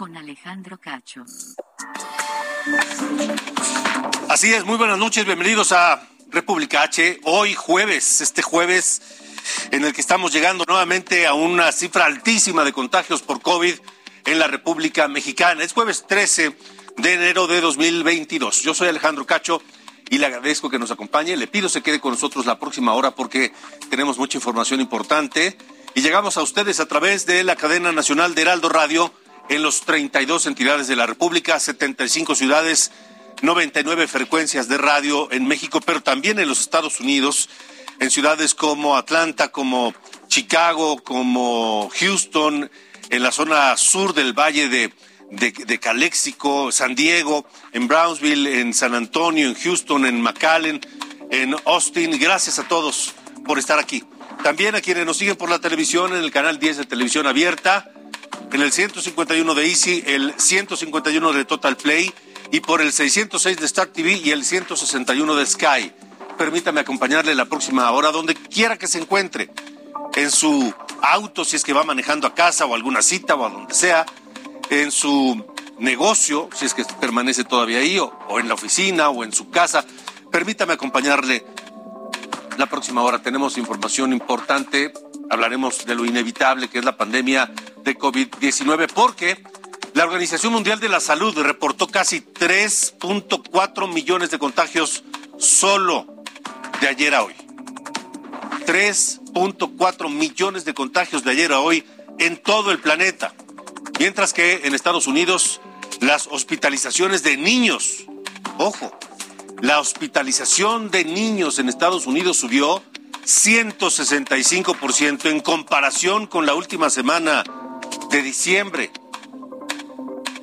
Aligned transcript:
con 0.00 0.16
Alejandro 0.16 0.80
Cacho. 0.80 1.26
Así 4.30 4.50
es, 4.50 4.64
muy 4.64 4.78
buenas 4.78 4.96
noches, 4.96 5.26
bienvenidos 5.26 5.72
a 5.72 6.08
República 6.30 6.84
H. 6.84 7.20
Hoy 7.24 7.52
jueves, 7.52 8.22
este 8.22 8.40
jueves 8.40 9.02
en 9.70 9.84
el 9.84 9.92
que 9.92 10.00
estamos 10.00 10.32
llegando 10.32 10.64
nuevamente 10.66 11.26
a 11.26 11.34
una 11.34 11.70
cifra 11.70 12.06
altísima 12.06 12.64
de 12.64 12.72
contagios 12.72 13.20
por 13.20 13.42
COVID 13.42 13.74
en 14.24 14.38
la 14.38 14.46
República 14.46 15.06
Mexicana. 15.06 15.62
Es 15.62 15.74
jueves 15.74 16.06
13 16.08 16.56
de 16.96 17.12
enero 17.12 17.46
de 17.46 17.60
2022. 17.60 18.62
Yo 18.62 18.72
soy 18.72 18.88
Alejandro 18.88 19.26
Cacho 19.26 19.60
y 20.08 20.16
le 20.16 20.24
agradezco 20.24 20.70
que 20.70 20.78
nos 20.78 20.90
acompañe. 20.90 21.36
Le 21.36 21.46
pido 21.46 21.68
se 21.68 21.82
quede 21.82 22.00
con 22.00 22.12
nosotros 22.12 22.46
la 22.46 22.58
próxima 22.58 22.94
hora 22.94 23.10
porque 23.10 23.52
tenemos 23.90 24.16
mucha 24.16 24.38
información 24.38 24.80
importante 24.80 25.58
y 25.94 26.00
llegamos 26.00 26.38
a 26.38 26.42
ustedes 26.42 26.80
a 26.80 26.86
través 26.86 27.26
de 27.26 27.44
la 27.44 27.54
cadena 27.54 27.92
nacional 27.92 28.34
de 28.34 28.40
Heraldo 28.40 28.70
Radio 28.70 29.12
en 29.50 29.64
los 29.64 29.80
32 29.82 30.46
entidades 30.46 30.86
de 30.86 30.94
la 30.94 31.06
República, 31.06 31.58
75 31.58 32.36
ciudades, 32.36 32.92
99 33.42 34.06
frecuencias 34.06 34.68
de 34.68 34.78
radio 34.78 35.30
en 35.32 35.46
México, 35.48 35.80
pero 35.80 36.02
también 36.02 36.38
en 36.38 36.48
los 36.48 36.60
Estados 36.60 37.00
Unidos, 37.00 37.48
en 37.98 38.10
ciudades 38.10 38.54
como 38.54 38.96
Atlanta, 38.96 39.48
como 39.48 39.92
Chicago, 40.28 41.02
como 41.02 41.90
Houston, 41.98 42.70
en 43.10 43.22
la 43.24 43.32
zona 43.32 43.76
sur 43.76 44.14
del 44.14 44.34
Valle 44.34 44.68
de, 44.68 44.92
de, 45.32 45.50
de 45.50 46.70
San 46.70 46.94
Diego, 46.94 47.44
en 47.72 47.88
Brownsville, 47.88 48.46
en 48.60 48.72
San 48.72 48.94
Antonio, 48.94 49.48
en 49.48 49.54
Houston, 49.54 50.06
en 50.06 50.22
McAllen, 50.22 50.80
en 51.32 51.56
Austin. 51.64 52.16
Gracias 52.20 52.60
a 52.60 52.68
todos 52.68 53.14
por 53.44 53.58
estar 53.58 53.80
aquí. 53.80 54.04
También 54.44 54.76
a 54.76 54.80
quienes 54.80 55.04
nos 55.06 55.16
siguen 55.16 55.34
por 55.34 55.50
la 55.50 55.58
televisión 55.58 56.14
en 56.14 56.22
el 56.22 56.30
canal 56.30 56.60
10 56.60 56.76
de 56.76 56.84
televisión 56.84 57.26
abierta, 57.26 57.90
en 58.52 58.62
el 58.62 58.72
151 58.72 59.54
de 59.54 59.66
Easy, 59.66 60.02
el 60.06 60.34
151 60.36 61.32
de 61.32 61.44
Total 61.44 61.76
Play 61.76 62.12
y 62.50 62.60
por 62.60 62.80
el 62.80 62.92
606 62.92 63.56
de 63.56 63.66
Star 63.66 63.88
TV 63.88 64.12
y 64.12 64.30
el 64.30 64.44
161 64.44 65.36
de 65.36 65.46
Sky. 65.46 65.92
Permítame 66.36 66.80
acompañarle 66.80 67.34
la 67.34 67.44
próxima 67.44 67.90
hora 67.90 68.10
donde 68.10 68.34
quiera 68.34 68.76
que 68.76 68.88
se 68.88 68.98
encuentre, 68.98 69.50
en 70.14 70.30
su 70.30 70.74
auto 71.02 71.44
si 71.44 71.56
es 71.56 71.64
que 71.64 71.72
va 71.72 71.84
manejando 71.84 72.26
a 72.26 72.34
casa 72.34 72.66
o 72.66 72.74
alguna 72.74 73.02
cita 73.02 73.34
o 73.34 73.44
a 73.44 73.50
donde 73.50 73.74
sea, 73.74 74.06
en 74.70 74.90
su 74.90 75.44
negocio 75.78 76.48
si 76.54 76.66
es 76.66 76.74
que 76.74 76.84
permanece 77.00 77.44
todavía 77.44 77.78
ahí 77.78 77.98
o 77.98 78.40
en 78.40 78.48
la 78.48 78.54
oficina 78.54 79.10
o 79.10 79.22
en 79.22 79.32
su 79.32 79.50
casa. 79.50 79.84
Permítame 80.30 80.72
acompañarle 80.72 81.44
la 82.58 82.66
próxima 82.66 83.02
hora. 83.02 83.22
Tenemos 83.22 83.58
información 83.58 84.12
importante. 84.12 84.92
Hablaremos 85.30 85.84
de 85.86 85.94
lo 85.94 86.04
inevitable 86.04 86.68
que 86.68 86.78
es 86.78 86.84
la 86.84 86.96
pandemia 86.96 87.50
de 87.84 87.96
COVID-19 87.96 88.92
porque 88.92 89.42
la 89.94 90.04
Organización 90.04 90.52
Mundial 90.52 90.78
de 90.80 90.88
la 90.88 91.00
Salud 91.00 91.36
reportó 91.38 91.88
casi 91.88 92.20
3.4 92.20 93.92
millones 93.92 94.30
de 94.30 94.38
contagios 94.38 95.02
solo 95.38 96.06
de 96.80 96.88
ayer 96.88 97.14
a 97.14 97.24
hoy. 97.24 97.34
3.4 98.66 100.10
millones 100.10 100.64
de 100.64 100.74
contagios 100.74 101.24
de 101.24 101.32
ayer 101.32 101.52
a 101.52 101.60
hoy 101.60 101.84
en 102.18 102.36
todo 102.36 102.70
el 102.70 102.78
planeta. 102.78 103.34
Mientras 103.98 104.32
que 104.32 104.60
en 104.64 104.74
Estados 104.74 105.06
Unidos 105.06 105.60
las 106.00 106.28
hospitalizaciones 106.28 107.22
de 107.22 107.36
niños, 107.36 108.04
ojo, 108.58 108.96
la 109.60 109.78
hospitalización 109.78 110.90
de 110.90 111.04
niños 111.04 111.58
en 111.58 111.68
Estados 111.68 112.06
Unidos 112.06 112.38
subió 112.38 112.82
165% 113.26 115.30
en 115.30 115.40
comparación 115.40 116.26
con 116.26 116.46
la 116.46 116.54
última 116.54 116.88
semana 116.88 117.44
de 118.10 118.22
diciembre. 118.22 118.90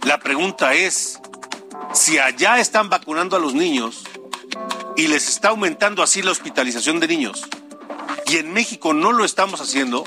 La 0.04 0.20
pregunta 0.20 0.76
es, 0.76 1.20
si 1.94 2.20
allá 2.20 2.60
están 2.60 2.90
vacunando 2.90 3.36
a 3.36 3.40
los 3.40 3.56
niños 3.56 4.04
y 4.96 5.08
les 5.08 5.28
está 5.28 5.50
aumentando 5.50 6.04
así 6.04 6.22
la 6.22 6.32
hospitalización 6.32 7.00
de 7.00 7.08
niños, 7.08 7.44
y 8.28 8.38
en 8.38 8.54
México 8.54 8.94
no 8.94 9.12
lo 9.12 9.26
estamos 9.26 9.62
haciendo, 9.62 10.04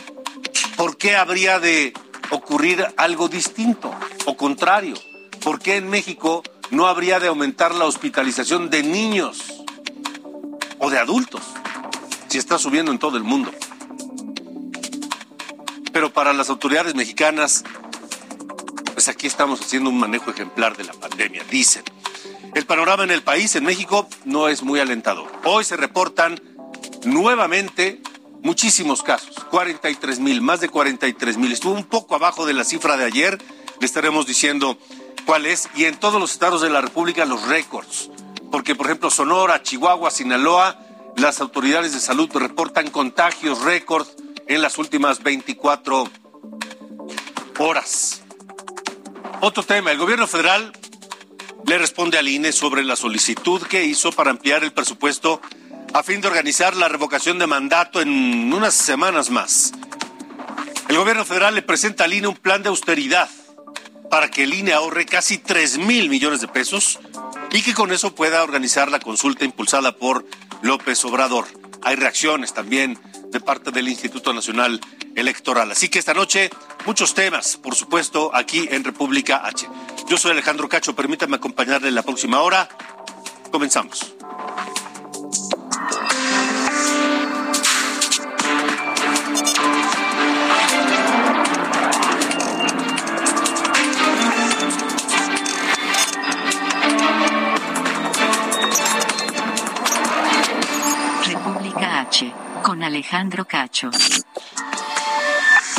¿por 0.76 0.97
qué 0.97 1.16
habría 1.16 1.59
de 1.59 1.93
ocurrir 2.31 2.87
algo 2.97 3.28
distinto 3.28 3.93
o 4.26 4.37
contrario? 4.37 4.94
¿Por 5.43 5.59
qué 5.59 5.76
en 5.76 5.88
México 5.88 6.44
no 6.70 6.86
habría 6.86 7.20
de 7.20 7.28
aumentar 7.28 7.75
la 7.75 7.84
hospitalización 7.84 8.70
de 8.70 8.82
niños 8.82 9.62
o 10.78 10.91
de 10.91 10.98
adultos 10.98 11.42
si 12.28 12.38
está 12.38 12.58
subiendo 12.58 12.92
en 12.92 12.98
todo 12.98 13.16
el 13.16 13.25
mundo? 13.25 13.50
Pero 15.92 16.12
para 16.12 16.32
las 16.32 16.50
autoridades 16.50 16.94
mexicanas, 16.94 17.64
pues 18.92 19.08
aquí 19.08 19.26
estamos 19.26 19.60
haciendo 19.60 19.91
un 19.91 19.98
manejo 19.98 20.31
ejemplar 20.31 20.76
de 20.76 20.84
la 20.84 20.92
pandemia, 20.92 21.44
dicen. 21.50 21.82
El 22.54 22.66
panorama 22.66 23.04
en 23.04 23.10
el 23.10 23.22
país, 23.22 23.54
en 23.56 23.64
México, 23.64 24.08
no 24.25 24.48
es 24.48 24.62
muy 24.62 24.81
alentador. 24.81 25.31
Hoy 25.44 25.64
se 25.64 25.76
reportan 25.76 26.41
nuevamente 27.04 28.02
muchísimos 28.42 29.02
casos, 29.02 29.37
43 29.50 30.19
mil, 30.20 30.41
más 30.41 30.60
de 30.60 30.69
43 30.69 31.37
mil. 31.37 31.52
Estuvo 31.52 31.75
un 31.75 31.84
poco 31.84 32.14
abajo 32.14 32.47
de 32.47 32.54
la 32.54 32.64
cifra 32.64 32.97
de 32.97 33.04
ayer, 33.04 33.38
le 33.81 33.87
estaremos 33.87 34.26
diciendo 34.26 34.78
cuál 35.25 35.47
es, 35.47 35.69
y 35.75 35.84
en 35.84 35.98
todos 35.98 36.20
los 36.20 36.32
estados 36.32 36.62
de 36.62 36.70
la 36.70 36.81
República 36.81 37.25
los 37.25 37.47
récords. 37.47 38.10
Porque, 38.50 38.75
por 38.75 38.86
ejemplo, 38.86 39.10
Sonora, 39.10 39.62
Chihuahua, 39.62 40.10
Sinaloa, 40.10 40.78
las 41.16 41.41
autoridades 41.41 41.92
de 41.92 42.00
salud 42.00 42.28
reportan 42.34 42.91
contagios 42.91 43.62
récord 43.62 44.06
en 44.47 44.62
las 44.62 44.78
últimas 44.78 45.22
24 45.22 46.08
horas. 47.58 48.22
Otro 49.41 49.62
tema, 49.62 49.92
el 49.92 49.98
gobierno 49.98 50.26
federal 50.26 50.72
le 51.66 51.78
responde 51.78 52.19
al 52.19 52.28
INE 52.28 52.52
sobre 52.52 52.82
la 52.82 52.97
solicitud 52.97 53.62
que 53.62 53.84
hizo 53.84 54.12
para 54.12 54.31
ampliar 54.31 54.64
el 54.64 54.72
presupuesto 54.72 55.41
a 55.92 56.02
fin 56.02 56.20
de 56.20 56.28
organizar 56.28 56.76
la 56.76 56.88
revocación 56.88 57.38
de 57.38 57.47
mandato 57.47 58.00
en 58.00 58.52
unas 58.52 58.75
semanas 58.75 59.31
más. 59.31 59.72
El 60.88 60.97
gobierno 60.97 61.25
federal 61.25 61.54
le 61.54 61.62
presenta 61.62 62.04
al 62.04 62.12
INE 62.12 62.28
un 62.28 62.37
plan 62.37 62.62
de 62.62 62.69
austeridad 62.69 63.28
para 64.10 64.31
que 64.31 64.43
el 64.43 64.53
INE 64.53 64.72
ahorre 64.72 65.06
casi 65.06 65.38
3 65.38 65.78
mil 65.78 66.10
millones 66.10 66.41
de 66.41 66.48
pesos 66.48 66.98
y 67.53 67.62
que 67.62 67.75
con 67.75 67.93
eso 67.93 68.15
pueda 68.15 68.43
organizar 68.43 68.91
la 68.91 69.00
consulta 69.00 69.44
impulsada 69.44 69.97
por 69.97 70.26
López 70.62 71.04
Obrador. 71.04 71.47
Hay 71.82 71.97
reacciones 71.97 72.53
también 72.53 72.99
de 73.31 73.41
parte 73.41 73.70
del 73.70 73.88
Instituto 73.88 74.34
Nacional 74.34 74.81
Electoral. 75.15 75.70
Así 75.70 75.88
que 75.88 75.99
esta 75.99 76.12
noche 76.12 76.50
muchos 76.84 77.15
temas, 77.15 77.56
por 77.56 77.75
supuesto, 77.75 78.31
aquí 78.34 78.69
en 78.70 78.84
República 78.84 79.47
H. 79.47 79.66
Yo 80.09 80.19
soy 80.19 80.32
Alejandro 80.32 80.69
Cacho, 80.69 80.94
permítame 80.94 81.37
acompañarle 81.37 81.91
la 81.91 82.02
próxima 82.02 82.40
hora. 82.40 82.69
Comenzamos. 83.50 84.14
Con 102.65 102.83
Alejandro 102.83 103.47
Cacho. 103.47 103.91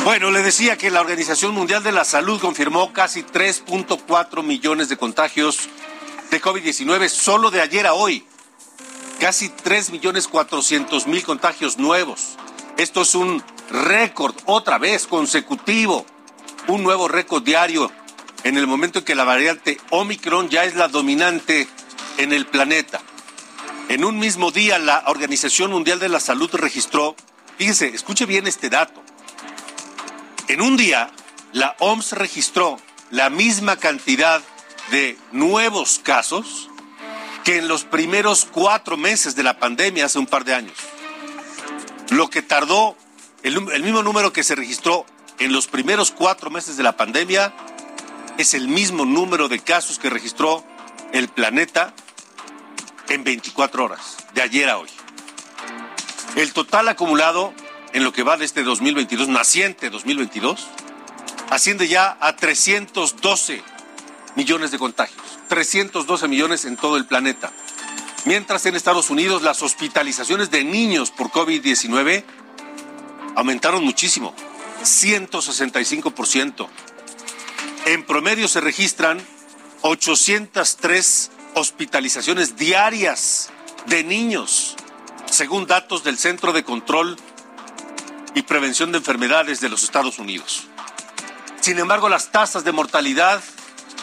Bueno, 0.02 0.30
le 0.30 0.42
decía 0.42 0.78
que 0.78 0.90
la 0.90 1.02
Organización 1.02 1.52
Mundial 1.54 1.82
de 1.82 1.92
la 1.92 2.04
Salud 2.04 2.40
confirmó 2.40 2.92
casi 2.94 3.22
3.4 3.22 4.42
millones 4.42 4.88
de 4.88 4.96
contagios 4.96 5.68
de 6.30 6.40
COVID-19 6.40 7.08
solo 7.10 7.50
de 7.50 7.60
ayer 7.60 7.86
a 7.86 7.92
hoy. 7.92 8.24
Casi 9.20 9.50
3 9.50 9.90
millones 9.90 10.26
400 10.26 11.06
mil 11.06 11.22
contagios 11.22 11.76
nuevos. 11.76 12.38
Esto 12.78 13.02
es 13.02 13.14
un 13.14 13.42
récord, 13.70 14.34
otra 14.46 14.78
vez 14.78 15.06
consecutivo, 15.06 16.06
un 16.66 16.82
nuevo 16.82 17.08
récord 17.08 17.42
diario 17.42 17.92
en 18.42 18.56
el 18.56 18.66
momento 18.66 19.00
en 19.00 19.04
que 19.04 19.14
la 19.14 19.24
variante 19.24 19.78
Omicron 19.90 20.48
ya 20.48 20.64
es 20.64 20.76
la 20.76 20.88
dominante 20.88 21.68
en 22.16 22.32
el 22.32 22.46
planeta. 22.46 23.02
En 23.88 24.04
un 24.04 24.18
mismo 24.18 24.50
día, 24.50 24.78
la 24.78 25.04
Organización 25.06 25.70
Mundial 25.70 25.98
de 25.98 26.08
la 26.08 26.20
Salud 26.20 26.50
registró, 26.52 27.16
fíjese, 27.58 27.88
escuche 27.88 28.26
bien 28.26 28.46
este 28.46 28.70
dato, 28.70 29.02
en 30.48 30.60
un 30.60 30.76
día, 30.76 31.10
la 31.52 31.76
OMS 31.78 32.12
registró 32.12 32.78
la 33.10 33.30
misma 33.30 33.76
cantidad 33.76 34.42
de 34.90 35.18
nuevos 35.32 36.00
casos 36.02 36.68
que 37.44 37.58
en 37.58 37.68
los 37.68 37.84
primeros 37.84 38.44
cuatro 38.44 38.96
meses 38.96 39.34
de 39.34 39.42
la 39.42 39.58
pandemia 39.58 40.06
hace 40.06 40.18
un 40.18 40.26
par 40.26 40.44
de 40.44 40.54
años. 40.54 40.76
Lo 42.10 42.28
que 42.30 42.42
tardó, 42.42 42.96
el, 43.42 43.56
el 43.72 43.82
mismo 43.82 44.02
número 44.02 44.32
que 44.32 44.42
se 44.42 44.54
registró 44.54 45.06
en 45.38 45.52
los 45.52 45.66
primeros 45.66 46.10
cuatro 46.10 46.50
meses 46.50 46.76
de 46.76 46.82
la 46.82 46.96
pandemia 46.96 47.52
es 48.38 48.54
el 48.54 48.68
mismo 48.68 49.04
número 49.04 49.48
de 49.48 49.58
casos 49.58 49.98
que 49.98 50.10
registró 50.10 50.64
el 51.12 51.28
planeta 51.28 51.94
en 53.12 53.24
24 53.24 53.84
horas, 53.84 54.16
de 54.32 54.40
ayer 54.40 54.70
a 54.70 54.78
hoy. 54.78 54.88
El 56.34 56.52
total 56.54 56.88
acumulado 56.88 57.52
en 57.92 58.04
lo 58.04 58.12
que 58.12 58.22
va 58.22 58.38
de 58.38 58.46
este 58.46 58.62
2022, 58.62 59.28
naciente 59.28 59.90
2022, 59.90 60.66
asciende 61.50 61.88
ya 61.88 62.16
a 62.20 62.36
312 62.36 63.62
millones 64.34 64.70
de 64.70 64.78
contagios. 64.78 65.22
312 65.48 66.26
millones 66.26 66.64
en 66.64 66.76
todo 66.78 66.96
el 66.96 67.04
planeta. 67.04 67.52
Mientras 68.24 68.64
en 68.64 68.76
Estados 68.76 69.10
Unidos 69.10 69.42
las 69.42 69.62
hospitalizaciones 69.62 70.50
de 70.50 70.64
niños 70.64 71.10
por 71.10 71.28
COVID-19 71.28 72.24
aumentaron 73.36 73.84
muchísimo, 73.84 74.34
165%. 74.82 76.66
En 77.84 78.04
promedio 78.04 78.48
se 78.48 78.62
registran 78.62 79.20
803 79.82 81.30
hospitalizaciones 81.54 82.56
diarias 82.56 83.50
de 83.86 84.04
niños, 84.04 84.76
según 85.30 85.66
datos 85.66 86.04
del 86.04 86.18
Centro 86.18 86.52
de 86.52 86.64
Control 86.64 87.16
y 88.34 88.42
Prevención 88.42 88.92
de 88.92 88.98
Enfermedades 88.98 89.60
de 89.60 89.68
los 89.68 89.82
Estados 89.82 90.18
Unidos. 90.18 90.68
Sin 91.60 91.78
embargo, 91.78 92.08
las 92.08 92.32
tasas 92.32 92.64
de 92.64 92.72
mortalidad 92.72 93.42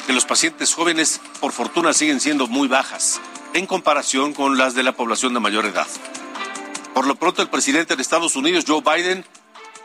de 0.08 0.14
los 0.14 0.26
pacientes 0.26 0.74
jóvenes, 0.74 1.20
por 1.40 1.52
fortuna, 1.52 1.94
siguen 1.94 2.20
siendo 2.20 2.48
muy 2.48 2.68
bajas 2.68 3.20
en 3.54 3.66
comparación 3.66 4.34
con 4.34 4.58
las 4.58 4.76
de 4.76 4.84
la 4.84 4.94
población 4.94 5.34
de 5.34 5.40
mayor 5.40 5.66
edad. 5.66 5.88
Por 6.94 7.08
lo 7.08 7.16
pronto, 7.16 7.42
el 7.42 7.50
presidente 7.50 7.96
de 7.96 8.02
Estados 8.02 8.36
Unidos, 8.36 8.66
Joe 8.68 8.82
Biden, 8.82 9.26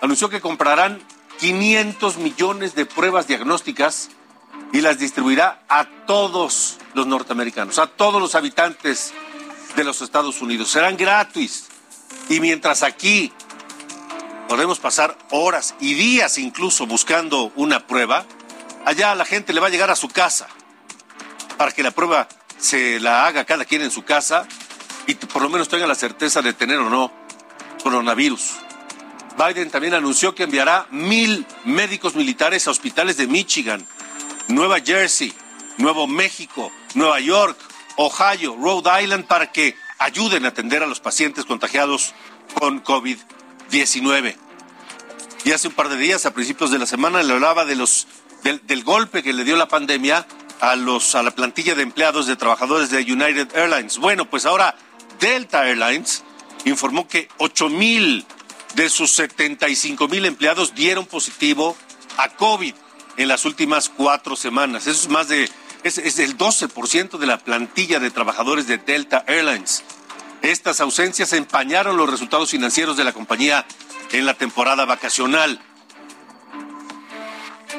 anunció 0.01 0.29
que 0.29 0.41
comprarán 0.41 1.03
500 1.41 2.19
millones 2.19 2.75
de 2.75 2.87
pruebas 2.87 3.27
diagnósticas 3.27 4.11
y 4.73 4.81
las 4.81 4.99
distribuirá 4.99 5.63
a 5.69 5.87
todos 6.07 6.79
los 6.95 7.07
norteamericanos, 7.07 7.79
a 7.79 7.87
todos 7.87 8.21
los 8.21 8.35
habitantes 8.35 9.13
de 9.77 9.85
los 9.85 10.01
Estados 10.01 10.41
Unidos. 10.41 10.71
Serán 10.71 10.97
gratis. 10.97 11.67
Y 12.29 12.41
mientras 12.41 12.83
aquí 12.83 13.33
podemos 14.49 14.79
pasar 14.79 15.19
horas 15.31 15.75
y 15.81 15.95
días 15.95 16.39
incluso 16.39 16.87
buscando 16.87 17.53
una 17.57 17.87
prueba, 17.87 18.25
allá 18.85 19.15
la 19.15 19.25
gente 19.25 19.53
le 19.53 19.61
va 19.61 19.67
a 19.67 19.71
llegar 19.71 19.91
a 19.91 19.97
su 19.97 20.09
casa 20.09 20.49
para 21.57 21.73
que 21.73 21.83
la 21.83 21.91
prueba 21.91 22.29
se 22.59 23.01
la 23.01 23.27
haga 23.27 23.45
cada 23.45 23.65
quien 23.65 23.83
en 23.83 23.91
su 23.91 24.05
casa 24.05 24.47
y 25.07 25.15
por 25.15 25.43
lo 25.43 25.49
menos 25.49 25.69
tenga 25.69 25.87
la 25.87 25.95
certeza 25.95 26.41
de 26.41 26.53
tener 26.53 26.79
o 26.79 26.89
no 26.89 27.13
coronavirus. 27.83 28.53
Biden 29.37 29.71
también 29.71 29.95
anunció 29.95 30.35
que 30.35 30.45
enviará 30.45 30.87
mil 30.91 31.45
médicos 31.65 32.15
militares 32.15 32.67
a 32.67 32.71
hospitales 32.71 33.17
de 33.17 33.27
Michigan, 33.27 33.85
Nueva 34.49 34.81
Jersey, 34.81 35.35
Nuevo 35.77 36.07
México, 36.07 36.71
Nueva 36.95 37.21
York, 37.21 37.59
Ohio, 37.97 38.57
Rhode 38.57 39.03
Island 39.03 39.27
para 39.27 39.53
que 39.53 39.77
ayuden 39.99 40.45
a 40.45 40.49
atender 40.49 40.83
a 40.83 40.87
los 40.87 41.01
pacientes 41.01 41.45
contagiados 41.45 42.15
con 42.59 42.83
COVID-19. 42.83 44.37
Y 45.45 45.53
hace 45.53 45.69
un 45.69 45.75
par 45.75 45.89
de 45.89 45.97
días, 45.97 46.25
a 46.27 46.33
principios 46.33 46.71
de 46.71 46.79
la 46.79 46.87
semana, 46.87 47.23
le 47.23 47.33
hablaba 47.33 47.65
de 47.65 47.77
los, 47.77 48.07
del, 48.43 48.85
golpe 48.85 49.23
que 49.23 49.33
le 49.33 49.45
dio 49.45 49.57
la 49.57 49.69
pandemia 49.69 50.27
a, 50.61 50.75
los, 50.77 51.15
a 51.15 51.23
la 51.23 51.33
plantilla 51.33 51.75
de 51.75 51.83
empleados 51.83 52.27
de 52.27 52.37
trabajadores 52.37 52.91
de 52.91 53.03
United 53.03 53.55
Airlines. 53.55 53.99
Bueno, 53.99 54.29
pues 54.29 54.47
ahora 54.47 54.75
Delta 55.21 55.69
Airlines 55.69 56.25
informó 56.65 57.07
que 57.09 57.29
8 57.39 57.69
mil 57.69 58.25
de 58.75 58.89
sus 58.89 59.13
75 59.13 60.09
mil 60.09 60.25
empleados 60.25 60.75
dieron 60.75 61.07
positivo 61.07 61.77
a 62.17 62.31
COVID 62.31 62.75
en 63.17 63.29
las 63.29 63.45
últimas 63.45 63.89
cuatro 63.89 64.37
semanas. 64.37 64.87
Eso 64.87 65.03
es 65.03 65.09
más 65.09 65.29
de, 65.29 65.49
es, 65.85 65.99
es 65.99 66.19
el 66.19 66.37
12% 66.37 67.19
de 67.19 67.27
la 67.27 67.39
plantilla 67.39 68.01
de 68.01 68.11
trabajadores 68.11 68.67
de 68.67 68.79
Delta 68.79 69.23
Airlines. 69.29 69.85
Estas 70.43 70.81
ausencias 70.81 71.33
empañaron 71.33 71.97
los 71.97 72.11
resultados 72.11 72.51
financieros 72.51 72.97
de 72.97 73.05
la 73.05 73.13
compañía 73.13 73.65
en 74.13 74.27
la 74.27 74.35
temporada 74.35 74.87
vacacional. 74.87 75.61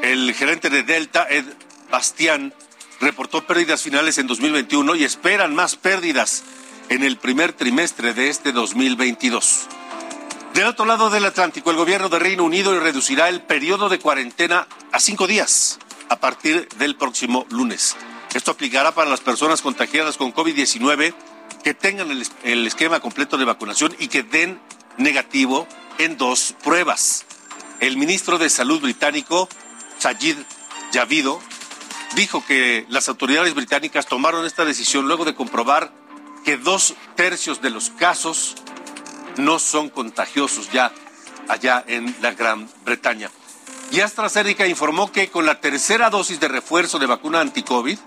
El 0.01 0.33
gerente 0.33 0.69
de 0.69 0.83
Delta, 0.83 1.27
Ed 1.29 1.45
Bastián, 1.91 2.53
reportó 3.01 3.45
pérdidas 3.45 3.81
finales 3.81 4.17
en 4.19 4.27
2021 4.27 4.95
y 4.95 5.03
esperan 5.03 5.55
más 5.55 5.75
pérdidas 5.75 6.43
en 6.89 7.03
el 7.03 7.17
primer 7.17 7.53
trimestre 7.53 8.13
de 8.13 8.29
este 8.29 8.51
2022. 8.51 9.67
Del 10.53 10.67
otro 10.67 10.85
lado 10.85 11.09
del 11.09 11.25
Atlántico, 11.25 11.71
el 11.71 11.77
gobierno 11.77 12.09
de 12.09 12.19
Reino 12.19 12.43
Unido 12.43 12.79
reducirá 12.79 13.29
el 13.29 13.41
periodo 13.41 13.89
de 13.89 13.99
cuarentena 13.99 14.67
a 14.91 14.99
cinco 14.99 15.27
días 15.27 15.79
a 16.09 16.19
partir 16.19 16.67
del 16.77 16.95
próximo 16.95 17.45
lunes. 17.49 17.95
Esto 18.33 18.51
aplicará 18.51 18.93
para 18.93 19.09
las 19.09 19.21
personas 19.21 19.61
contagiadas 19.61 20.17
con 20.17 20.33
COVID-19 20.33 21.13
que 21.63 21.73
tengan 21.73 22.11
el, 22.11 22.67
esquema 22.67 22.99
completo 22.99 23.37
de 23.37 23.45
vacunación 23.45 23.95
y 23.97 24.07
que 24.07 24.23
den 24.23 24.59
negativo 24.97 25.67
en 25.97 26.17
dos 26.17 26.53
pruebas. 26.63 27.25
El 27.79 27.97
ministro 27.97 28.37
de 28.37 28.49
Salud 28.49 28.81
británico, 28.81 29.49
Sajid 29.97 30.37
Javido, 30.93 31.41
dijo 32.15 32.45
que 32.45 32.85
las 32.89 33.09
autoridades 33.09 33.55
británicas 33.55 34.05
tomaron 34.05 34.45
esta 34.45 34.65
decisión 34.65 35.07
luego 35.07 35.25
de 35.25 35.35
comprobar 35.35 35.91
que 36.43 36.57
dos 36.57 36.93
tercios 37.15 37.61
de 37.61 37.69
los 37.71 37.89
casos 37.89 38.55
no 39.37 39.59
son 39.59 39.89
contagiosos 39.89 40.71
ya 40.71 40.91
allá 41.47 41.83
en 41.87 42.15
la 42.21 42.31
Gran 42.31 42.69
Bretaña. 42.83 43.31
Y 43.91 44.01
AstraZeneca 44.01 44.67
informó 44.67 45.11
que 45.11 45.29
con 45.29 45.45
la 45.45 45.59
tercera 45.59 46.09
dosis 46.09 46.39
de 46.39 46.47
refuerzo 46.47 46.99
de 46.99 47.05
vacuna 47.05 47.41
anti-COVID 47.41 47.97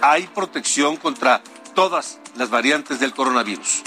hay 0.00 0.26
protección 0.28 0.96
contra 0.96 1.42
todas 1.74 2.18
las 2.36 2.50
variantes 2.50 3.00
del 3.00 3.14
coronavirus. 3.14 3.82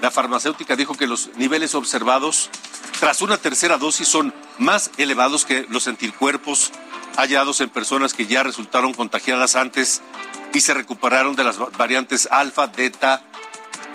La 0.00 0.10
farmacéutica 0.10 0.74
dijo 0.74 0.94
que 0.94 1.06
los 1.06 1.30
niveles 1.36 1.74
observados 1.74 2.50
tras 2.98 3.22
una 3.22 3.36
tercera 3.36 3.78
dosis 3.78 4.08
son 4.08 4.34
más 4.58 4.90
elevados 4.96 5.44
que 5.44 5.66
los 5.68 5.86
anticuerpos 5.88 6.72
hallados 7.16 7.60
en 7.60 7.68
personas 7.68 8.14
que 8.14 8.26
ya 8.26 8.42
resultaron 8.42 8.94
contagiadas 8.94 9.56
antes 9.56 10.02
y 10.52 10.60
se 10.60 10.74
recuperaron 10.74 11.36
de 11.36 11.44
las 11.44 11.58
variantes 11.76 12.28
alfa, 12.30 12.66
delta, 12.66 13.22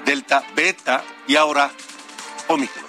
delta, 0.05 0.43
beta 0.55 1.03
y 1.27 1.35
ahora 1.35 1.71
Omicron. 2.47 2.86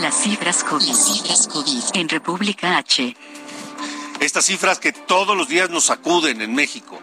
Las 0.00 0.22
cifras 0.22 0.64
COVID. 0.64 0.94
Cifras 0.94 1.46
COVID 1.48 1.82
en 1.94 2.08
República 2.08 2.78
H. 2.78 3.14
Estas 4.20 4.46
cifras 4.46 4.78
que 4.78 4.92
todos 4.92 5.36
los 5.36 5.48
días 5.48 5.68
nos 5.68 5.84
sacuden 5.84 6.40
en 6.40 6.54
México. 6.54 6.98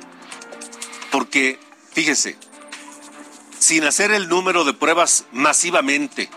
Porque, 1.11 1.59
fíjese, 1.91 2.37
sin 3.59 3.83
hacer 3.83 4.11
el 4.11 4.27
número 4.27 4.63
de 4.63 4.73
pruebas 4.73 5.25
masivamente 5.31 6.29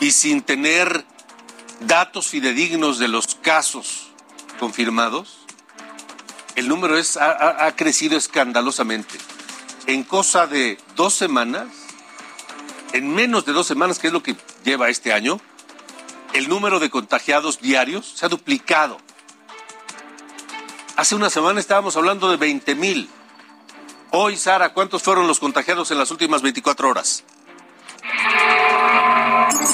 y 0.00 0.12
sin 0.12 0.40
tener 0.42 1.04
datos 1.80 2.28
fidedignos 2.28 3.00
de 3.00 3.08
los 3.08 3.34
casos 3.34 4.10
confirmados, 4.60 5.38
el 6.54 6.68
número 6.68 6.96
es, 6.96 7.16
ha 7.16 7.72
crecido 7.74 8.16
escandalosamente 8.16 9.18
en 9.86 10.04
cosa 10.04 10.46
de 10.46 10.78
dos 10.96 11.14
semanas, 11.14 11.68
en 12.94 13.12
menos 13.12 13.44
de 13.44 13.52
dos 13.52 13.66
semanas, 13.66 13.98
que 13.98 14.06
es 14.06 14.12
lo 14.12 14.22
que 14.22 14.36
lleva 14.64 14.88
este 14.88 15.12
año, 15.12 15.40
el 16.32 16.48
número 16.48 16.78
de 16.78 16.90
contagiados 16.90 17.60
diarios 17.60 18.12
se 18.14 18.24
ha 18.24 18.28
duplicado. 18.28 18.98
Hace 20.94 21.16
una 21.16 21.28
semana 21.28 21.58
estábamos 21.58 21.96
hablando 21.96 22.30
de 22.30 22.36
20 22.36 22.76
mil. 22.76 23.10
Hoy, 24.12 24.36
Sara, 24.36 24.72
¿cuántos 24.72 25.02
fueron 25.02 25.26
los 25.26 25.40
contagiados 25.40 25.90
en 25.90 25.98
las 25.98 26.12
últimas 26.12 26.40
24 26.40 26.88
horas? 26.88 27.24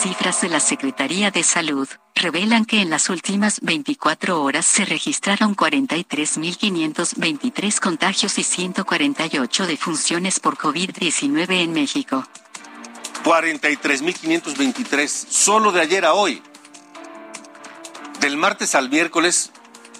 Cifras 0.03 0.41
de 0.41 0.49
la 0.49 0.61
Secretaría 0.61 1.31
de 1.31 1.43
Salud 1.43 1.87
revelan 2.15 2.65
que 2.65 2.81
en 2.81 2.89
las 2.89 3.11
últimas 3.11 3.61
24 3.61 4.43
horas 4.43 4.65
se 4.65 4.87
registraron 4.87 5.55
43.523 5.55 7.81
contagios 7.81 8.39
y 8.39 8.45
148 8.45 9.67
defunciones 9.67 10.41
por 10.41 10.57
COVID-19 10.57 11.51
en 11.51 11.75
México. 11.75 12.25
43.523 13.25 15.09
solo 15.09 15.73
de 15.73 15.81
ayer 15.81 16.05
a 16.05 16.15
hoy. 16.15 16.43
Del 18.21 18.37
martes 18.37 18.75
al 18.75 18.91
miércoles, 18.91 19.51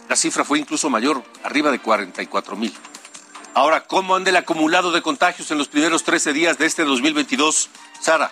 la 0.09 0.17
cifra 0.17 0.45
fue 0.45 0.59
incluso 0.59 0.91
mayor, 0.91 1.23
arriba 1.43 1.71
de 1.71 1.79
44 1.79 2.57
mil. 2.57 2.73
Ahora, 3.55 3.85
¿cómo 3.85 4.15
anda 4.15 4.31
el 4.31 4.37
acumulado 4.37 4.93
de 4.93 5.03
contagios 5.03 5.51
en 5.51 5.59
los 5.59 5.69
primeros 5.69 6.05
13 6.05 6.33
días 6.33 6.59
de 6.59 6.67
este 6.67 6.85
2022? 6.85 7.69
Sara. 8.01 8.31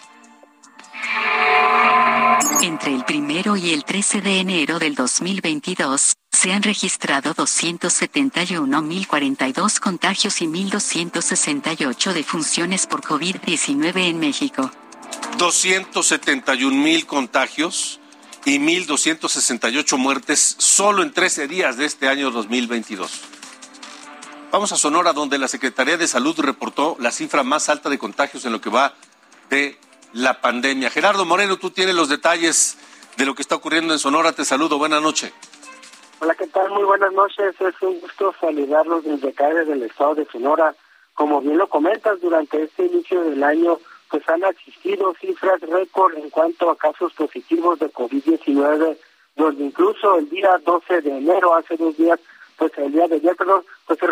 Entre 2.62 2.92
el 2.92 3.04
primero 3.04 3.56
y 3.56 3.72
el 3.72 3.84
13 3.84 4.20
de 4.20 4.40
enero 4.40 4.80
del 4.80 4.96
2022, 4.96 6.14
se 6.32 6.52
han 6.52 6.64
registrado 6.64 7.32
271.042 7.34 9.78
contagios 9.78 10.42
y 10.42 10.46
1.268 10.46 12.12
defunciones 12.12 12.88
por 12.88 13.02
COVID-19 13.02 14.08
en 14.08 14.18
México. 14.18 14.72
271 15.38 16.76
mil 16.76 17.06
contagios 17.06 18.00
y 18.44 18.58
1.268 18.58 19.96
muertes 19.96 20.56
solo 20.58 21.04
en 21.04 21.12
13 21.12 21.46
días 21.46 21.76
de 21.76 21.84
este 21.84 22.08
año 22.08 22.32
2022. 22.32 23.20
Vamos 24.50 24.72
a 24.72 24.76
Sonora, 24.76 25.12
donde 25.12 25.38
la 25.38 25.46
Secretaría 25.46 25.96
de 25.96 26.08
Salud 26.08 26.36
reportó 26.40 26.96
la 26.98 27.12
cifra 27.12 27.44
más 27.44 27.68
alta 27.68 27.88
de 27.88 27.98
contagios 27.98 28.44
en 28.44 28.50
lo 28.52 28.60
que 28.60 28.70
va 28.70 28.94
de 29.48 29.78
la 30.12 30.40
pandemia. 30.40 30.90
Gerardo 30.90 31.24
Moreno, 31.24 31.58
tú 31.58 31.70
tienes 31.70 31.94
los 31.94 32.08
detalles 32.08 32.78
de 33.16 33.26
lo 33.26 33.34
que 33.34 33.42
está 33.42 33.56
ocurriendo 33.56 33.92
en 33.92 33.98
Sonora. 33.98 34.32
Te 34.32 34.44
saludo. 34.44 34.78
Buenas 34.78 35.02
noches. 35.02 35.32
Hola, 36.20 36.34
¿qué 36.34 36.46
tal? 36.48 36.70
Muy 36.70 36.84
buenas 36.84 37.12
noches. 37.12 37.54
Es 37.60 37.82
un 37.82 38.00
gusto 38.00 38.34
saludarlos 38.40 39.04
desde 39.04 39.28
acá, 39.28 39.48
desde 39.48 39.72
el 39.72 39.82
estado 39.84 40.16
de 40.16 40.26
Sonora. 40.26 40.74
Como 41.14 41.40
bien 41.40 41.58
lo 41.58 41.68
comentas, 41.68 42.20
durante 42.20 42.62
este 42.62 42.86
inicio 42.86 43.22
del 43.22 43.42
año, 43.42 43.78
pues 44.10 44.28
han 44.28 44.42
existido 44.44 45.14
cifras 45.20 45.60
récord 45.60 46.16
en 46.16 46.30
cuanto 46.30 46.70
a 46.70 46.76
casos 46.76 47.12
positivos 47.12 47.78
de 47.78 47.90
COVID-19, 47.92 48.96
donde 49.36 49.64
incluso 49.64 50.16
el 50.16 50.28
día 50.28 50.50
12 50.64 51.02
de 51.02 51.18
enero, 51.18 51.54
hace 51.54 51.76
dos 51.76 51.96
días, 51.96 52.18
pues 52.56 52.72
el 52.78 52.92
día 52.92 53.06
de 53.06 53.16
ayer, 53.16 53.36
perdón, 53.36 53.62
pues 53.86 53.98
se, 53.98 54.06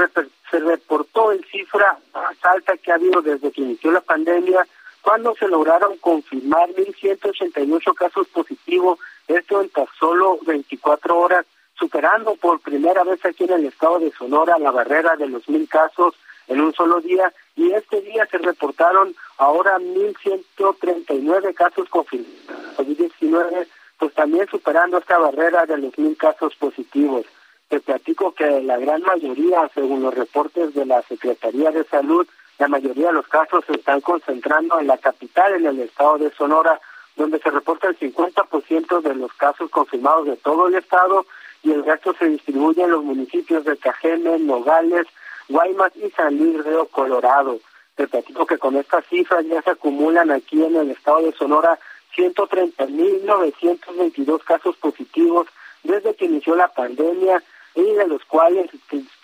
se 0.51 0.59
reportó 0.61 1.33
en 1.33 1.43
cifra 1.45 1.99
más 2.15 2.37
alta 2.43 2.77
que 2.77 2.93
ha 2.93 2.97
habido 2.97 3.23
desde 3.23 3.51
que 3.51 3.63
inició 3.63 3.93
la 3.93 4.01
pandemia, 4.01 4.67
cuando 5.07 5.37
se 5.37 5.47
lograron 5.47 5.97
confirmar 5.99 6.69
1.188 6.71 7.95
casos 7.95 8.27
positivos, 8.27 8.99
esto 9.29 9.63
en 9.63 9.69
tan 9.69 9.87
solo 10.01 10.37
24 10.45 11.17
horas 11.17 11.47
superando 11.79 12.35
por 12.35 12.59
primera 12.59 13.05
vez 13.05 13.25
aquí 13.25 13.45
en 13.45 13.53
el 13.53 13.67
estado 13.67 14.01
de 14.01 14.11
Sonora 14.11 14.59
la 14.59 14.73
barrera 14.73 15.15
de 15.15 15.29
los 15.29 15.49
mil 15.49 15.69
casos 15.69 16.17
en 16.49 16.61
un 16.61 16.75
solo 16.75 17.01
día 17.01 17.33
y 17.55 17.71
este 17.71 18.01
día 18.01 18.27
se 18.27 18.39
reportaron 18.39 19.15
ahora 19.39 19.79
1.139 19.79 21.55
casos 21.55 21.89
confirmados 21.89 22.35
COVID-19, 22.77 23.69
pues 24.01 24.13
también 24.13 24.49
superando 24.49 24.99
esta 24.99 25.19
barrera 25.19 25.67
de 25.67 25.79
los 25.79 25.97
mil 25.99 26.17
casos 26.17 26.57
positivos. 26.57 27.27
Te 27.69 27.79
platico 27.79 28.33
que 28.33 28.61
la 28.61 28.77
gran 28.77 29.03
mayoría, 29.03 29.71
según 29.73 30.03
los 30.03 30.15
reportes 30.15 30.75
de 30.75 30.85
la 30.85 31.01
Secretaría 31.03 31.71
de 31.71 31.85
Salud, 31.85 32.27
la 32.59 32.69
mayoría 32.69 33.09
de 33.09 33.15
los 33.15 33.29
casos 33.29 33.65
se 33.67 33.75
están 33.75 34.01
concentrando 34.01 34.81
en 34.81 34.87
la 34.87 34.97
capital, 34.99 35.55
en 35.55 35.67
el 35.67 35.81
estado 35.81 36.19
de 36.19 36.31
Sonora, 36.33 36.81
donde 37.17 37.39
se 37.39 37.51
reporta 37.51 37.89
el 37.89 37.99
50% 37.99 39.01
de 39.01 39.15
los 39.15 39.33
casos 39.35 39.71
confirmados 39.71 40.27
de 40.27 40.37
todo 40.37 40.69
el 40.69 40.75
estado 40.75 41.27
y 41.63 41.73
el 41.73 41.85
resto 41.85 42.15
se 42.19 42.29
distribuye 42.29 42.83
en 42.83 42.91
los 42.91 43.03
municipios 43.03 43.65
de 43.65 43.77
Cajeme, 43.77 44.39
Nogales, 44.39 45.07
Guaymas 45.49 45.93
y 45.97 46.11
San 46.11 46.39
Luis 46.39 46.65
Río 46.65 46.87
Colorado. 46.87 47.59
Te 47.95 48.07
platico 48.07 48.47
que 48.47 48.59
con 48.59 48.77
estas 48.77 49.05
cifras 49.07 49.45
ya 49.47 49.63
se 49.63 49.71
acumulan 49.71 50.31
aquí 50.31 50.63
en 50.63 50.77
el 50.77 50.91
estado 50.91 51.23
de 51.23 51.33
Sonora 51.33 51.79
130.922 52.17 54.45
casos 54.45 54.77
positivos 54.77 55.49
desde 55.83 56.15
que 56.15 56.27
inició 56.27 56.55
la 56.57 56.69
pandemia 56.69 57.43
y 57.77 57.93
de 57.93 58.09
los 58.09 58.25
cuales 58.25 58.71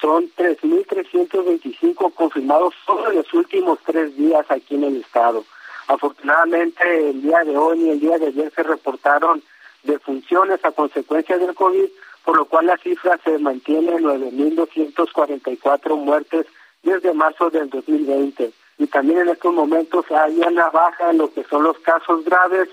son 0.00 0.30
3.325 0.36 2.14
confirmados 2.14 2.74
solo 2.86 3.10
en 3.10 3.16
los 3.16 3.34
últimos 3.34 3.78
tres 3.84 4.14
días 4.16 4.44
aquí 4.50 4.74
en 4.74 4.84
el 4.84 4.96
estado. 4.98 5.44
Afortunadamente 5.88 7.10
el 7.10 7.22
día 7.22 7.40
de 7.44 7.56
hoy 7.56 7.80
y 7.82 7.90
el 7.90 8.00
día 8.00 8.18
de 8.18 8.26
ayer 8.26 8.52
se 8.54 8.62
reportaron 8.62 9.42
defunciones 9.82 10.64
a 10.64 10.72
consecuencia 10.72 11.38
del 11.38 11.54
COVID, 11.54 11.88
por 12.24 12.36
lo 12.36 12.44
cual 12.44 12.66
la 12.66 12.76
cifra 12.76 13.18
se 13.24 13.38
mantiene 13.38 13.92
en 13.92 14.04
9.244 14.04 15.96
muertes 15.96 16.46
desde 16.82 17.14
marzo 17.14 17.50
del 17.50 17.70
2020. 17.70 18.52
Y 18.78 18.86
también 18.86 19.20
en 19.20 19.28
estos 19.30 19.52
momentos 19.52 20.04
hay 20.10 20.40
una 20.40 20.68
baja 20.70 21.10
en 21.10 21.18
lo 21.18 21.32
que 21.32 21.44
son 21.44 21.62
los 21.64 21.78
casos 21.78 22.24
graves. 22.24 22.68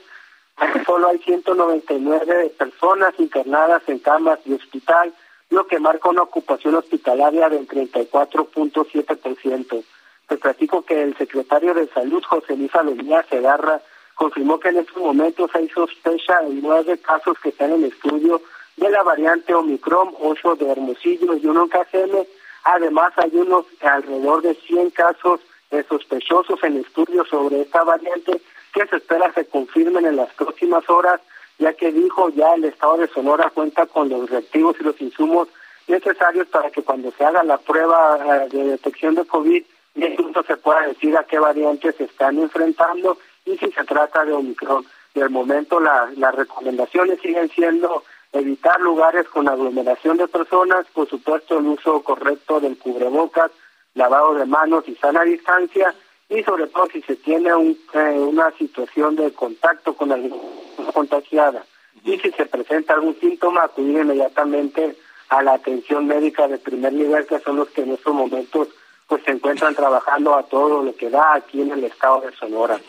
Solo 0.86 1.08
hay 1.08 1.20
199 1.20 2.54
personas 2.58 3.14
internadas 3.18 3.82
en 3.88 4.00
camas 4.00 4.44
de 4.44 4.56
hospital, 4.56 5.14
lo 5.50 5.68
que 5.68 5.80
marca 5.80 6.10
una 6.10 6.24
ocupación 6.24 6.76
hospitalaria 6.76 7.48
del 7.50 7.68
34.7%. 7.68 9.84
Te 10.28 10.38
platico 10.38 10.84
que 10.84 11.02
el 11.02 11.18
secretario 11.18 11.74
de 11.74 11.88
Salud, 11.88 12.24
José 12.24 12.56
Luis 12.56 12.74
Alemía 12.76 13.26
Segarra, 13.30 13.82
confirmó 14.14 14.60
que 14.60 14.70
en 14.70 14.78
estos 14.78 14.98
momentos 14.98 15.50
hay 15.54 15.68
sospecha 15.70 16.42
de 16.42 16.54
nueve 16.62 17.00
casos 17.00 17.38
que 17.40 17.50
están 17.50 17.72
en 17.72 17.86
estudio 17.86 18.42
de 18.78 18.90
la 18.90 19.04
variante 19.04 19.54
Omicron, 19.54 20.16
ocho 20.20 20.56
de 20.56 20.70
Hermosillo 20.70 21.36
y 21.36 21.46
uno 21.48 21.64
en 21.64 21.70
KCM. 21.70 22.26
Además, 22.66 23.14
hay 23.18 23.36
unos 23.36 23.66
alrededor 23.82 24.42
de 24.42 24.54
100 24.54 24.90
casos 24.92 25.42
de 25.72 25.84
sospechosos 25.84 26.62
en 26.64 26.78
estudio 26.78 27.26
sobre 27.26 27.62
esta 27.62 27.84
variante 27.84 28.42
que 28.74 28.86
se 28.88 28.98
espera 28.98 29.32
se 29.34 29.46
confirmen 29.46 30.06
en 30.06 30.18
las 30.18 30.32
próximas 30.34 30.88
horas, 30.90 31.22
ya 31.60 31.74
que 31.74 31.92
dijo 31.92 32.30
ya 32.30 32.54
el 32.56 32.66
Estado 32.66 32.98
de 32.98 33.08
Sonora 33.10 33.52
cuenta 33.54 33.86
con 33.86 34.10
los 34.10 34.30
reactivos 34.30 34.78
y 34.80 34.84
los 34.84 35.00
insumos 35.02 35.50
necesarios 35.88 36.48
para 36.48 36.72
que 36.72 36.82
cuando 36.82 37.12
se 37.12 37.26
haga 37.26 37.44
la 37.44 37.58
prueba 37.58 38.18
eh, 38.18 38.50
de 38.50 38.64
detección 38.64 39.16
de 39.16 39.26
COVID, 39.26 39.64
incluso 39.96 40.44
se 40.44 40.58
pueda 40.58 40.88
decir 40.88 41.16
a 41.18 41.24
qué 41.26 41.38
variantes 41.40 41.96
se 41.96 42.06
están 42.06 42.40
enfrentando 42.40 43.18
y 43.46 43.58
si 43.58 43.72
se 43.72 43.84
trata 43.84 44.26
de 44.26 44.34
Omicron. 44.34 44.86
De 45.14 45.28
momento 45.28 45.80
la, 45.80 46.10
las 46.16 46.36
recomendaciones 46.36 47.20
siguen 47.20 47.50
siendo 47.50 48.04
evitar 48.32 48.80
lugares 48.80 49.28
con 49.28 49.50
aglomeración 49.50 50.18
de 50.18 50.28
personas, 50.28 50.86
por 50.94 51.10
supuesto 51.10 51.58
el 51.58 51.66
uso 51.66 52.02
correcto 52.04 52.60
del 52.60 52.78
cubrebocas, 52.78 53.52
lavado 53.96 54.36
de 54.36 54.46
manos 54.46 54.88
y 54.88 54.96
sana 54.96 55.24
distancia, 55.24 55.94
y 56.30 56.44
sobre 56.44 56.68
todo 56.68 56.88
si 56.92 57.02
se 57.02 57.16
tiene 57.16 57.54
un, 57.54 57.78
eh, 57.94 58.20
una 58.20 58.52
situación 58.52 59.16
de 59.16 59.34
contacto 59.34 59.94
con 59.96 60.12
alguna 60.12 60.92
contagiada 60.94 61.66
y 62.04 62.18
si 62.20 62.32
se 62.32 62.46
presenta 62.46 62.94
algún 62.94 63.20
síntoma, 63.20 63.64
acudir 63.64 63.98
inmediatamente 63.98 64.96
a 65.30 65.44
la 65.44 65.54
atención 65.54 66.08
médica 66.08 66.48
de 66.48 66.58
primer 66.58 66.94
nivel, 66.94 67.26
que 67.26 67.40
son 67.40 67.58
los 67.58 67.70
que 67.70 67.82
en 67.82 67.94
estos 67.94 68.14
momentos 68.14 68.68
pues 69.08 69.24
se 69.24 69.32
encuentran 69.32 69.74
trabajando 69.76 70.36
a 70.36 70.44
todo 70.44 70.84
lo 70.84 70.96
que 70.96 71.10
da 71.10 71.34
aquí 71.34 71.62
en 71.62 71.72
el 71.72 71.84
estado 71.84 72.22
de 72.22 72.32
Sonora. 72.36 72.80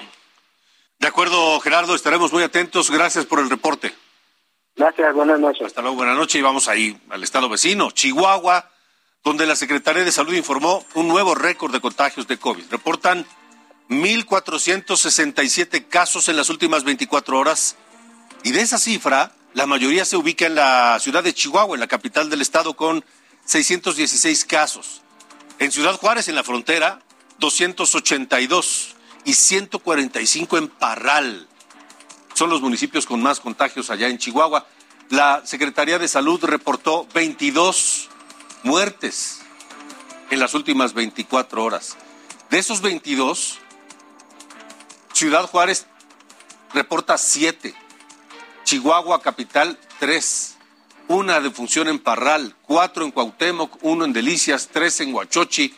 De 0.98 1.06
acuerdo, 1.08 1.58
Gerardo, 1.60 1.94
estaremos 1.94 2.30
muy 2.30 2.42
atentos. 2.42 2.90
Gracias 2.90 3.24
por 3.24 3.40
el 3.40 3.48
reporte. 3.48 3.92
Gracias, 4.76 5.14
buenas 5.14 5.40
noches. 5.40 5.66
Hasta 5.66 5.80
luego, 5.80 5.96
buenas 5.96 6.16
noches. 6.16 6.34
Y 6.34 6.42
vamos 6.42 6.68
ahí 6.68 7.00
al 7.08 7.22
estado 7.22 7.48
vecino, 7.48 7.90
Chihuahua, 7.90 8.70
donde 9.24 9.46
la 9.46 9.56
Secretaría 9.56 10.04
de 10.04 10.12
Salud 10.12 10.34
informó 10.34 10.84
un 10.94 11.08
nuevo 11.08 11.34
récord 11.34 11.72
de 11.72 11.80
contagios 11.80 12.26
de 12.26 12.38
COVID. 12.38 12.64
Reportan 12.70 13.26
1.467 13.88 15.86
casos 15.88 16.28
en 16.28 16.36
las 16.36 16.48
últimas 16.48 16.84
24 16.84 17.38
horas. 17.38 17.76
Y 18.42 18.52
de 18.52 18.62
esa 18.62 18.78
cifra, 18.78 19.32
la 19.52 19.66
mayoría 19.66 20.04
se 20.04 20.16
ubica 20.16 20.46
en 20.46 20.54
la 20.54 20.98
ciudad 21.00 21.22
de 21.22 21.34
Chihuahua, 21.34 21.74
en 21.74 21.80
la 21.80 21.86
capital 21.86 22.30
del 22.30 22.40
estado, 22.40 22.74
con 22.74 23.04
616 23.44 24.44
casos. 24.46 25.02
En 25.58 25.72
Ciudad 25.72 25.96
Juárez, 25.96 26.28
en 26.28 26.34
la 26.34 26.44
frontera, 26.44 27.00
282 27.38 28.96
y 29.24 29.34
145 29.34 30.56
en 30.56 30.68
Parral. 30.68 31.46
Son 32.34 32.48
los 32.48 32.62
municipios 32.62 33.04
con 33.04 33.22
más 33.22 33.40
contagios 33.40 33.90
allá 33.90 34.08
en 34.08 34.18
Chihuahua. 34.18 34.66
La 35.10 35.42
Secretaría 35.44 35.98
de 35.98 36.08
Salud 36.08 36.42
reportó 36.44 37.06
22 37.12 38.09
muertes 38.62 39.40
en 40.30 40.38
las 40.38 40.54
últimas 40.54 40.94
24 40.94 41.62
horas. 41.62 41.96
De 42.50 42.58
esos 42.58 42.80
22, 42.80 43.58
Ciudad 45.12 45.44
Juárez 45.44 45.86
reporta 46.72 47.18
7, 47.18 47.74
Chihuahua 48.64 49.22
Capital 49.22 49.78
3, 49.98 50.56
una 51.08 51.40
defunción 51.40 51.88
en 51.88 51.98
Parral, 51.98 52.54
4 52.66 53.04
en 53.04 53.10
Cuauhtémoc, 53.10 53.78
1 53.82 54.04
en 54.04 54.12
Delicias, 54.12 54.68
3 54.72 55.00
en 55.00 55.14
Huachochi, 55.14 55.74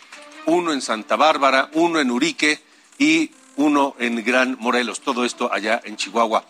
1 0.46 0.72
en 0.72 0.82
Santa 0.82 1.16
Bárbara, 1.16 1.70
1 1.72 2.00
en 2.00 2.10
Urique 2.10 2.62
y 2.98 3.30
uno 3.56 3.94
en 3.98 4.24
Gran 4.24 4.56
Morelos, 4.60 5.00
todo 5.00 5.24
esto 5.24 5.52
allá 5.52 5.80
en 5.84 5.96
Chihuahua. 5.96 6.44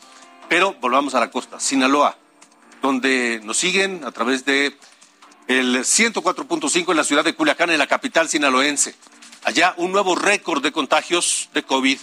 Pero 0.48 0.74
volvamos 0.80 1.14
a 1.14 1.20
la 1.20 1.30
costa, 1.30 1.60
Sinaloa, 1.60 2.16
donde 2.80 3.40
nos 3.44 3.58
siguen 3.58 4.04
a 4.04 4.12
través 4.12 4.44
de 4.44 4.76
el 5.48 5.78
104.5 5.78 6.90
en 6.90 6.96
la 6.96 7.04
ciudad 7.04 7.24
de 7.24 7.34
Culiacán, 7.34 7.70
en 7.70 7.78
la 7.78 7.86
capital 7.86 8.28
sinaloense. 8.28 8.94
Allá 9.44 9.74
un 9.76 9.92
nuevo 9.92 10.14
récord 10.14 10.62
de 10.62 10.72
contagios 10.72 11.48
de 11.52 11.62
COVID 11.62 11.98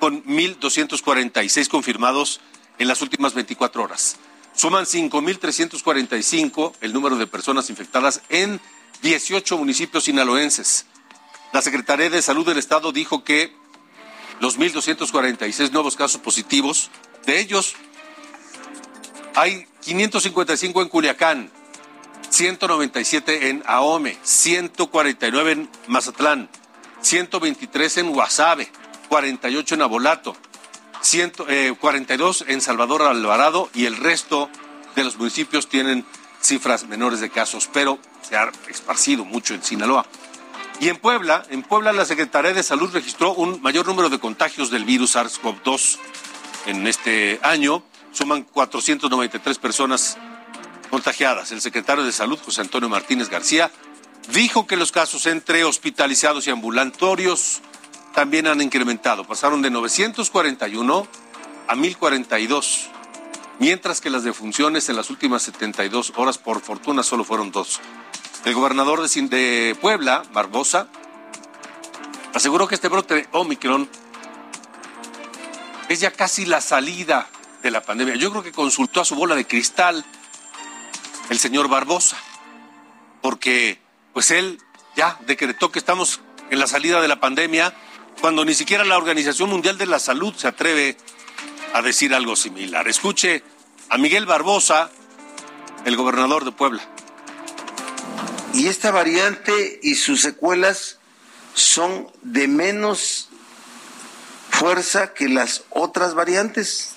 con 0.00 0.24
1.246 0.24 1.68
confirmados 1.68 2.40
en 2.78 2.88
las 2.88 3.00
últimas 3.00 3.34
24 3.34 3.82
horas. 3.82 4.16
Suman 4.54 4.84
5.345 4.84 6.72
el 6.80 6.92
número 6.92 7.16
de 7.16 7.26
personas 7.26 7.70
infectadas 7.70 8.22
en 8.28 8.60
18 9.02 9.56
municipios 9.58 10.04
sinaloenses. 10.04 10.86
La 11.52 11.62
Secretaría 11.62 12.10
de 12.10 12.22
Salud 12.22 12.46
del 12.46 12.58
Estado 12.58 12.92
dijo 12.92 13.24
que 13.24 13.52
los 14.40 14.58
1.246 14.58 15.70
nuevos 15.70 15.96
casos 15.96 16.20
positivos, 16.20 16.90
de 17.26 17.40
ellos 17.40 17.74
hay 19.34 19.66
555 19.82 20.82
en 20.82 20.88
Culiacán, 20.88 21.50
197 22.34 23.48
en 23.48 23.62
Ahome, 23.64 24.18
149 24.24 25.52
en 25.52 25.70
Mazatlán, 25.86 26.48
123 27.00 27.98
en 27.98 28.10
Guasave, 28.10 28.68
48 29.08 29.76
en 29.76 29.82
Abolato, 29.82 30.36
42 31.78 32.40
eh, 32.40 32.44
en 32.48 32.60
Salvador 32.60 33.02
Alvarado 33.02 33.70
y 33.72 33.86
el 33.86 33.96
resto 33.96 34.50
de 34.96 35.04
los 35.04 35.16
municipios 35.16 35.68
tienen 35.68 36.04
cifras 36.40 36.88
menores 36.88 37.20
de 37.20 37.30
casos, 37.30 37.70
pero 37.72 38.00
se 38.28 38.36
ha 38.36 38.50
esparcido 38.68 39.24
mucho 39.24 39.54
en 39.54 39.62
Sinaloa. 39.62 40.04
Y 40.80 40.88
en 40.88 40.96
Puebla, 40.96 41.46
en 41.50 41.62
Puebla 41.62 41.92
la 41.92 42.04
Secretaría 42.04 42.52
de 42.52 42.64
Salud 42.64 42.90
registró 42.92 43.32
un 43.32 43.62
mayor 43.62 43.86
número 43.86 44.08
de 44.08 44.18
contagios 44.18 44.72
del 44.72 44.84
virus 44.84 45.14
SARS-CoV-2 45.14 45.98
en 46.66 46.84
este 46.88 47.38
año. 47.44 47.84
Suman 48.10 48.42
493 48.42 49.58
personas 49.58 50.18
contagiadas. 50.94 51.50
El 51.50 51.60
secretario 51.60 52.04
de 52.04 52.12
Salud, 52.12 52.38
José 52.38 52.60
Antonio 52.60 52.88
Martínez 52.88 53.28
García, 53.28 53.68
dijo 54.32 54.64
que 54.68 54.76
los 54.76 54.92
casos 54.92 55.26
entre 55.26 55.64
hospitalizados 55.64 56.46
y 56.46 56.50
ambulatorios 56.50 57.62
también 58.14 58.46
han 58.46 58.60
incrementado. 58.60 59.24
Pasaron 59.24 59.60
de 59.60 59.70
941 59.70 61.08
a 61.66 61.74
1042, 61.74 62.90
mientras 63.58 64.00
que 64.00 64.08
las 64.08 64.22
defunciones 64.22 64.88
en 64.88 64.94
las 64.94 65.10
últimas 65.10 65.42
72 65.42 66.12
horas, 66.14 66.38
por 66.38 66.60
fortuna, 66.60 67.02
solo 67.02 67.24
fueron 67.24 67.50
dos. 67.50 67.80
El 68.44 68.54
gobernador 68.54 69.02
de 69.02 69.76
Puebla, 69.80 70.22
Barbosa, 70.32 70.86
aseguró 72.34 72.68
que 72.68 72.76
este 72.76 72.86
brote 72.86 73.26
Omicron 73.32 73.88
es 75.88 75.98
ya 75.98 76.12
casi 76.12 76.46
la 76.46 76.60
salida 76.60 77.26
de 77.64 77.72
la 77.72 77.82
pandemia. 77.82 78.14
Yo 78.14 78.30
creo 78.30 78.44
que 78.44 78.52
consultó 78.52 79.00
a 79.00 79.04
su 79.04 79.16
bola 79.16 79.34
de 79.34 79.44
cristal 79.44 80.04
el 81.30 81.38
señor 81.38 81.68
Barbosa, 81.68 82.16
porque 83.22 83.78
pues 84.12 84.30
él 84.30 84.58
ya 84.96 85.18
decretó 85.26 85.70
que 85.70 85.78
estamos 85.78 86.20
en 86.50 86.58
la 86.58 86.66
salida 86.66 87.00
de 87.00 87.08
la 87.08 87.20
pandemia 87.20 87.74
cuando 88.20 88.44
ni 88.44 88.54
siquiera 88.54 88.84
la 88.84 88.96
Organización 88.96 89.50
Mundial 89.50 89.78
de 89.78 89.86
la 89.86 89.98
Salud 89.98 90.34
se 90.34 90.48
atreve 90.48 90.96
a 91.72 91.82
decir 91.82 92.14
algo 92.14 92.36
similar. 92.36 92.86
Escuche 92.88 93.42
a 93.88 93.98
Miguel 93.98 94.26
Barbosa, 94.26 94.90
el 95.84 95.96
gobernador 95.96 96.44
de 96.44 96.52
Puebla. 96.52 96.82
Y 98.54 98.68
esta 98.68 98.92
variante 98.92 99.80
y 99.82 99.96
sus 99.96 100.22
secuelas 100.22 100.98
son 101.54 102.10
de 102.22 102.46
menos 102.46 103.28
fuerza 104.50 105.12
que 105.12 105.28
las 105.28 105.64
otras 105.70 106.14
variantes. 106.14 106.92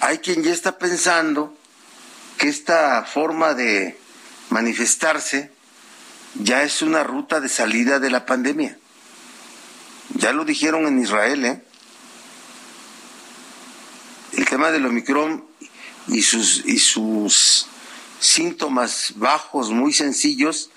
Hay 0.00 0.18
quien 0.18 0.42
ya 0.42 0.52
está 0.52 0.78
pensando 0.78 1.54
que 2.38 2.48
esta 2.48 3.04
forma 3.04 3.54
de 3.54 3.98
manifestarse 4.50 5.50
ya 6.34 6.62
es 6.62 6.82
una 6.82 7.04
ruta 7.04 7.40
de 7.40 7.48
salida 7.48 7.98
de 7.98 8.10
la 8.10 8.26
pandemia. 8.26 8.78
Ya 10.14 10.32
lo 10.32 10.44
dijeron 10.44 10.86
en 10.86 11.00
Israel, 11.00 11.44
¿eh? 11.44 11.62
El 14.32 14.44
tema 14.46 14.70
del 14.70 14.86
Omicron 14.86 15.44
y 16.08 16.22
sus, 16.22 16.64
y 16.66 16.78
sus 16.78 17.66
síntomas 18.20 19.12
bajos, 19.16 19.70
muy 19.70 19.92
sencillos, 19.92 20.70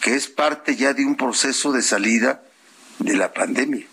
que 0.00 0.14
es 0.14 0.28
parte 0.28 0.76
ya 0.76 0.92
de 0.92 1.04
un 1.04 1.16
proceso 1.16 1.72
de 1.72 1.82
salida 1.82 2.42
de 2.98 3.16
la 3.16 3.32
pandemia. 3.32 3.86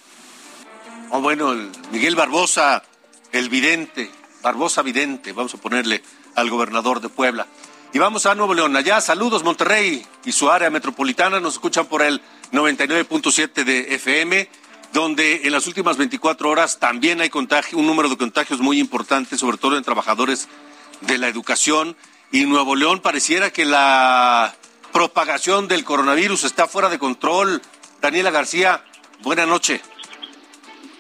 Oh, 1.10 1.22
bueno, 1.22 1.54
Miguel 1.92 2.16
Barbosa, 2.16 2.84
el 3.32 3.50
vidente, 3.50 4.12
Barbosa 4.42 4.82
vidente, 4.82 5.32
vamos 5.32 5.54
a 5.54 5.58
ponerle 5.58 6.04
al 6.38 6.50
gobernador 6.50 7.02
de 7.02 7.10
Puebla. 7.10 7.48
Y 7.94 8.00
vamos 8.00 8.26
a 8.26 8.36
Nuevo 8.36 8.54
León. 8.54 8.76
Allá, 8.78 9.02
saludos 9.02 9.44
Monterrey 9.44 10.06
y 10.24 10.32
su 10.32 10.50
área 10.50 10.70
metropolitana. 10.70 11.40
Nos 11.40 11.54
escuchan 11.54 11.88
por 11.88 12.04
el 12.04 12.22
99.7 12.52 13.64
de 13.64 13.96
FM, 13.96 14.48
donde 14.94 15.42
en 15.44 15.52
las 15.52 15.66
últimas 15.68 15.98
24 15.98 16.50
horas 16.50 16.80
también 16.80 17.22
hay 17.22 17.30
contagio, 17.30 17.80
un 17.80 17.88
número 17.88 18.08
de 18.08 18.18
contagios 18.18 18.60
muy 18.60 18.80
importante, 18.80 19.38
sobre 19.38 19.58
todo 19.58 19.78
en 19.78 19.84
trabajadores 19.84 20.48
de 21.02 21.18
la 21.18 21.28
educación. 21.28 21.98
Y 22.32 22.46
Nuevo 22.46 22.76
León 22.76 23.00
pareciera 23.02 23.50
que 23.50 23.66
la 23.66 24.54
propagación 24.94 25.68
del 25.68 25.84
coronavirus 25.84 26.44
está 26.44 26.68
fuera 26.68 26.90
de 26.90 27.00
control. 27.00 27.64
Daniela 28.00 28.30
García, 28.30 28.84
buena 29.24 29.48
noche. 29.48 29.82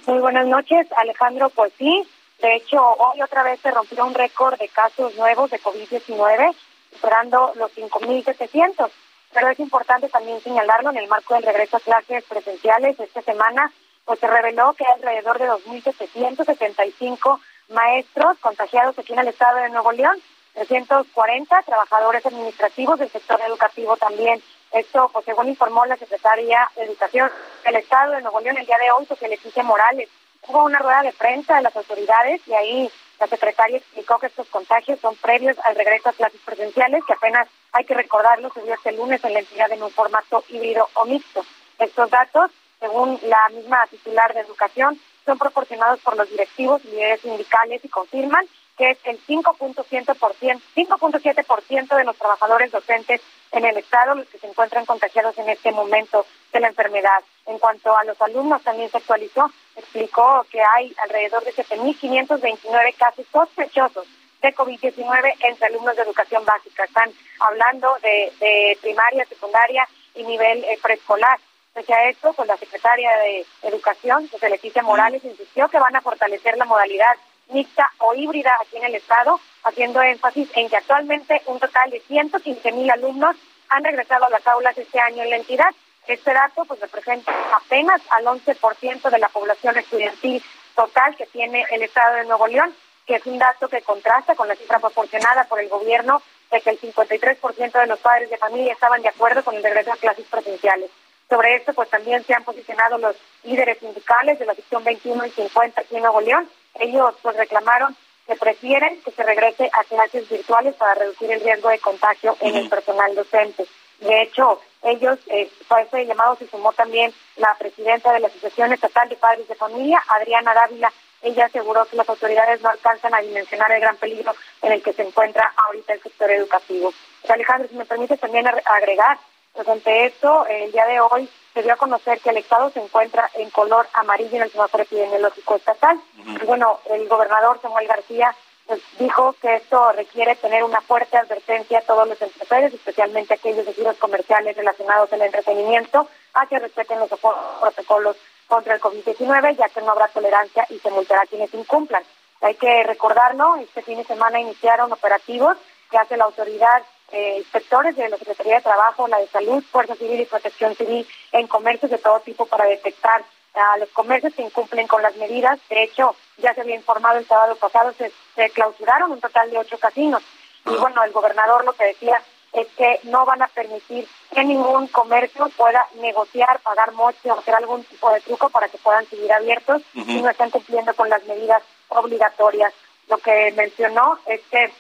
Muy 0.07 0.19
buenas 0.19 0.47
noches, 0.47 0.87
Alejandro. 0.97 1.51
Pues 1.51 1.73
sí, 1.77 2.03
de 2.39 2.55
hecho, 2.55 2.79
hoy 2.79 3.21
otra 3.21 3.41
vez 3.43 3.59
se 3.61 3.71
rompió 3.71 4.05
un 4.05 4.13
récord 4.13 4.59
de 4.59 4.69
casos 4.69 5.15
nuevos 5.15 5.49
de 5.49 5.59
COVID-19, 5.59 6.55
superando 6.93 7.51
los 7.55 7.75
5.700. 7.75 8.91
Pero 9.33 9.49
es 9.49 9.59
importante 9.59 10.07
también 10.09 10.39
señalarlo 10.41 10.91
en 10.91 10.97
el 10.97 11.07
marco 11.07 11.33
del 11.33 11.43
regreso 11.43 11.77
a 11.77 11.81
clases 11.81 12.23
presenciales 12.25 12.99
esta 12.99 13.21
semana, 13.23 13.71
pues 14.05 14.19
se 14.19 14.27
reveló 14.27 14.73
que 14.73 14.85
hay 14.85 14.93
alrededor 14.93 15.39
de 15.39 15.49
2.775 15.49 17.39
maestros 17.69 18.37
contagiados 18.39 18.97
aquí 18.97 19.13
en 19.13 19.19
el 19.19 19.27
estado 19.27 19.57
de 19.57 19.69
Nuevo 19.69 19.91
León, 19.91 20.21
340 20.53 21.63
trabajadores 21.63 22.25
administrativos 22.25 22.99
del 22.99 23.11
sector 23.11 23.41
educativo 23.41 23.97
también. 23.97 24.41
Esto, 24.71 25.09
pues 25.11 25.25
según 25.25 25.49
informó 25.49 25.85
la 25.85 25.97
secretaria 25.97 26.69
de 26.75 26.83
Educación 26.83 27.31
del 27.65 27.75
Estado 27.77 28.13
de 28.13 28.21
Nuevo 28.21 28.39
León 28.41 28.57
el 28.57 28.65
día 28.65 28.77
de 28.77 28.91
hoy, 28.91 29.05
José 29.07 29.27
Leticia 29.27 29.63
Morales 29.63 30.09
hubo 30.47 30.63
una 30.63 30.79
rueda 30.79 31.03
de 31.03 31.13
prensa 31.13 31.55
de 31.55 31.63
las 31.63 31.75
autoridades 31.75 32.41
y 32.47 32.53
ahí 32.53 32.91
la 33.19 33.27
secretaria 33.27 33.77
explicó 33.77 34.19
que 34.19 34.27
estos 34.27 34.47
contagios 34.47 34.99
son 34.99 35.15
previos 35.15 35.57
al 35.63 35.75
regreso 35.75 36.09
a 36.09 36.13
clases 36.13 36.39
presenciales, 36.45 37.03
que 37.05 37.13
apenas 37.13 37.47
hay 37.71 37.83
que 37.85 37.95
recordarlo, 37.95 38.51
se 38.53 38.61
dio 38.61 38.73
este 38.73 38.91
lunes 38.91 39.23
en 39.23 39.33
la 39.33 39.39
entidad 39.39 39.71
en 39.71 39.83
un 39.83 39.91
formato 39.91 40.43
híbrido 40.49 40.87
o 40.93 41.05
mixto. 41.05 41.43
Estos 41.79 42.09
datos, 42.09 42.51
según 42.79 43.19
la 43.23 43.49
misma 43.49 43.85
titular 43.87 44.33
de 44.33 44.41
educación, 44.41 44.99
son 45.25 45.37
proporcionados 45.37 45.99
por 46.01 46.15
los 46.15 46.29
directivos 46.29 46.83
y 46.85 46.89
líderes 46.89 47.21
sindicales 47.21 47.83
y 47.83 47.89
confirman 47.89 48.45
que 48.77 48.91
es 48.91 48.99
el 49.05 49.19
5.7% 49.25 51.95
de 51.95 52.03
los 52.03 52.15
trabajadores 52.15 52.71
docentes 52.71 53.21
en 53.51 53.65
el 53.65 53.75
Estado 53.77 54.15
los 54.15 54.27
que 54.27 54.37
se 54.37 54.47
encuentran 54.47 54.85
contagiados 54.85 55.37
en 55.37 55.49
este 55.49 55.71
momento 55.71 56.25
de 56.53 56.59
la 56.59 56.67
enfermedad. 56.67 57.23
En 57.45 57.59
cuanto 57.59 57.97
a 57.97 58.03
los 58.03 58.21
alumnos, 58.21 58.61
también 58.61 58.91
se 58.91 58.97
actualizó, 58.97 59.49
explicó 59.75 60.45
que 60.51 60.61
hay 60.61 60.93
alrededor 61.03 61.43
de 61.43 61.53
7.529 61.53 62.95
casos 62.97 63.25
sospechosos 63.31 64.05
de 64.41 64.53
COVID-19 64.53 65.33
entre 65.39 65.67
alumnos 65.67 65.95
de 65.95 66.01
educación 66.03 66.45
básica. 66.45 66.83
Están 66.83 67.09
hablando 67.39 67.97
de, 68.01 68.77
primaria, 68.81 69.25
secundaria 69.25 69.87
y 70.13 70.23
nivel 70.23 70.63
eh, 70.65 70.77
preescolar. 70.81 71.39
Pese 71.73 71.93
a 71.93 72.09
esto, 72.09 72.33
pues 72.33 72.47
la 72.47 72.57
secretaria 72.57 73.15
de 73.17 73.45
Educación, 73.63 74.27
José 74.29 74.49
Leticia 74.49 74.81
Morales, 74.81 75.23
insistió 75.23 75.69
que 75.69 75.79
van 75.79 75.95
a 75.95 76.01
fortalecer 76.01 76.57
la 76.57 76.65
modalidad 76.65 77.15
mixta 77.49 77.91
o 77.99 78.13
híbrida 78.13 78.51
aquí 78.61 78.77
en 78.77 78.85
el 78.85 78.95
Estado, 78.95 79.39
haciendo 79.63 80.01
énfasis 80.01 80.49
en 80.55 80.69
que 80.69 80.77
actualmente 80.77 81.41
un 81.45 81.59
total 81.59 81.89
de 81.89 81.99
115 82.01 82.71
mil 82.71 82.89
alumnos 82.89 83.35
han 83.69 83.83
regresado 83.83 84.25
a 84.25 84.29
las 84.29 84.45
aulas 84.47 84.77
este 84.77 84.99
año 84.99 85.23
en 85.23 85.29
la 85.29 85.37
entidad. 85.37 85.73
Este 86.07 86.33
dato 86.33 86.63
pues 86.65 86.79
representa 86.79 87.33
apenas 87.53 88.01
al 88.11 88.25
11% 88.25 89.09
de 89.09 89.19
la 89.19 89.27
población 89.29 89.77
estudiantil 89.77 90.41
total 90.75 91.15
que 91.17 91.25
tiene 91.27 91.65
el 91.71 91.81
Estado 91.81 92.15
de 92.15 92.25
Nuevo 92.25 92.47
León, 92.47 92.73
que 93.05 93.15
es 93.15 93.25
un 93.25 93.37
dato 93.37 93.67
que 93.67 93.81
contrasta 93.81 94.35
con 94.35 94.47
la 94.47 94.55
cifra 94.55 94.79
proporcionada 94.79 95.43
por 95.45 95.59
el 95.59 95.69
gobierno 95.69 96.21
de 96.51 96.61
que 96.61 96.69
el 96.69 96.79
53% 96.79 97.71
de 97.79 97.87
los 97.87 97.99
padres 97.99 98.29
de 98.29 98.37
familia 98.37 98.73
estaban 98.73 99.01
de 99.01 99.09
acuerdo 99.09 99.43
con 99.43 99.55
el 99.55 99.63
regreso 99.63 99.91
a 99.91 99.97
clases 99.97 100.25
presenciales. 100.27 100.89
Sobre 101.29 101.55
esto, 101.55 101.73
pues 101.73 101.89
también 101.89 102.23
se 102.23 102.33
han 102.33 102.45
posicionado 102.45 102.97
los 102.97 103.15
líderes 103.43 103.79
sindicales 103.79 104.39
de 104.39 104.45
la 104.45 104.55
sección 104.55 104.83
21 104.83 105.25
y 105.25 105.31
50 105.31 105.81
aquí 105.81 105.95
en 105.95 106.03
Nuevo 106.03 106.21
León, 106.21 106.49
ellos 106.79 107.15
pues 107.21 107.35
reclamaron 107.35 107.95
que 108.25 108.35
prefieren 108.35 109.01
que 109.01 109.11
se 109.11 109.23
regrese 109.23 109.69
a 109.71 109.83
clases 109.85 110.29
virtuales 110.29 110.75
para 110.75 110.95
reducir 110.95 111.31
el 111.31 111.41
riesgo 111.41 111.69
de 111.69 111.79
contagio 111.79 112.35
en 112.41 112.55
el 112.55 112.69
personal 112.69 113.15
docente. 113.15 113.65
De 113.99 114.21
hecho, 114.21 114.61
ellos, 114.83 115.17
eh, 115.27 115.49
para 115.67 115.83
ese 115.83 116.05
llamado 116.05 116.35
se 116.35 116.47
sumó 116.47 116.71
también 116.73 117.13
la 117.37 117.55
presidenta 117.55 118.13
de 118.13 118.19
la 118.19 118.27
Asociación 118.27 118.73
Estatal 118.73 119.09
de 119.09 119.15
Padres 119.15 119.47
de 119.47 119.55
Familia, 119.55 120.03
Adriana 120.09 120.53
Dávila. 120.53 120.91
Ella 121.21 121.45
aseguró 121.45 121.85
que 121.85 121.95
las 121.95 122.07
autoridades 122.07 122.61
no 122.61 122.69
alcanzan 122.69 123.15
a 123.15 123.21
dimensionar 123.21 123.71
el 123.71 123.81
gran 123.81 123.97
peligro 123.97 124.35
en 124.61 124.73
el 124.73 124.83
que 124.83 124.93
se 124.93 125.01
encuentra 125.01 125.51
ahorita 125.65 125.93
el 125.93 126.03
sector 126.03 126.29
educativo. 126.29 126.93
Alejandro, 127.27 127.67
si 127.69 127.75
me 127.75 127.85
permite 127.85 128.17
también 128.17 128.47
agregar, 128.65 129.17
pues 129.57 129.67
ante 129.69 130.05
esto, 130.05 130.45
el 130.45 130.71
día 130.71 130.85
de 130.85 130.99
hoy 131.01 131.27
se 131.55 131.63
dio 131.63 131.73
a 131.73 131.77
conocer 131.77 132.19
que 132.19 132.29
el 132.29 132.37
estado 132.37 132.69
se 132.69 132.79
encuentra 132.79 133.27
en 133.33 133.49
color 133.49 133.87
amarillo 133.93 134.35
en 134.35 134.43
el 134.43 134.51
semáforo 134.51 134.83
epidemiológico 134.83 135.55
estatal. 135.55 135.99
Y 136.15 136.45
bueno, 136.45 136.79
el 136.91 137.07
gobernador 137.07 137.59
Samuel 137.59 137.87
García 137.87 138.35
pues, 138.67 138.79
dijo 138.99 139.33
que 139.41 139.55
esto 139.55 139.91
requiere 139.93 140.35
tener 140.35 140.63
una 140.63 140.79
fuerte 140.81 141.17
advertencia 141.17 141.79
a 141.79 141.81
todos 141.81 142.07
los 142.07 142.21
empresarios, 142.21 142.71
especialmente 142.71 143.33
aquellos 143.33 143.65
de 143.65 143.73
giros 143.73 143.97
comerciales 143.97 144.55
relacionados 144.55 145.11
al 145.11 145.23
entretenimiento, 145.23 146.07
a 146.35 146.45
que 146.45 146.59
respeten 146.59 146.99
los 146.99 147.09
protocolos 147.09 148.15
contra 148.45 148.75
el 148.75 148.79
COVID-19, 148.79 149.57
ya 149.57 149.69
que 149.69 149.81
no 149.81 149.93
habrá 149.93 150.07
tolerancia 150.09 150.67
y 150.69 150.77
se 150.77 150.91
multará 150.91 151.23
a 151.23 151.27
quienes 151.27 151.51
incumplan. 151.55 152.03
Hay 152.41 152.53
que 152.53 152.83
recordarlo, 152.83 153.55
este 153.55 153.81
fin 153.81 153.97
de 153.97 154.03
semana 154.03 154.39
iniciaron 154.39 154.93
operativos 154.93 155.57
que 155.89 155.97
hace 155.97 156.15
la 156.15 156.25
autoridad 156.25 156.83
eh, 157.11 157.35
inspectores 157.37 157.95
de 157.95 158.09
la 158.09 158.17
Secretaría 158.17 158.55
de 158.55 158.61
Trabajo, 158.61 159.07
la 159.07 159.19
de 159.19 159.27
Salud, 159.27 159.63
Fuerza 159.71 159.95
Civil 159.95 160.19
y 160.19 160.25
Protección 160.25 160.75
Civil 160.75 161.07
en 161.31 161.47
comercios 161.47 161.91
de 161.91 161.97
todo 161.97 162.19
tipo 162.19 162.45
para 162.45 162.65
detectar 162.65 163.23
a 163.53 163.77
los 163.77 163.89
comercios 163.89 164.33
que 164.33 164.43
incumplen 164.43 164.87
con 164.87 165.01
las 165.01 165.15
medidas. 165.15 165.59
De 165.69 165.83
hecho, 165.83 166.15
ya 166.37 166.53
se 166.53 166.61
había 166.61 166.75
informado 166.75 167.17
el 167.17 167.25
sábado 167.25 167.55
pasado, 167.55 167.93
se, 167.93 168.49
clausuraron 168.49 169.11
un 169.11 169.21
total 169.21 169.49
de 169.49 169.57
ocho 169.57 169.77
casinos. 169.77 170.21
Y 170.65 170.75
ah. 170.75 170.77
bueno, 170.79 171.03
el 171.03 171.11
gobernador 171.11 171.63
lo 171.63 171.73
que 171.73 171.85
decía 171.85 172.21
es 172.53 172.67
que 172.77 172.99
no 173.03 173.25
van 173.25 173.41
a 173.41 173.47
permitir 173.47 174.07
que 174.33 174.43
ningún 174.43 174.87
comercio 174.87 175.49
pueda 175.55 175.87
negociar, 176.01 176.59
pagar 176.59 176.91
moche 176.93 177.31
o 177.31 177.39
hacer 177.39 177.55
algún 177.55 177.83
tipo 177.83 178.11
de 178.11 178.21
truco 178.21 178.49
para 178.49 178.67
que 178.67 178.77
puedan 178.77 179.05
seguir 179.07 179.31
abiertos 179.31 179.81
y 179.93 180.21
no 180.21 180.29
están 180.29 180.49
cumpliendo 180.49 180.93
con 180.93 181.09
las 181.09 181.23
medidas 181.25 181.61
obligatorias. 181.89 182.73
Lo 183.07 183.17
que 183.17 183.53
mencionó 183.55 184.19
es 184.25 184.41
que 184.49 184.71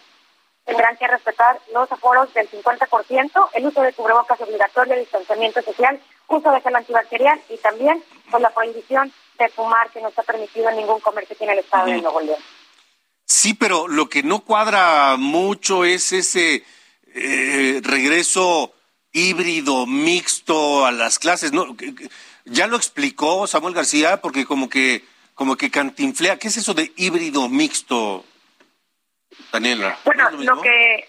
tendrán 0.67 0.97
que 0.97 1.07
respetar 1.07 1.59
los 1.73 1.89
aforos 1.89 2.31
del 2.33 2.49
50%, 2.51 3.49
el 3.53 3.65
uso 3.65 3.81
de 3.81 3.93
cubrebocas 3.93 4.39
obligatorio, 4.41 4.97
distanciamiento 4.97 5.61
social, 5.61 5.97
uso 6.27 6.51
de 6.51 6.59
gel 6.59 6.75
antibacterial 6.75 7.41
y 7.49 7.57
también 7.57 8.03
con 8.29 8.41
la 8.41 8.53
prohibición 8.53 9.11
de 9.39 9.47
fumar 9.47 9.89
que 9.91 10.01
no 10.01 10.09
está 10.09 10.23
permitido 10.23 10.69
en 10.69 10.75
ningún 10.75 10.99
comercio 10.99 11.37
que 11.37 11.45
en 11.45 11.51
el 11.51 11.59
estado 11.59 11.85
de 11.85 12.01
Nuevo 12.01 12.19
León. 12.19 12.39
Sí, 13.25 13.53
pero 13.53 13.87
lo 13.87 14.09
que 14.09 14.23
no 14.23 14.41
cuadra 14.41 15.15
mucho 15.17 15.85
es 15.85 16.11
ese 16.11 16.65
eh, 17.15 17.79
regreso 17.83 18.73
híbrido, 19.13 19.85
mixto 19.85 20.85
a 20.85 20.91
las 20.91 21.17
clases. 21.17 21.53
No, 21.53 21.77
ya 22.43 22.67
lo 22.67 22.75
explicó 22.75 23.47
Samuel 23.47 23.73
García 23.73 24.21
porque 24.21 24.45
como 24.45 24.67
que 24.67 25.05
como 25.33 25.55
que 25.55 25.71
cantinflea. 25.71 26.39
¿Qué 26.39 26.49
es 26.49 26.57
eso 26.57 26.73
de 26.73 26.91
híbrido 26.97 27.47
mixto, 27.47 28.25
Daniela. 29.51 29.97
Bueno, 30.03 30.29
lo, 30.31 30.61
que 30.61 31.07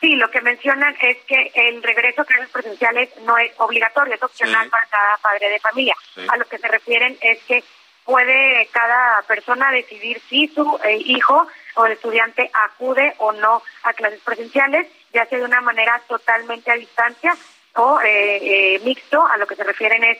sí, 0.00 0.16
lo 0.16 0.30
que 0.30 0.40
mencionan 0.40 0.96
es 1.00 1.18
que 1.24 1.52
el 1.54 1.82
regreso 1.82 2.22
a 2.22 2.24
clases 2.24 2.50
presenciales 2.50 3.10
no 3.22 3.36
es 3.38 3.52
obligatorio, 3.58 4.14
es 4.14 4.22
opcional 4.22 4.68
para 4.68 4.86
cada 4.86 5.16
padre 5.18 5.48
de 5.50 5.60
familia. 5.60 5.94
A 6.28 6.36
lo 6.36 6.44
que 6.46 6.58
se 6.58 6.68
refieren 6.68 7.16
es 7.20 7.42
que 7.44 7.62
puede 8.04 8.66
cada 8.72 9.22
persona 9.22 9.70
decidir 9.70 10.20
si 10.28 10.48
su 10.48 10.80
eh, 10.84 10.96
hijo 11.04 11.46
o 11.76 11.86
el 11.86 11.92
estudiante 11.92 12.50
acude 12.52 13.14
o 13.18 13.32
no 13.32 13.62
a 13.84 13.92
clases 13.92 14.20
presenciales, 14.20 14.88
ya 15.12 15.26
sea 15.26 15.38
de 15.38 15.44
una 15.44 15.60
manera 15.60 16.00
totalmente 16.08 16.70
a 16.70 16.74
distancia 16.74 17.36
o 17.74 18.00
eh, 18.00 18.74
eh, 18.74 18.80
mixto, 18.84 19.24
a 19.24 19.36
lo 19.36 19.46
que 19.46 19.56
se 19.56 19.64
refieren 19.64 20.02
es 20.04 20.18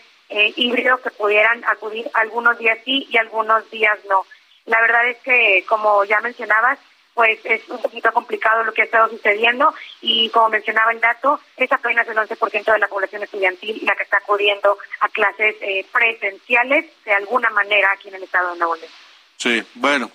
híbrido, 0.55 1.03
que 1.03 1.11
pudieran 1.11 1.64
acudir 1.64 2.09
algunos 2.14 2.57
días 2.57 2.79
sí 2.85 3.09
y 3.11 3.16
algunos 3.16 3.68
días 3.68 3.99
no. 4.09 4.25
La 4.66 4.81
verdad 4.81 5.09
es 5.09 5.16
que, 5.25 5.64
como 5.68 6.05
ya 6.05 6.20
mencionabas, 6.20 6.79
pues 7.14 7.38
es 7.44 7.68
un 7.68 7.83
poquito 7.83 8.12
complicado 8.12 8.64
lo 8.64 8.73
que 8.73 8.83
ha 8.83 8.85
estado 8.85 9.09
sucediendo 9.11 9.75
y 10.01 10.31
como 10.31 10.49
mencionaba 10.51 10.92
el 10.92 11.01
dato, 11.01 11.40
es 11.57 11.70
apenas 11.73 12.07
el 12.09 12.16
11% 12.16 12.73
de 12.73 12.79
la 12.79 12.88
población 12.88 13.23
estudiantil 13.23 13.81
la 13.85 13.94
que 13.96 14.05
está 14.05 14.18
acudiendo 14.18 14.79
a 15.01 15.09
clases 15.09 15.57
eh, 15.61 15.87
presenciales 15.92 16.87
de 17.05 17.12
alguna 17.12 17.51
manera 17.51 17.90
aquí 17.92 18.09
en 18.09 18.14
el 18.14 18.23
estado 18.23 18.53
de 18.53 18.59
Nuevo 18.59 18.77
León. 18.77 18.90
Sí, 19.37 19.62
bueno, 19.75 20.11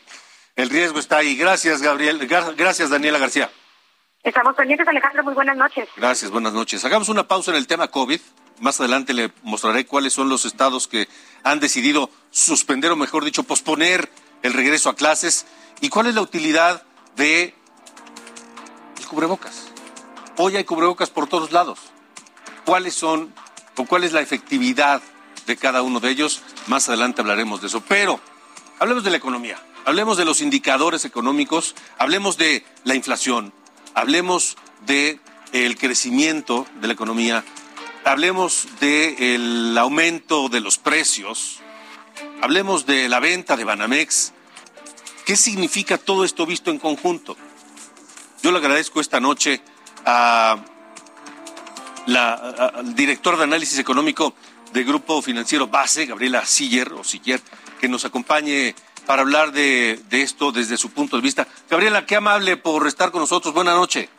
el 0.55 0.69
riesgo 0.69 0.99
está 0.99 1.17
ahí. 1.17 1.36
Gracias, 1.36 1.81
Gabriel. 1.81 2.27
Gracias, 2.27 2.89
Daniela 2.89 3.19
García. 3.19 3.49
Estamos 4.23 4.55
pendientes, 4.55 4.88
Alejandro. 4.88 5.23
Muy 5.23 5.34
buenas 5.34 5.58
noches. 5.58 5.88
Gracias, 5.97 6.31
buenas 6.31 6.53
noches. 6.53 6.84
Hagamos 6.86 7.10
una 7.10 7.27
pausa 7.27 7.51
en 7.51 7.58
el 7.58 7.67
tema 7.67 7.89
COVID. 7.89 8.19
Más 8.60 8.79
adelante 8.79 9.13
le 9.13 9.31
mostraré 9.43 9.86
cuáles 9.86 10.13
son 10.13 10.29
los 10.29 10.45
estados 10.45 10.88
que 10.88 11.08
han 11.43 11.60
decidido 11.60 12.10
suspender 12.31 12.91
o, 12.91 12.95
mejor 12.95 13.25
dicho, 13.25 13.43
posponer 13.43 14.10
el 14.43 14.53
regreso 14.53 14.89
a 14.89 14.95
clases 14.95 15.45
¿Y 15.81 15.89
cuál 15.89 16.07
es 16.07 16.15
la 16.15 16.21
utilidad 16.21 16.83
de 17.15 17.53
el 18.97 19.05
cubrebocas? 19.07 19.67
Hoy 20.38 20.55
hay 20.55 20.63
cubrebocas 20.63 21.09
por 21.09 21.27
todos 21.27 21.51
lados. 21.51 21.79
¿Cuáles 22.65 22.95
son 22.95 23.33
o 23.77 23.85
cuál 23.85 24.03
es 24.03 24.13
la 24.13 24.21
efectividad 24.21 25.01
de 25.45 25.57
cada 25.57 25.81
uno 25.81 25.99
de 25.99 26.09
ellos? 26.09 26.41
Más 26.67 26.88
adelante 26.88 27.21
hablaremos 27.21 27.61
de 27.61 27.67
eso. 27.67 27.81
Pero 27.88 28.19
hablemos 28.79 29.03
de 29.03 29.11
la 29.11 29.17
economía, 29.17 29.61
hablemos 29.85 30.17
de 30.17 30.25
los 30.25 30.41
indicadores 30.41 31.05
económicos, 31.05 31.75
hablemos 31.97 32.38
de 32.38 32.65
la 32.83 32.95
inflación, 32.95 33.53
hablemos 33.93 34.57
de 34.85 35.19
el 35.51 35.77
crecimiento 35.77 36.65
de 36.81 36.88
la 36.88 36.93
economía, 36.93 37.43
hablemos 38.03 38.67
del 38.79 39.77
aumento 39.77 40.49
de 40.49 40.59
los 40.59 40.77
precios, 40.77 41.59
hablemos 42.41 42.85
de 42.85 43.07
la 43.09 43.19
venta 43.19 43.55
de 43.55 43.63
Banamex, 43.63 44.33
¿Qué 45.25 45.35
significa 45.35 45.97
todo 45.97 46.23
esto 46.23 46.45
visto 46.45 46.69
en 46.69 46.77
conjunto? 46.77 47.35
Yo 48.43 48.51
le 48.51 48.59
agradezco 48.59 49.01
esta 49.01 49.19
noche 49.19 49.59
a 50.05 50.57
la, 52.05 52.33
al 52.33 52.93
director 52.93 53.35
de 53.35 53.43
análisis 53.43 53.79
económico 53.79 54.35
del 54.71 54.85
Grupo 54.85 55.21
Financiero 55.23 55.67
Base, 55.67 56.05
Gabriela 56.05 56.45
Siller, 56.45 56.93
o 56.93 57.03
Siller, 57.03 57.41
que 57.79 57.88
nos 57.88 58.05
acompañe 58.05 58.75
para 59.05 59.21
hablar 59.21 59.51
de, 59.51 59.99
esto 60.11 60.51
desde 60.51 60.77
su 60.77 60.91
punto 60.91 61.15
de 61.15 61.21
vista. 61.21 61.47
Gabriela, 61.69 62.05
qué 62.05 62.17
amable 62.17 62.57
por 62.57 62.85
estar 62.88 63.11
con 63.11 63.21
nosotros. 63.21 63.53
Buenas 63.53 63.75
noches. 63.75 64.09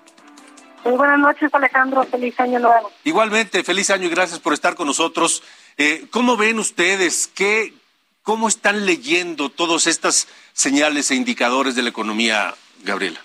Muy 0.84 0.96
buenas 0.96 1.18
noches, 1.18 1.52
Alejandro. 1.52 2.04
Feliz 2.04 2.38
año 2.40 2.58
nuevo. 2.58 2.90
Igualmente, 3.04 3.62
feliz 3.64 3.90
año 3.90 4.06
y 4.06 4.10
gracias 4.10 4.38
por 4.38 4.52
estar 4.52 4.74
con 4.74 4.86
nosotros. 4.86 5.42
Eh, 5.76 6.06
¿Cómo 6.10 6.36
ven 6.36 6.58
ustedes? 6.58 7.28
¿Qué, 7.32 7.74
¿Cómo 8.22 8.48
están 8.48 8.86
leyendo 8.86 9.50
todas 9.50 9.86
estas 9.86 10.28
señales 10.56 11.10
e 11.10 11.14
indicadores 11.14 11.76
de 11.76 11.82
la 11.82 11.90
economía, 11.90 12.54
Gabriela? 12.82 13.20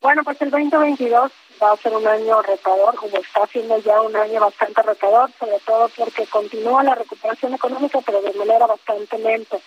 Bueno, 0.00 0.22
pues 0.22 0.40
el 0.42 0.50
2022 0.50 1.32
va 1.60 1.72
a 1.72 1.76
ser 1.76 1.92
un 1.92 2.06
año 2.06 2.40
retador, 2.42 2.94
como 2.94 3.16
está 3.18 3.46
siendo 3.48 3.76
ya 3.78 4.00
un 4.00 4.14
año 4.14 4.40
bastante 4.40 4.80
retador, 4.82 5.30
sobre 5.38 5.58
todo 5.66 5.90
porque 5.96 6.26
continúa 6.26 6.84
la 6.84 6.94
recuperación 6.94 7.54
económica, 7.54 7.98
pero 8.06 8.22
de 8.22 8.32
manera 8.34 8.66
bastante 8.66 9.18
lenta. 9.18 9.58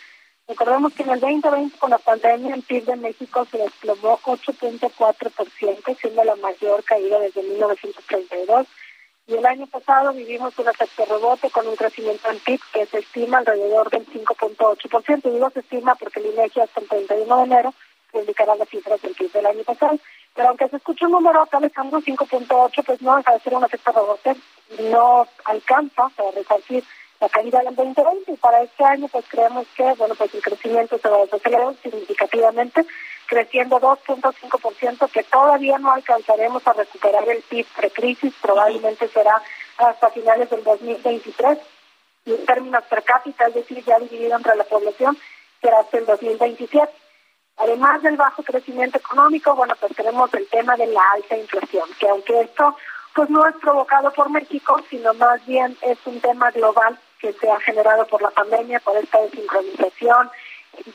Recordemos 0.48 0.94
que 0.94 1.04
en 1.04 1.10
el 1.10 1.20
2020, 1.20 1.78
con 1.78 1.90
la 1.90 1.98
pandemia, 1.98 2.56
el 2.56 2.64
PIB 2.64 2.86
de 2.86 2.96
México 2.96 3.46
se 3.52 3.58
desplomó 3.58 4.18
8.4%, 4.24 5.98
siendo 6.00 6.24
la 6.24 6.36
mayor 6.38 6.82
caída 6.86 7.20
desde 7.20 7.44
1932 7.44 8.68
y 9.28 9.36
el 9.36 9.46
año 9.46 9.68
pasado 9.68 10.14
vivimos 10.14 10.58
un 10.58 10.70
efecto 10.70 11.04
rebote 11.06 11.50
con 11.50 11.68
un 11.68 11.76
crecimiento 11.76 12.32
en 12.32 12.40
PIB 12.40 12.62
que 12.74 12.86
se 12.86 13.00
estima 13.00 13.40
alrededor 13.40 13.90
del 13.90 14.08
5.8%. 14.08 15.32
Digo 15.32 15.50
se 15.50 15.60
estima 15.60 15.96
porque 15.96 16.22
el 16.22 16.28
INEGI 16.28 16.62
hasta 16.62 16.80
el 16.80 16.88
31 16.88 17.38
de 17.38 17.44
enero 17.44 17.74
publicará 18.10 18.56
las 18.56 18.70
cifras 18.70 19.02
del 19.02 19.14
PIB 19.14 19.32
del 19.34 19.46
año 19.46 19.64
pasado. 19.66 20.00
Pero 20.34 20.50
aunque 20.50 20.70
se 20.70 20.78
escuche 20.78 21.06
un 21.06 21.12
número 21.12 21.42
acá, 21.42 21.58
Alejandro, 21.58 22.00
5.8, 22.00 22.86
pues 22.86 23.02
no 23.02 23.18
deja 23.18 23.34
de 23.34 23.40
ser 23.42 23.54
un 23.54 23.66
efecto 23.66 23.92
rebote. 23.92 24.36
No 24.92 25.28
alcanza 25.44 26.10
para 26.16 26.32
resarcir 26.32 26.86
la 27.20 27.30
caída 27.30 27.60
del 27.62 27.76
2020 27.76 28.32
y 28.32 28.38
para 28.38 28.62
este 28.62 28.84
año 28.84 29.08
pues 29.08 29.26
creemos 29.28 29.66
que 29.76 29.94
bueno 29.94 30.16
pues 30.16 30.34
el 30.34 30.42
crecimiento 30.42 30.98
se 30.98 31.10
va 31.10 31.18
a 31.18 31.22
desacelerar 31.22 31.76
significativamente 31.82 32.86
creciendo 33.28 33.80
2.5%, 33.80 35.12
que 35.12 35.24
todavía 35.24 35.78
no 35.78 35.92
alcanzaremos 35.92 36.66
a 36.66 36.74
recuperar 36.74 37.28
el 37.30 37.44
PIB 37.44 37.66
precrisis, 37.76 38.34
probablemente 38.42 39.08
será 39.10 39.42
hasta 39.78 40.10
finales 40.10 40.50
del 40.50 40.64
2023, 40.64 41.60
y 42.26 42.34
en 42.34 42.46
términos 42.46 42.84
per 42.90 43.04
cápita, 43.04 43.48
es 43.48 43.54
decir, 43.54 43.84
ya 43.86 44.00
dividido 44.00 44.36
entre 44.36 44.56
la 44.56 44.64
población, 44.64 45.18
será 45.62 45.80
hasta 45.80 45.98
el 45.98 46.06
2027. 46.06 46.92
Además 47.58 48.02
del 48.02 48.18
bajo 48.18 48.44
crecimiento 48.44 48.98
económico, 48.98 49.56
bueno, 49.56 49.76
pues 49.80 49.96
tenemos 49.96 50.34
el 50.34 50.48
tema 50.48 50.76
de 50.76 50.88
la 50.88 51.02
alta 51.16 51.38
inflación, 51.38 51.90
que 52.00 52.10
aunque 52.10 52.42
esto 52.42 52.76
pues 53.14 53.32
no 53.32 53.48
es 53.48 53.56
provocado 53.56 54.12
por 54.14 54.30
México, 54.30 54.80
sino 54.92 55.12
más 55.16 55.44
bien 55.48 55.76
es 55.82 55.98
un 56.06 56.22
tema 56.22 56.52
global 56.52 57.00
que 57.20 57.34
se 57.34 57.50
ha 57.50 57.60
generado 57.60 58.06
por 58.08 58.22
la 58.22 58.30
pandemia, 58.32 58.80
por 58.80 58.96
esta 58.98 59.22
desincronización, 59.22 60.30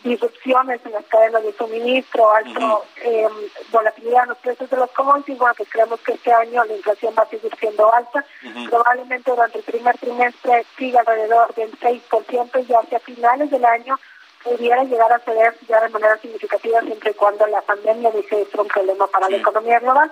disrupciones 0.04 0.80
en 0.84 0.92
las 0.92 1.04
cadenas 1.06 1.42
de 1.42 1.52
suministro, 1.54 2.32
alto 2.34 2.84
eh, 3.02 3.26
volatilidad 3.70 4.24
en 4.24 4.28
los 4.30 4.38
precios 4.38 4.70
de 4.70 4.76
los 4.76 4.90
commodities, 4.92 5.38
bueno, 5.38 5.54
pues 5.56 5.68
creemos 5.68 6.00
que 6.00 6.12
este 6.12 6.32
año 6.32 6.64
la 6.64 6.74
inflación 6.74 7.14
va 7.18 7.24
a 7.24 7.28
seguir 7.28 7.52
siendo 7.58 7.92
alta. 7.92 8.24
Probablemente 8.68 9.30
durante 9.30 9.58
el 9.58 9.64
primer 9.64 9.98
trimestre 9.98 10.64
siga 10.76 11.00
alrededor 11.00 11.54
del 11.54 11.72
6% 11.78 12.68
y 12.68 12.72
hacia 12.72 13.00
finales 13.00 13.50
del 13.50 13.64
año 13.64 13.98
pudiera 14.42 14.82
llegar 14.84 15.12
a 15.12 15.18
ceder 15.20 15.56
ya 15.68 15.80
de 15.80 15.88
manera 15.88 16.16
significativa 16.18 16.80
siempre 16.80 17.12
y 17.12 17.14
cuando 17.14 17.46
la 17.46 17.62
pandemia 17.62 18.10
deje 18.10 18.36
de 18.36 18.46
ser 18.46 18.60
un 18.60 18.68
problema 18.68 19.06
para 19.06 19.28
la 19.28 19.36
economía 19.36 19.78
global. 19.78 20.10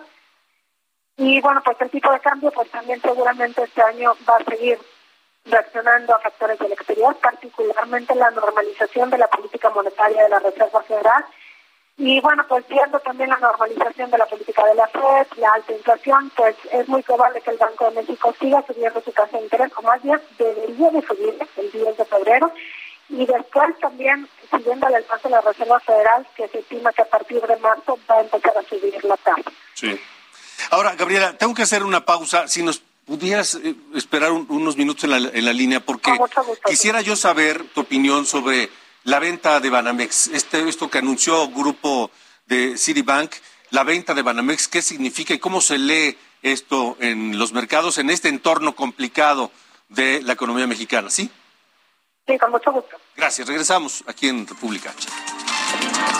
Y 1.16 1.40
bueno, 1.40 1.60
pues 1.64 1.76
el 1.80 1.90
tipo 1.90 2.10
de 2.12 2.20
cambio, 2.20 2.50
pues 2.50 2.70
también 2.70 3.00
seguramente 3.02 3.62
este 3.62 3.82
año 3.82 4.14
va 4.28 4.36
a 4.36 4.44
seguir 4.44 4.78
reaccionando 5.50 6.14
a 6.14 6.20
factores 6.20 6.58
del 6.58 6.72
exterior, 6.72 7.16
particularmente 7.16 8.14
la 8.14 8.30
normalización 8.30 9.10
de 9.10 9.18
la 9.18 9.28
política 9.28 9.70
monetaria 9.70 10.22
de 10.22 10.28
la 10.28 10.38
Reserva 10.38 10.82
Federal 10.82 11.24
Y 12.02 12.18
bueno, 12.22 12.42
pues 12.48 12.66
viendo 12.66 12.98
también 13.00 13.28
la 13.28 13.36
normalización 13.36 14.10
de 14.10 14.16
la 14.16 14.24
política 14.24 14.64
de 14.64 14.74
la 14.74 14.86
FED, 14.86 15.26
la 15.36 15.50
alta 15.50 15.72
inflación, 15.72 16.32
pues 16.34 16.56
es 16.72 16.88
muy 16.88 17.02
probable 17.02 17.42
que 17.42 17.50
el 17.50 17.58
Banco 17.58 17.90
de 17.90 18.00
México 18.00 18.34
siga 18.40 18.64
subiendo 18.66 19.02
su 19.02 19.12
tasa 19.12 19.36
de 19.36 19.44
interés, 19.44 19.70
o 19.76 19.82
más 19.82 20.02
bien 20.02 20.18
debería 20.38 20.90
de 20.90 21.02
subir 21.02 21.34
el 21.58 21.70
10 21.70 21.96
de 21.98 22.04
febrero. 22.06 22.50
Y 23.10 23.26
después 23.26 23.78
también, 23.80 24.26
siguiendo 24.50 24.88
el 24.88 25.04
paso 25.04 25.28
de 25.28 25.34
la 25.34 25.40
Reserva 25.42 25.78
Federal, 25.80 26.26
que 26.34 26.48
se 26.48 26.60
estima 26.60 26.90
que 26.94 27.02
a 27.02 27.10
partir 27.10 27.42
de 27.42 27.56
marzo 27.56 27.98
va 28.10 28.14
a 28.14 28.20
empezar 28.22 28.56
a 28.56 28.62
subir 28.62 29.04
la 29.04 29.16
tasa. 29.18 29.50
Sí. 29.74 30.00
Ahora, 30.70 30.94
Gabriela, 30.94 31.36
tengo 31.36 31.52
que 31.52 31.62
hacer 31.64 31.82
una 31.82 32.06
pausa. 32.06 32.48
Si 32.48 32.62
nos 32.62 32.82
pudieras 33.10 33.56
eh, 33.56 33.74
esperar 33.96 34.30
unos 34.30 34.76
minutos 34.76 35.02
en 35.02 35.10
la, 35.10 35.16
en 35.16 35.44
la 35.44 35.52
línea, 35.52 35.80
porque 35.80 36.16
quisiera 36.64 37.00
yo 37.00 37.16
saber 37.16 37.64
tu 37.74 37.80
opinión 37.80 38.24
sobre 38.24 38.70
la 39.02 39.18
venta 39.18 39.58
de 39.58 39.68
Banamex, 39.68 40.28
este, 40.28 40.68
esto 40.68 40.88
que 40.88 40.98
anunció 40.98 41.42
el 41.42 41.52
grupo 41.52 42.12
de 42.46 42.78
Citibank, 42.78 43.32
la 43.70 43.82
venta 43.82 44.14
de 44.14 44.22
Banamex, 44.22 44.68
¿qué 44.68 44.80
significa 44.80 45.34
y 45.34 45.40
cómo 45.40 45.60
se 45.60 45.78
lee 45.78 46.16
esto 46.42 46.96
en 47.00 47.36
los 47.36 47.52
mercados, 47.52 47.98
en 47.98 48.10
este 48.10 48.28
entorno 48.28 48.76
complicado 48.76 49.50
de 49.88 50.22
la 50.22 50.34
economía 50.34 50.68
mexicana? 50.68 51.10
¿Sí? 51.10 51.28
Sí, 52.28 52.38
con 52.38 52.52
mucho 52.52 52.70
gusto. 52.70 52.96
Gracias. 53.16 53.48
Regresamos 53.48 54.04
aquí 54.06 54.28
en 54.28 54.46
República 54.46 54.90
H. 54.90 56.19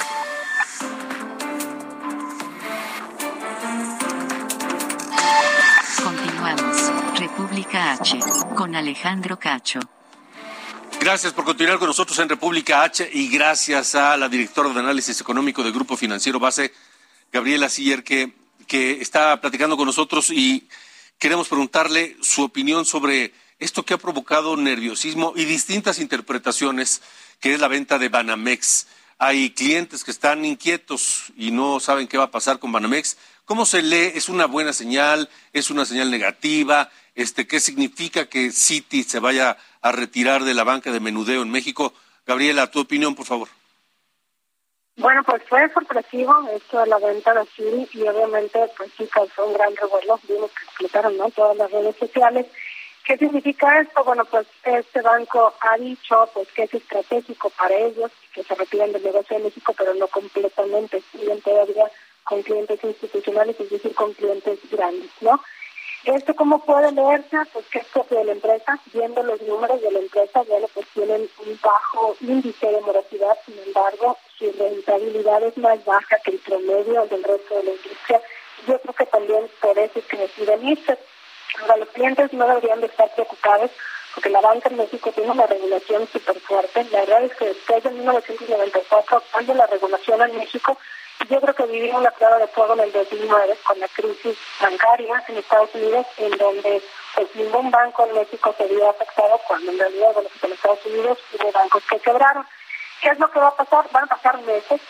Continuamos. 6.03 6.91
República 7.19 7.93
H. 7.93 8.19
Con 8.55 8.75
Alejandro 8.75 9.37
Cacho. 9.37 9.79
Gracias 10.99 11.33
por 11.33 11.45
continuar 11.45 11.79
con 11.79 11.87
nosotros 11.87 12.17
en 12.19 12.29
República 12.29 12.83
H 12.83 13.09
y 13.11 13.27
gracias 13.29 13.95
a 13.95 14.17
la 14.17 14.29
directora 14.29 14.69
de 14.69 14.79
análisis 14.79 15.19
económico 15.21 15.63
del 15.63 15.73
Grupo 15.73 15.97
Financiero 15.97 16.39
Base, 16.39 16.73
Gabriela 17.31 17.69
Siller, 17.69 18.03
que, 18.03 18.33
que 18.67 19.01
está 19.01 19.41
platicando 19.41 19.77
con 19.77 19.85
nosotros 19.85 20.29
y 20.29 20.67
queremos 21.17 21.47
preguntarle 21.47 22.17
su 22.21 22.43
opinión 22.43 22.85
sobre 22.85 23.33
esto 23.59 23.83
que 23.83 23.93
ha 23.93 23.97
provocado 23.97 24.57
nerviosismo 24.57 25.33
y 25.35 25.45
distintas 25.45 25.99
interpretaciones, 25.99 27.01
que 27.39 27.53
es 27.53 27.59
la 27.59 27.67
venta 27.67 27.99
de 27.99 28.09
Banamex. 28.09 28.87
Hay 29.19 29.51
clientes 29.51 30.03
que 30.03 30.11
están 30.11 30.45
inquietos 30.45 31.31
y 31.37 31.51
no 31.51 31.79
saben 31.79 32.07
qué 32.07 32.17
va 32.17 32.25
a 32.25 32.31
pasar 32.31 32.57
con 32.57 32.71
Banamex. 32.71 33.17
¿Cómo 33.51 33.65
se 33.65 33.81
lee? 33.81 34.13
¿Es 34.15 34.29
una 34.29 34.45
buena 34.45 34.71
señal? 34.71 35.27
¿Es 35.51 35.69
una 35.69 35.83
señal 35.83 36.09
negativa? 36.09 36.89
Este, 37.15 37.45
¿Qué 37.45 37.59
significa 37.59 38.29
que 38.29 38.49
Citi 38.49 39.03
se 39.03 39.19
vaya 39.19 39.57
a 39.81 39.91
retirar 39.91 40.45
de 40.45 40.53
la 40.53 40.63
banca 40.63 40.89
de 40.89 41.01
menudeo 41.01 41.41
en 41.41 41.51
México? 41.51 41.93
Gabriela, 42.25 42.71
tu 42.71 42.79
opinión, 42.79 43.13
por 43.13 43.25
favor. 43.25 43.49
Bueno, 44.95 45.21
pues 45.25 45.43
fue 45.49 45.69
sorpresivo 45.73 46.33
esto 46.55 46.79
de 46.79 46.87
la 46.87 46.97
venta 46.99 47.33
de 47.33 47.45
Citi 47.47 47.99
y 47.99 48.07
obviamente 48.07 48.57
pues 48.77 48.89
sí 48.97 49.05
causó 49.07 49.45
un 49.45 49.53
gran 49.55 49.75
revuelo. 49.75 50.17
Vimos 50.29 50.49
que 50.51 50.63
explotaron 50.63 51.17
¿no? 51.17 51.29
todas 51.31 51.57
las 51.57 51.69
redes 51.69 51.97
sociales. 51.97 52.45
¿Qué 53.03 53.17
significa 53.17 53.81
esto? 53.81 54.01
Bueno, 54.05 54.23
pues 54.23 54.47
este 54.63 55.01
banco 55.01 55.53
ha 55.59 55.77
dicho 55.77 56.29
pues 56.33 56.47
que 56.53 56.63
es 56.63 56.73
estratégico 56.73 57.49
para 57.49 57.75
ellos, 57.75 58.11
que 58.33 58.43
se 58.43 58.55
retiran 58.55 58.93
del 58.93 59.03
negocio 59.03 59.37
de 59.37 59.43
México, 59.43 59.75
pero 59.77 59.93
no 59.95 60.07
completamente, 60.07 61.03
siguen 61.11 61.41
todavía 61.41 61.91
con 62.23 62.41
clientes 62.43 62.83
institucionales, 62.83 63.59
es 63.59 63.69
decir, 63.69 63.93
con 63.95 64.13
clientes 64.13 64.59
grandes, 64.69 65.11
¿no? 65.21 65.41
¿Esto 66.03 66.35
cómo 66.35 66.65
puede 66.65 66.91
leerse? 66.91 67.37
Pues 67.53 67.65
que 67.67 67.77
es 67.77 67.85
propio 67.87 68.17
de 68.17 68.25
la 68.25 68.31
empresa, 68.31 68.79
viendo 68.91 69.21
los 69.21 69.39
números 69.43 69.79
de 69.81 69.91
la 69.91 69.99
empresa, 69.99 70.41
bueno, 70.47 70.67
pues 70.73 70.87
tienen 70.95 71.29
un 71.45 71.59
bajo 71.61 72.15
índice 72.21 72.67
de 72.71 72.81
morosidad, 72.81 73.37
sin 73.45 73.59
embargo, 73.59 74.17
su 74.37 74.51
rentabilidad 74.51 75.43
es 75.43 75.55
más 75.57 75.83
baja 75.85 76.17
que 76.23 76.31
el 76.31 76.39
promedio 76.39 77.05
del 77.05 77.23
resto 77.23 77.55
de 77.55 77.63
la 77.63 77.71
industria. 77.71 78.21
Yo 78.67 78.79
creo 78.79 78.93
que 78.95 79.05
también 79.05 79.47
por 79.61 79.77
eso 79.77 79.99
es 79.99 80.05
que 80.05 80.17
deciden 80.17 80.67
irse. 80.67 80.97
Ahora, 81.61 81.77
los 81.77 81.89
clientes 81.89 82.33
no 82.33 82.47
deberían 82.47 82.81
de 82.81 82.87
estar 82.87 83.13
preocupados 83.13 83.69
porque 84.15 84.29
la 84.29 84.41
banca 84.41 84.69
en 84.69 84.77
México 84.77 85.11
tiene 85.11 85.31
una 85.31 85.45
regulación 85.45 86.07
súper 86.11 86.39
fuerte. 86.39 86.83
La 86.85 87.01
verdad 87.01 87.23
es 87.25 87.35
que 87.35 87.45
después 87.45 87.83
de 87.83 87.91
1994, 87.91 89.23
cuando 89.31 89.53
la 89.53 89.67
regulación 89.67 90.21
en 90.21 90.37
México, 90.37 90.77
yo 91.29 91.41
creo 91.41 91.55
que 91.55 91.65
vivimos 91.65 92.01
una 92.01 92.11
prueba 92.11 92.37
de 92.37 92.47
fuego 92.47 92.73
en 92.73 92.81
el 92.81 92.91
2009 92.91 93.57
con 93.63 93.79
la 93.79 93.87
crisis 93.89 94.37
bancaria 94.59 95.23
en 95.27 95.37
Estados 95.37 95.69
Unidos, 95.73 96.05
en 96.17 96.37
donde 96.37 96.81
pues 97.15 97.35
ningún 97.35 97.71
banco 97.71 98.05
en 98.05 98.15
México 98.15 98.53
se 98.57 98.65
vio 98.67 98.89
afectado 98.89 99.39
cuando 99.47 99.71
en 99.71 99.79
realidad 99.79 100.13
bueno, 100.13 100.29
en 100.41 100.51
Estados 100.51 100.85
Unidos 100.85 101.19
hubo 101.33 101.51
bancos 101.51 101.83
que 101.89 101.99
quebraron. 101.99 102.45
¿Qué 103.01 103.09
es 103.09 103.19
lo 103.19 103.29
que 103.31 103.39
va 103.39 103.47
a 103.47 103.55
pasar? 103.55 103.85
Van 103.91 104.03
a 104.05 104.07
pasar 104.07 104.41
meses 104.41 104.81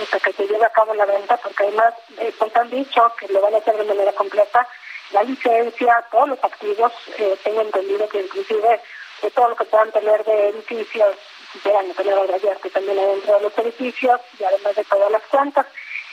hasta 0.00 0.20
que 0.20 0.32
se 0.32 0.46
lleve 0.46 0.64
a 0.64 0.70
cabo 0.70 0.94
la 0.94 1.04
venta, 1.04 1.36
porque 1.38 1.64
además 1.64 1.94
eh, 2.18 2.32
pues 2.38 2.54
han 2.56 2.70
dicho 2.70 3.12
que 3.18 3.28
lo 3.28 3.40
van 3.40 3.54
a 3.54 3.58
hacer 3.58 3.76
de 3.76 3.84
manera 3.84 4.12
completa 4.12 4.66
la 5.12 5.24
licencia, 5.24 6.04
todos 6.10 6.28
los 6.28 6.44
activos, 6.44 6.92
eh, 7.18 7.36
tengo 7.42 7.62
entendido 7.62 8.08
que 8.08 8.20
inclusive 8.22 8.80
todo 9.34 9.48
lo 9.50 9.56
que 9.56 9.64
puedan 9.64 9.90
tener 9.92 10.24
de 10.24 10.48
edificios, 10.48 11.16
quieran 11.58 11.92
tener 11.94 12.14
obras 12.14 12.40
que 12.62 12.70
también 12.70 12.98
adentro 12.98 13.34
de 13.34 13.40
los 13.42 13.58
edificios 13.58 14.20
y 14.38 14.44
además 14.44 14.76
de 14.76 14.84
todas 14.84 15.10
las 15.10 15.22
cuentas. 15.22 15.66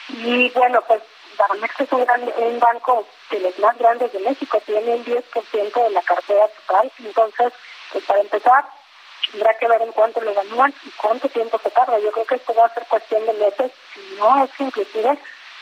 Y 0.09 0.49
bueno, 0.51 0.81
pues 0.87 1.01
Banamex 1.37 1.79
es 1.79 1.91
un, 1.91 2.03
gran, 2.03 2.21
un 2.37 2.59
banco 2.59 3.05
de 3.29 3.39
los 3.39 3.59
más 3.59 3.77
grandes 3.77 4.11
de 4.11 4.19
México, 4.19 4.61
tiene 4.65 4.95
un 4.95 5.05
10% 5.05 5.83
de 5.83 5.89
la 5.91 6.01
cartera 6.01 6.47
total, 6.47 6.91
entonces, 6.99 7.53
pues 7.91 8.03
para 8.05 8.21
empezar, 8.21 8.65
tendrá 9.31 9.53
que 9.55 9.67
ver 9.67 9.81
en 9.81 9.91
cuánto 9.91 10.21
le 10.21 10.33
ganan 10.33 10.73
y 10.83 10.91
cuánto 10.91 11.29
tiempo 11.29 11.59
se 11.61 11.69
tarda. 11.69 11.99
Yo 11.99 12.11
creo 12.11 12.25
que 12.25 12.35
esto 12.35 12.53
va 12.55 12.65
a 12.65 12.73
ser 12.73 12.85
cuestión 12.87 13.25
de 13.25 13.33
meses, 13.33 13.71
no 14.17 14.43
es 14.43 14.51
inclusive 14.59 15.19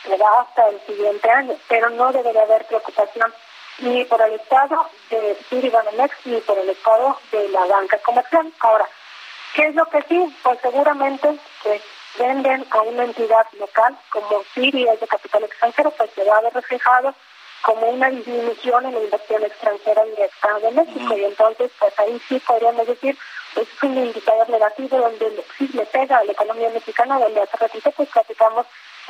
le 0.08 0.16
da 0.16 0.40
hasta 0.40 0.68
el 0.68 0.80
siguiente 0.86 1.28
año, 1.30 1.56
pero 1.68 1.90
no 1.90 2.12
debe 2.12 2.32
de 2.32 2.40
haber 2.40 2.64
preocupación 2.66 3.32
ni 3.78 4.04
por 4.04 4.20
el 4.22 4.34
estado 4.34 4.88
de 5.10 5.36
Citibanamex 5.48 6.14
ni 6.24 6.40
por 6.40 6.58
el 6.58 6.70
estado 6.70 7.18
de 7.32 7.48
la 7.48 7.64
banca 7.66 7.98
comercial. 7.98 8.52
Ahora, 8.60 8.88
¿qué 9.56 9.68
es 9.68 9.74
lo 9.74 9.86
que 9.86 10.02
sí? 10.02 10.36
Pues 10.42 10.58
seguramente 10.60 11.38
que 11.62 11.80
venden 12.18 12.64
a 12.70 12.80
una 12.82 13.04
entidad 13.04 13.46
local 13.58 13.96
como 14.10 14.42
Ciri 14.54 14.86
es 14.86 15.00
de 15.00 15.08
capital 15.08 15.44
extranjero, 15.44 15.90
pues 15.92 16.10
se 16.14 16.24
va 16.24 16.36
a 16.36 16.42
ver 16.42 16.54
reflejado 16.54 17.14
como 17.62 17.88
una 17.88 18.10
disminución 18.10 18.86
en 18.86 18.94
la 18.94 19.00
inversión 19.00 19.42
extranjera 19.42 20.04
directa 20.04 20.58
de 20.60 20.70
México 20.70 21.16
y 21.16 21.24
entonces 21.24 21.70
pues 21.78 21.98
ahí 21.98 22.20
sí 22.28 22.38
podríamos 22.46 22.86
decir 22.86 23.16
pues 23.54 23.66
es 23.66 23.82
un 23.82 23.96
indicador 23.96 24.48
negativo 24.50 24.98
donde 24.98 25.44
sí 25.56 25.68
le 25.72 25.86
pega 25.86 26.18
a 26.18 26.24
la 26.24 26.32
economía 26.32 26.68
mexicana 26.68 27.18
donde 27.18 27.40
hace 27.40 27.56
ratito 27.56 27.90
pues 27.92 28.08
platicamos 28.10 28.66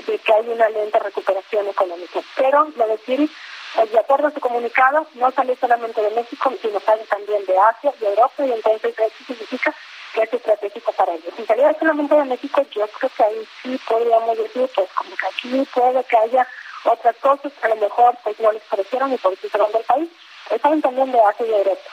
de 0.06 0.18
que 0.18 0.32
hay 0.32 0.48
una 0.48 0.68
lenta 0.68 0.98
recuperación 0.98 1.66
económica. 1.68 2.20
Pero 2.36 2.68
lo 2.76 2.86
de 2.86 2.98
Siri, 2.98 3.30
pues 3.74 3.90
de 3.90 3.98
acuerdo 3.98 4.28
a 4.28 4.30
su 4.30 4.40
comunicado, 4.40 5.06
no 5.14 5.30
sale 5.32 5.56
solamente 5.56 6.00
de 6.02 6.10
México, 6.10 6.52
sino 6.60 6.78
sale 6.80 7.04
también 7.04 7.44
de 7.46 7.58
Asia, 7.58 7.92
de 7.98 8.06
Europa, 8.06 8.44
y 8.44 8.52
entonces 8.52 8.94
eso 8.98 9.24
significa 9.26 9.74
que 10.16 10.22
es 10.22 10.32
estratégico 10.32 10.92
para 10.92 11.12
ellos. 11.12 11.34
Si 11.36 11.44
saliera 11.44 11.78
solamente 11.78 12.14
de 12.14 12.24
México, 12.24 12.62
yo 12.74 12.86
creo 12.88 13.10
que 13.14 13.22
ahí 13.22 13.48
sí 13.62 13.80
podríamos 13.86 14.38
decir, 14.38 14.70
pues 14.74 14.88
como 14.94 15.14
que 15.14 15.26
aquí 15.26 15.68
puede 15.74 16.04
que 16.04 16.16
haya 16.16 16.48
otras 16.84 17.16
cosas 17.16 17.52
que 17.52 17.66
a 17.66 17.74
lo 17.74 17.76
mejor 17.76 18.16
pues 18.24 18.40
no 18.40 18.50
les 18.50 18.62
parecieron 18.62 19.12
y 19.12 19.18
por 19.18 19.34
eso 19.34 19.48
se 19.48 19.58
van 19.58 19.72
del 19.72 19.84
país, 19.84 20.08
salen 20.62 20.80
también 20.80 21.12
de 21.12 21.20
Asia 21.20 21.46
y 21.46 21.50
de 21.50 21.58
Europa. 21.58 21.90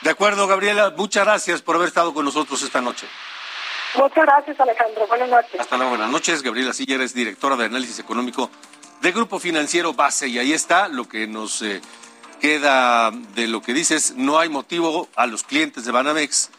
De 0.00 0.10
acuerdo, 0.10 0.46
Gabriela, 0.46 0.94
muchas 0.96 1.24
gracias 1.24 1.60
por 1.60 1.76
haber 1.76 1.88
estado 1.88 2.14
con 2.14 2.24
nosotros 2.24 2.62
esta 2.62 2.80
noche. 2.80 3.06
Muchas 3.94 4.24
gracias, 4.24 4.58
Alejandro. 4.58 5.06
Buenas 5.06 5.28
noches. 5.28 5.60
Hasta 5.60 5.76
luego, 5.76 5.90
buenas 5.90 6.10
noches. 6.10 6.42
Gabriela 6.42 6.72
Siller 6.72 7.02
es 7.02 7.12
directora 7.12 7.56
de 7.56 7.66
análisis 7.66 7.98
económico 7.98 8.50
de 9.02 9.12
Grupo 9.12 9.38
Financiero 9.38 9.92
Base. 9.92 10.28
Y 10.28 10.38
ahí 10.38 10.54
está 10.54 10.88
lo 10.88 11.06
que 11.06 11.26
nos 11.26 11.60
eh, 11.60 11.82
queda 12.40 13.10
de 13.10 13.48
lo 13.48 13.60
que 13.60 13.74
dices. 13.74 14.14
No 14.16 14.38
hay 14.38 14.48
motivo 14.48 15.08
a 15.14 15.26
los 15.26 15.44
clientes 15.44 15.84
de 15.84 15.92
Banamex 15.92 16.50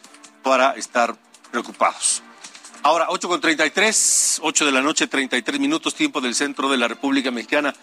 para 0.43 0.73
estar 0.73 1.17
preocupados. 1.51 2.21
Ahora, 2.83 3.07
8 3.09 3.29
con 3.29 3.39
33, 3.39 4.41
8 4.43 4.65
de 4.65 4.71
la 4.71 4.81
noche, 4.81 5.07
33 5.07 5.59
minutos, 5.59 5.95
tiempo 5.95 6.19
del 6.19 6.35
centro 6.35 6.69
de 6.69 6.77
la 6.77 6.89
República 6.89 7.31
Mexicana. 7.31 7.73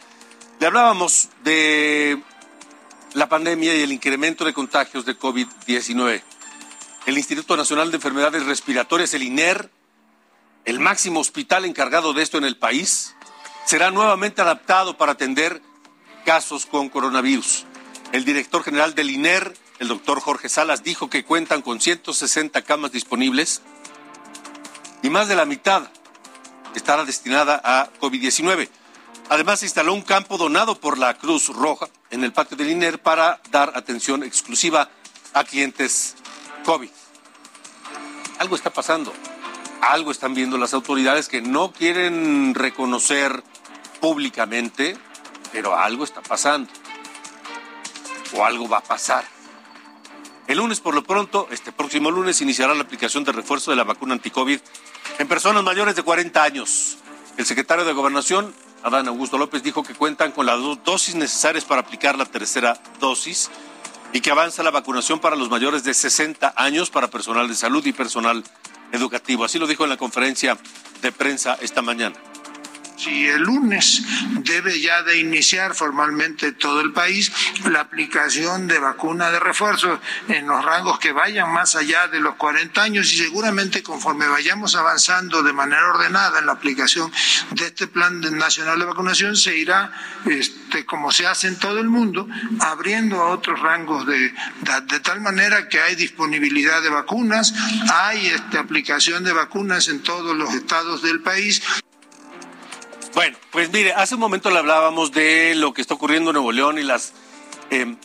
Le 0.61 0.67
hablábamos 0.67 1.31
de 1.43 2.23
la 3.15 3.29
pandemia 3.29 3.75
y 3.75 3.83
el 3.83 3.93
incremento 3.93 4.45
de 4.45 4.53
contagios 4.53 5.07
de 5.07 5.19
COVID-19. 5.19 6.23
El 7.07 7.17
Instituto 7.17 7.57
Nacional 7.57 7.91
de 7.91 7.97
Enfermedades 7.97 8.45
Respiratorias, 8.45 9.15
el 9.15 9.23
INER, 9.23 9.71
el 10.67 10.81
máximo 10.81 11.21
hospital 11.21 11.65
encargado 11.65 12.13
de 12.13 12.23
esto 12.23 12.37
en 12.37 12.45
el 12.45 12.59
país, 12.59 13.17
será 13.65 13.91
nuevamente 13.91 14.43
adaptado 14.43 14.99
para 14.99 15.13
atender 15.13 15.63
casos 16.27 16.67
con 16.67 16.91
coronavirus. 16.91 17.65
El 18.13 18.27
director 18.27 18.63
general 18.63 18.95
del 18.95 19.11
INER, 19.11 19.55
el 19.81 19.89
doctor 19.89 20.21
Jorge 20.21 20.49
Salas, 20.49 20.85
dijo 20.85 21.11
que 21.11 21.25
cuentan 21.25 21.63
con 21.63 21.81
160 21.81 22.63
camas 22.63 22.93
disponibles 22.93 23.63
y 25.03 25.09
más 25.09 25.27
de 25.27 25.35
la 25.35 25.47
mitad 25.47 25.89
estará 26.75 27.05
destinada 27.05 27.61
a 27.65 27.89
COVID-19. 27.99 28.69
Además, 29.31 29.61
se 29.61 29.67
instaló 29.67 29.95
un 29.95 30.03
campo 30.03 30.37
donado 30.37 30.79
por 30.79 30.99
la 30.99 31.15
Cruz 31.15 31.49
Roja 31.49 31.89
en 32.11 32.25
el 32.25 32.33
patio 32.33 32.59
del 32.59 32.71
INER 32.71 33.01
para 33.01 33.41
dar 33.51 33.73
atención 33.75 34.23
exclusiva 34.23 34.91
a 35.33 35.45
clientes 35.45 36.15
COVID. 36.67 36.91
Algo 38.39 38.57
está 38.57 38.71
pasando. 38.71 39.15
Algo 39.81 40.11
están 40.11 40.35
viendo 40.35 40.59
las 40.59 40.75
autoridades 40.75 41.29
que 41.29 41.41
no 41.41 41.73
quieren 41.73 42.55
reconocer 42.55 43.43
públicamente, 44.01 44.99
pero 45.53 45.75
algo 45.75 46.05
está 46.05 46.21
pasando. 46.21 46.71
O 48.35 48.45
algo 48.45 48.69
va 48.69 48.79
a 48.79 48.83
pasar. 48.83 49.40
El 50.51 50.59
lunes, 50.59 50.81
por 50.81 50.97
lo 50.97 51.05
pronto, 51.05 51.47
este 51.53 51.71
próximo 51.71 52.11
lunes, 52.11 52.41
iniciará 52.41 52.75
la 52.75 52.83
aplicación 52.83 53.23
de 53.23 53.31
refuerzo 53.31 53.71
de 53.71 53.77
la 53.77 53.85
vacuna 53.85 54.15
anticovid 54.15 54.59
en 55.21 55.29
personas 55.29 55.63
mayores 55.63 55.95
de 55.95 56.03
40 56.03 56.43
años. 56.43 56.99
El 57.37 57.47
secretario 57.47 57.85
de 57.85 57.93
Gobernación, 57.93 58.53
Adán 58.83 59.07
Augusto 59.07 59.39
López, 59.39 59.63
dijo 59.63 59.85
que 59.85 59.95
cuentan 59.95 60.33
con 60.33 60.47
las 60.47 60.59
dosis 60.85 61.15
necesarias 61.15 61.65
para 61.65 61.83
aplicar 61.83 62.19
la 62.19 62.25
tercera 62.25 62.83
dosis 62.99 63.49
y 64.13 64.23
que 64.23 64.33
avanza 64.33 64.65
la 64.65 64.73
vacunación 64.73 65.21
para 65.21 65.37
los 65.37 65.51
mayores 65.51 65.85
de 65.85 65.95
60 65.95 66.55
años 66.57 66.91
para 66.91 67.07
personal 67.07 67.47
de 67.47 67.55
salud 67.55 67.87
y 67.87 67.93
personal 67.93 68.43
educativo. 68.91 69.45
Así 69.45 69.61
lo 69.61 69.69
dijo 69.69 69.85
en 69.85 69.91
la 69.91 69.99
conferencia 69.99 70.59
de 71.01 71.13
prensa 71.13 71.59
esta 71.61 71.81
mañana 71.81 72.17
si 73.03 73.27
el 73.27 73.43
lunes 73.43 74.03
debe 74.41 74.81
ya 74.81 75.03
de 75.03 75.19
iniciar 75.19 75.75
formalmente 75.75 76.53
todo 76.53 76.81
el 76.81 76.93
país 76.93 77.33
la 77.71 77.81
aplicación 77.81 78.69
de 78.69 78.79
vacuna 78.79 79.31
de 79.31 79.41
refuerzo 79.41 80.01
en 80.29 80.47
los 80.47 80.65
rangos 80.65 80.99
que 80.99 81.13
vayan 81.13 81.53
más 81.53 81.77
allá 81.77 82.09
de 82.09 82.21
los 82.21 82.35
40 82.37 82.83
años 82.83 83.13
y 83.13 83.19
seguramente 83.19 83.83
conforme 83.83 84.29
vayamos 84.29 84.75
avanzando 84.75 85.43
de 85.43 85.53
manera 85.53 85.89
ordenada 85.89 86.39
en 86.39 86.47
la 86.47 86.53
aplicación 86.53 87.11
de 87.53 87.67
este 87.67 87.87
plan 87.87 88.21
nacional 88.21 88.79
de 88.79 88.85
vacunación 88.85 89.37
se 89.37 89.57
irá, 89.57 89.93
este, 90.27 90.85
como 90.85 91.11
se 91.11 91.27
hace 91.27 91.49
en 91.49 91.59
todo 91.59 91.79
el 91.79 91.89
mundo, 91.89 92.29
abriendo 92.61 93.21
a 93.21 93.29
otros 93.29 93.61
rangos 93.61 94.07
de 94.07 94.33
edad, 94.63 94.83
de 94.83 95.01
tal 95.01 95.21
manera 95.21 95.69
que 95.69 95.81
hay 95.81 95.95
disponibilidad 95.95 96.83
de 96.83 96.91
vacunas, 96.91 97.55
hay 97.93 98.27
este, 98.27 98.59
aplicación 98.59 99.25
de 99.25 99.33
vacunas 99.33 99.89
en 99.89 100.03
todos 100.03 100.37
los 100.37 100.53
estados 100.55 101.03
del 101.03 101.21
país. 101.21 101.63
Bueno, 103.15 103.37
pues 103.51 103.73
mire, 103.73 103.93
hace 103.93 104.15
un 104.15 104.21
momento 104.21 104.51
le 104.51 104.59
hablábamos 104.59 105.11
de 105.11 105.55
lo 105.57 105.75
que 105.75 105.81
está 105.81 105.95
ocurriendo 105.95 106.31
en 106.31 106.35
Nuevo 106.35 106.53
León 106.53 106.79
y 106.79 106.85
las 106.85 107.13
em, 107.71 107.97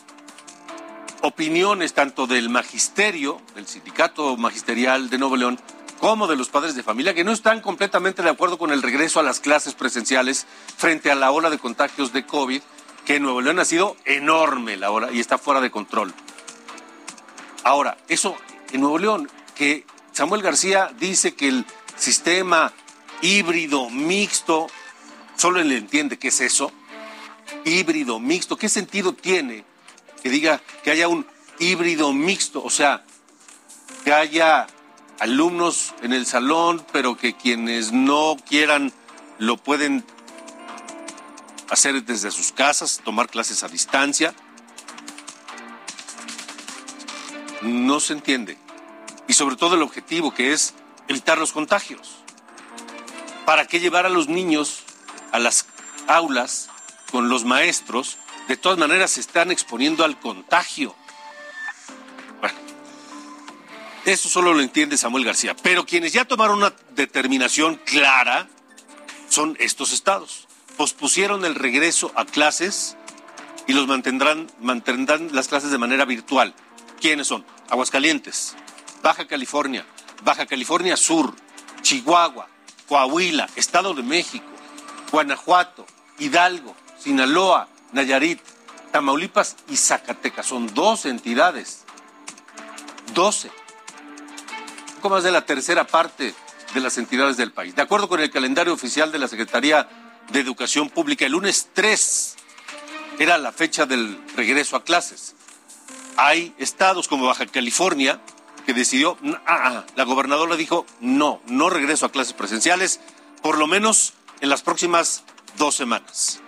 opiniones 1.22 1.94
tanto 1.94 2.26
del 2.26 2.48
magisterio, 2.48 3.40
del 3.54 3.68
sindicato 3.68 4.36
magisterial 4.36 5.08
de 5.08 5.18
Nuevo 5.18 5.36
León, 5.36 5.60
como 6.00 6.26
de 6.26 6.34
los 6.34 6.48
padres 6.48 6.74
de 6.74 6.82
familia, 6.82 7.14
que 7.14 7.22
no 7.22 7.30
están 7.30 7.60
completamente 7.60 8.22
de 8.22 8.30
acuerdo 8.30 8.58
con 8.58 8.72
el 8.72 8.82
regreso 8.82 9.20
a 9.20 9.22
las 9.22 9.38
clases 9.38 9.74
presenciales 9.74 10.44
frente 10.76 11.12
a 11.12 11.14
la 11.14 11.30
ola 11.30 11.50
de 11.50 11.58
contagios 11.58 12.12
de 12.12 12.26
COVID, 12.26 12.60
que 13.04 13.16
en 13.16 13.22
Nuevo 13.22 13.40
León 13.40 13.60
ha 13.60 13.64
sido 13.64 13.96
enorme 14.06 14.76
la 14.76 14.90
hora 14.90 15.12
y 15.12 15.20
está 15.20 15.38
fuera 15.38 15.60
de 15.60 15.70
control. 15.70 16.12
Ahora, 17.62 17.96
eso 18.08 18.36
en 18.72 18.80
Nuevo 18.80 18.98
León, 18.98 19.30
que 19.54 19.86
Samuel 20.10 20.42
García 20.42 20.90
dice 20.98 21.36
que 21.36 21.46
el 21.46 21.64
sistema 21.96 22.72
híbrido 23.22 23.88
mixto 23.88 24.66
solo 25.36 25.60
él 25.60 25.72
entiende 25.72 26.18
qué 26.18 26.28
es 26.28 26.40
eso. 26.40 26.72
Híbrido, 27.64 28.18
mixto, 28.18 28.56
¿qué 28.56 28.68
sentido 28.68 29.12
tiene 29.12 29.64
que 30.22 30.30
diga 30.30 30.60
que 30.82 30.90
haya 30.90 31.08
un 31.08 31.26
híbrido 31.58 32.12
mixto? 32.12 32.62
O 32.62 32.70
sea, 32.70 33.04
que 34.04 34.12
haya 34.12 34.66
alumnos 35.20 35.94
en 36.02 36.12
el 36.12 36.26
salón, 36.26 36.84
pero 36.92 37.16
que 37.16 37.34
quienes 37.34 37.92
no 37.92 38.36
quieran 38.48 38.92
lo 39.38 39.56
pueden 39.56 40.04
hacer 41.70 42.04
desde 42.04 42.30
sus 42.30 42.52
casas, 42.52 43.00
tomar 43.04 43.28
clases 43.28 43.62
a 43.62 43.68
distancia. 43.68 44.34
No 47.62 48.00
se 48.00 48.12
entiende. 48.12 48.58
Y 49.28 49.32
sobre 49.32 49.56
todo 49.56 49.74
el 49.74 49.82
objetivo 49.82 50.32
que 50.32 50.52
es 50.52 50.74
evitar 51.08 51.38
los 51.38 51.52
contagios. 51.52 52.16
¿Para 53.44 53.66
qué 53.66 53.80
llevar 53.80 54.06
a 54.06 54.08
los 54.08 54.28
niños 54.28 54.85
a 55.36 55.38
las 55.38 55.66
aulas 56.08 56.68
con 57.10 57.28
los 57.28 57.44
maestros, 57.44 58.16
de 58.48 58.56
todas 58.56 58.78
maneras 58.78 59.12
se 59.12 59.20
están 59.20 59.50
exponiendo 59.50 60.04
al 60.04 60.18
contagio. 60.18 60.94
Bueno, 62.40 62.58
eso 64.04 64.28
solo 64.28 64.54
lo 64.54 64.60
entiende 64.60 64.96
Samuel 64.96 65.24
García. 65.24 65.54
Pero 65.62 65.84
quienes 65.84 66.12
ya 66.12 66.24
tomaron 66.24 66.58
una 66.58 66.72
determinación 66.94 67.76
clara 67.84 68.48
son 69.28 69.56
estos 69.60 69.92
estados. 69.92 70.48
Pospusieron 70.76 71.44
el 71.44 71.54
regreso 71.54 72.12
a 72.16 72.24
clases 72.24 72.96
y 73.66 73.72
los 73.72 73.86
mantendrán, 73.86 74.50
mantendrán 74.60 75.28
las 75.32 75.48
clases 75.48 75.70
de 75.70 75.78
manera 75.78 76.04
virtual. 76.04 76.54
¿Quiénes 77.00 77.26
son? 77.26 77.44
Aguascalientes, 77.68 78.56
Baja 79.02 79.26
California, 79.26 79.84
Baja 80.24 80.46
California 80.46 80.96
Sur, 80.96 81.34
Chihuahua, 81.82 82.48
Coahuila, 82.88 83.48
Estado 83.56 83.92
de 83.92 84.02
México, 84.02 84.46
Guanajuato, 85.10 85.86
Hidalgo, 86.18 86.74
Sinaloa, 86.98 87.68
Nayarit, 87.92 88.40
Tamaulipas 88.92 89.56
y 89.68 89.76
Zacatecas. 89.76 90.46
Son 90.46 90.72
dos 90.74 91.06
entidades. 91.06 91.84
Doce. 93.14 93.50
Un 94.88 94.94
poco 94.96 95.10
más 95.10 95.24
de 95.24 95.32
la 95.32 95.44
tercera 95.44 95.86
parte 95.86 96.34
de 96.74 96.80
las 96.80 96.98
entidades 96.98 97.36
del 97.36 97.52
país. 97.52 97.74
De 97.74 97.82
acuerdo 97.82 98.08
con 98.08 98.20
el 98.20 98.30
calendario 98.30 98.72
oficial 98.72 99.12
de 99.12 99.18
la 99.18 99.28
Secretaría 99.28 99.88
de 100.30 100.40
Educación 100.40 100.90
Pública, 100.90 101.26
el 101.26 101.32
lunes 101.32 101.68
3 101.72 102.36
era 103.18 103.38
la 103.38 103.52
fecha 103.52 103.86
del 103.86 104.18
regreso 104.34 104.76
a 104.76 104.84
clases. 104.84 105.34
Hay 106.16 106.54
estados 106.58 107.08
como 107.08 107.26
Baja 107.26 107.46
California 107.46 108.20
que 108.64 108.74
decidió, 108.74 109.16
ah, 109.24 109.40
ah, 109.46 109.84
la 109.94 110.04
gobernadora 110.04 110.56
dijo, 110.56 110.86
no, 111.00 111.40
no 111.46 111.70
regreso 111.70 112.06
a 112.06 112.10
clases 112.10 112.32
presenciales, 112.32 113.00
por 113.42 113.58
lo 113.58 113.68
menos 113.68 114.14
en 114.40 114.48
las 114.48 114.62
próximas 114.62 115.24
dos 115.56 115.74
semanas. 115.74 116.40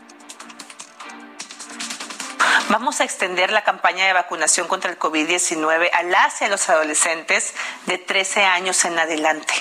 Vamos 2.71 3.01
a 3.01 3.05
extender 3.05 3.51
la 3.51 3.65
campaña 3.65 4.07
de 4.07 4.13
vacunación 4.13 4.69
contra 4.69 4.91
el 4.91 4.99
COVID-19 4.99 5.91
a 5.93 6.03
las 6.03 6.43
y 6.43 6.45
a 6.45 6.49
los 6.49 6.69
adolescentes 6.69 7.55
de 7.87 7.97
13 7.97 8.45
años 8.45 8.85
en 8.85 8.99
adelante. 8.99 9.55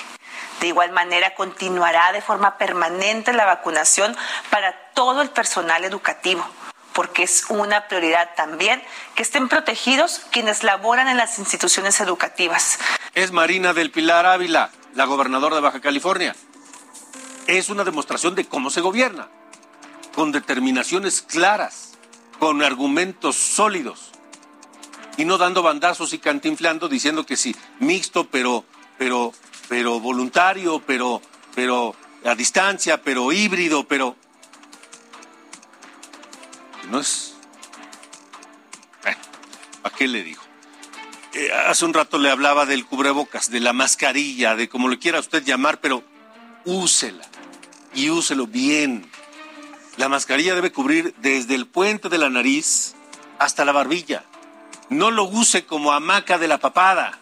De 0.60 0.66
igual 0.66 0.92
manera, 0.92 1.34
continuará 1.34 2.12
de 2.12 2.20
forma 2.20 2.58
permanente 2.58 3.32
la 3.32 3.46
vacunación 3.46 4.14
para 4.50 4.74
todo 4.92 5.22
el 5.22 5.30
personal 5.30 5.84
educativo, 5.84 6.44
porque 6.92 7.22
es 7.22 7.46
una 7.48 7.88
prioridad 7.88 8.30
también 8.36 8.82
que 9.14 9.22
estén 9.22 9.48
protegidos 9.48 10.20
quienes 10.30 10.62
laboran 10.62 11.08
en 11.08 11.16
las 11.16 11.38
instituciones 11.38 12.00
educativas. 12.00 12.78
Es 13.14 13.32
Marina 13.32 13.72
del 13.72 13.90
Pilar 13.90 14.26
Ávila, 14.26 14.70
la 14.94 15.04
gobernadora 15.06 15.56
de 15.56 15.62
Baja 15.62 15.80
California 15.80 16.34
es 17.48 17.70
una 17.70 17.82
demostración 17.82 18.34
de 18.34 18.44
cómo 18.44 18.68
se 18.68 18.82
gobierna, 18.82 19.28
con 20.14 20.32
determinaciones 20.32 21.22
claras, 21.22 21.94
con 22.38 22.62
argumentos 22.62 23.36
sólidos 23.36 24.10
y 25.16 25.24
no 25.24 25.38
dando 25.38 25.62
bandazos 25.62 26.12
y 26.12 26.18
cantinflando 26.18 26.88
diciendo 26.88 27.24
que 27.24 27.36
sí, 27.36 27.56
mixto, 27.80 28.28
pero, 28.28 28.64
pero, 28.98 29.32
pero 29.68 29.98
voluntario, 29.98 30.80
pero, 30.86 31.22
pero 31.54 31.96
a 32.24 32.34
distancia, 32.34 33.02
pero 33.02 33.32
híbrido, 33.32 33.88
pero 33.88 34.14
no 36.90 37.00
es. 37.00 37.34
¿A 39.84 39.90
qué 39.90 40.06
le 40.06 40.22
digo? 40.22 40.42
Eh, 41.32 41.50
hace 41.66 41.84
un 41.86 41.94
rato 41.94 42.18
le 42.18 42.30
hablaba 42.30 42.66
del 42.66 42.84
cubrebocas, 42.84 43.50
de 43.50 43.60
la 43.60 43.72
mascarilla, 43.72 44.54
de 44.54 44.68
como 44.68 44.88
le 44.88 44.98
quiera 44.98 45.18
usted 45.18 45.42
llamar, 45.44 45.80
pero 45.80 46.04
úsela 46.64 47.24
y 47.98 48.10
úselo 48.10 48.46
bien. 48.46 49.10
La 49.96 50.08
mascarilla 50.08 50.54
debe 50.54 50.70
cubrir 50.70 51.14
desde 51.18 51.56
el 51.56 51.66
puente 51.66 52.08
de 52.08 52.18
la 52.18 52.30
nariz 52.30 52.94
hasta 53.40 53.64
la 53.64 53.72
barbilla. 53.72 54.24
No 54.88 55.10
lo 55.10 55.24
use 55.24 55.66
como 55.66 55.92
hamaca 55.92 56.38
de 56.38 56.46
la 56.46 56.58
papada. 56.58 57.18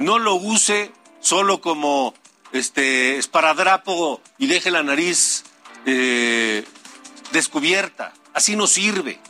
No 0.00 0.18
lo 0.18 0.34
use 0.34 0.90
solo 1.20 1.60
como 1.60 2.14
este, 2.50 3.16
esparadrapo 3.18 4.20
y 4.38 4.48
deje 4.48 4.72
la 4.72 4.82
nariz 4.82 5.44
eh, 5.86 6.64
descubierta. 7.30 8.12
Así 8.34 8.56
no 8.56 8.66
sirve. 8.66 9.20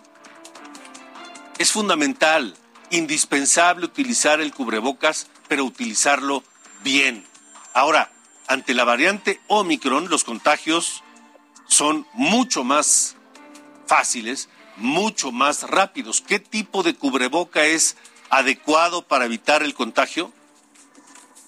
Es 1.58 1.70
fundamental, 1.70 2.56
indispensable 2.88 3.84
utilizar 3.84 4.40
el 4.40 4.54
cubrebocas, 4.54 5.26
pero 5.48 5.66
utilizarlo 5.66 6.42
bien. 6.82 7.26
Ahora, 7.74 8.10
ante 8.50 8.74
la 8.74 8.82
variante 8.82 9.40
Omicron, 9.46 10.10
los 10.10 10.24
contagios 10.24 11.04
son 11.68 12.04
mucho 12.14 12.64
más 12.64 13.14
fáciles, 13.86 14.48
mucho 14.76 15.30
más 15.30 15.62
rápidos. 15.70 16.20
¿Qué 16.20 16.40
tipo 16.40 16.82
de 16.82 16.96
cubreboca 16.96 17.64
es 17.64 17.96
adecuado 18.28 19.02
para 19.02 19.24
evitar 19.24 19.62
el 19.62 19.72
contagio? 19.72 20.32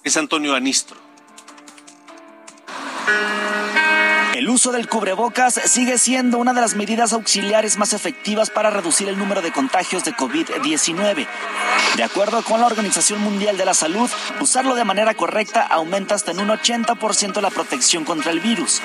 Es 0.05 0.15
Antonio 0.15 0.55
Anistro. 0.55 0.95
El 4.33 4.49
uso 4.49 4.71
del 4.71 4.89
cubrebocas 4.89 5.53
sigue 5.53 5.99
siendo 5.99 6.39
una 6.39 6.53
de 6.53 6.61
las 6.61 6.73
medidas 6.75 7.13
auxiliares 7.13 7.77
más 7.77 7.93
efectivas 7.93 8.49
para 8.49 8.71
reducir 8.71 9.07
el 9.07 9.19
número 9.19 9.43
de 9.43 9.51
contagios 9.51 10.03
de 10.05 10.15
COVID-19. 10.15 11.27
De 11.95 12.03
acuerdo 12.03 12.41
con 12.41 12.59
la 12.59 12.65
Organización 12.65 13.21
Mundial 13.21 13.57
de 13.57 13.65
la 13.65 13.75
Salud, 13.75 14.09
usarlo 14.41 14.73
de 14.73 14.85
manera 14.85 15.13
correcta 15.13 15.61
aumenta 15.61 16.15
hasta 16.15 16.31
en 16.31 16.39
un 16.39 16.49
80% 16.49 17.41
la 17.41 17.51
protección 17.51 18.05
contra 18.05 18.31
el 18.31 18.39
virus. 18.39 18.81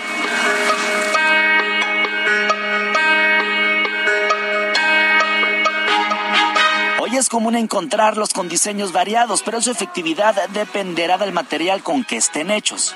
Hoy 7.00 7.16
es 7.16 7.30
común 7.30 7.56
encontrarlos 7.56 8.34
con 8.34 8.50
diseños 8.50 8.92
variados, 8.92 9.42
pero 9.42 9.62
su 9.62 9.70
efectividad 9.70 10.46
dependerá 10.50 11.16
del 11.16 11.32
material 11.32 11.82
con 11.82 12.04
que 12.04 12.18
estén 12.18 12.50
hechos. 12.50 12.94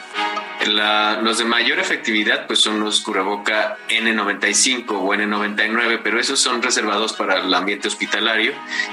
Los 0.67 1.39
de 1.39 1.45
mayor 1.45 1.79
efectividad 1.79 2.47
pues 2.47 2.61
son 2.61 2.81
los 2.81 3.01
curaboca 3.01 3.77
N95 3.89 4.85
o 4.91 5.15
N99, 5.15 6.01
pero 6.03 6.21
esos 6.21 6.41
son 6.41 6.63
reservados 6.63 7.13
para 7.13 7.41
el 7.41 7.53
ambiente 7.53 7.89
hospitalario, 7.89 8.53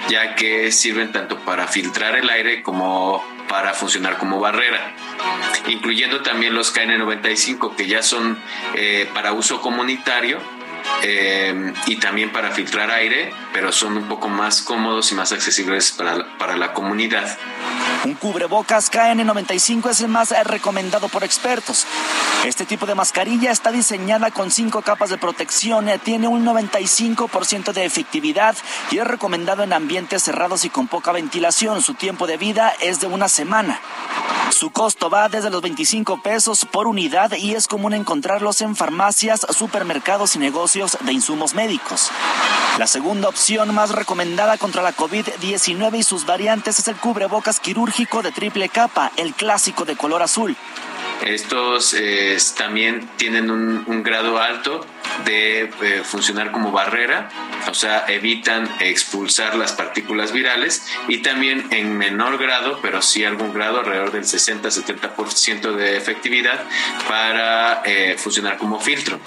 ya 0.10 0.36
que 0.36 0.72
sirven 0.72 1.12
tanto 1.12 1.40
para 1.40 1.68
filtrar 1.68 2.16
el 2.16 2.30
aire 2.30 2.64
como 2.64 3.24
para 3.48 3.74
funcionar 3.74 4.18
como 4.18 4.40
barrera, 4.40 4.94
incluyendo 5.68 6.22
también 6.22 6.54
los 6.54 6.76
KN95 6.76 7.76
que 7.76 7.88
ya 7.88 8.04
son 8.04 8.38
eh, 8.76 9.10
para 9.14 9.34
uso 9.34 9.60
comunitario 9.62 10.40
eh, 11.02 11.74
y 11.88 11.96
también 11.98 12.32
para 12.32 12.52
filtrar 12.52 12.92
aire, 12.92 13.32
pero 13.54 13.72
son 13.72 13.98
un 13.98 14.08
poco 14.08 14.30
más 14.30 14.62
cómodos 14.62 15.12
y 15.12 15.16
más 15.16 15.32
accesibles 15.32 15.92
para, 15.92 16.38
para 16.38 16.58
la 16.58 16.74
comunidad. 16.74 17.38
Un 18.06 18.14
cubrebocas 18.14 18.92
KN95 18.92 19.90
es 19.90 20.02
el 20.02 20.08
más 20.08 20.34
recomendado 20.46 21.10
por 21.10 21.24
expertos. 21.24 21.86
Este 22.46 22.66
tipo 22.66 22.86
de 22.86 22.96
mascarilla 22.96 23.52
está 23.52 23.72
diseñada 23.72 24.32
con 24.32 24.52
cinco 24.52 24.82
capas 24.82 25.10
de 25.10 25.18
protección, 25.18 25.90
tiene 26.04 26.28
un 26.28 26.46
95% 26.46 27.74
de 27.74 27.86
efectividad 27.86 28.56
y 28.92 29.00
es 29.00 29.06
recomendado 29.06 29.64
en 29.64 29.74
ambientes 29.74 30.24
cerrados 30.24 30.64
y 30.64 30.70
con 30.70 30.88
poca 30.88 31.12
ventilación. 31.12 31.82
Su 31.82 31.96
tiempo 31.96 32.28
de 32.28 32.38
vida 32.38 32.74
es 32.80 33.02
de 33.02 33.08
una 33.08 33.28
semana. 33.28 33.82
Su 34.52 34.72
costo 34.72 35.10
va 35.10 35.30
desde 35.30 35.50
los 35.50 35.62
25 35.62 36.22
pesos 36.22 36.66
por 36.66 36.88
unidad 36.88 37.34
y 37.34 37.54
es 37.54 37.68
común 37.68 37.94
encontrarlos 37.94 38.62
en 38.62 38.76
farmacias, 38.76 39.46
supermercados 39.52 40.36
y 40.36 40.40
negocios 40.40 40.89
de 41.02 41.14
insumos 41.14 41.54
médicos. 41.54 42.10
La 42.78 42.88
segunda 42.88 43.28
opción 43.28 43.74
más 43.74 43.92
recomendada 43.92 44.58
contra 44.58 44.82
la 44.82 44.96
COVID-19 44.96 45.98
y 45.98 46.04
sus 46.04 46.26
variantes 46.26 46.80
es 46.80 46.88
el 46.88 46.96
cubrebocas 46.96 47.60
quirúrgico 47.60 48.22
de 48.22 48.32
triple 48.32 48.70
capa, 48.70 49.12
el 49.18 49.34
clásico 49.34 49.86
de 49.86 49.96
color 49.96 50.22
azul. 50.22 50.56
Estos 51.26 51.94
eh, 51.94 52.38
también 52.58 53.10
tienen 53.18 53.52
un, 53.52 54.04
grado 54.04 54.38
alto 54.40 54.86
de 55.26 55.70
eh, 55.82 56.02
funcionar 56.04 56.52
como 56.52 56.72
barrera, 56.72 57.30
o 57.70 57.74
sea, 57.74 58.06
evitan 58.08 58.70
expulsar 58.80 59.56
las 59.56 59.74
partículas 59.74 60.32
virales 60.32 60.84
y 61.08 61.20
también 61.20 61.68
en 61.72 61.98
menor 61.98 62.38
grado, 62.38 62.80
pero 62.82 63.02
sí 63.02 63.24
algún 63.26 63.54
grado, 63.54 63.80
alrededor 63.80 64.12
del 64.12 64.24
60-70% 64.24 65.74
de 65.74 65.98
efectividad 65.98 66.60
para 67.08 67.82
eh, 67.86 68.16
funcionar 68.18 68.58
como 68.58 68.80
filtro. 68.80 69.20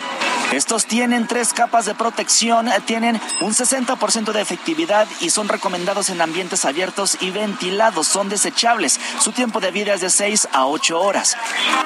Estos 0.53 0.87
tienen 0.87 1.27
tres 1.27 1.53
capas 1.55 1.87
de 1.87 1.95
protección, 1.95 2.69
tienen 2.85 3.19
un 3.41 3.55
60% 3.55 4.33
de 4.33 4.41
efectividad 4.41 5.09
y 5.21 5.31
son 5.31 5.49
recomendados 5.49 6.11
en 6.11 6.21
ambientes 6.21 6.65
abiertos 6.67 7.17
y 7.21 7.31
ventilados, 7.31 8.07
son 8.07 8.29
desechables. 8.29 9.01
Su 9.19 9.33
tiempo 9.33 9.61
de 9.61 9.71
vida 9.71 9.95
es 9.95 10.03
de 10.03 10.11
6 10.11 10.49
a 10.53 10.67
8 10.67 11.01
horas. 11.01 11.37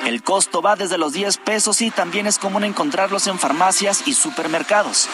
El 0.05 0.22
costo 0.22 0.62
va 0.62 0.74
desde 0.74 0.99
los 0.99 1.12
10 1.12 1.36
pesos 1.38 1.80
y 1.80 1.90
también 1.90 2.26
es 2.26 2.38
común 2.38 2.64
encontrarlos 2.64 3.26
en 3.28 3.38
farmacias 3.38 3.86
y 4.07 4.14
supermercados. 4.14 5.09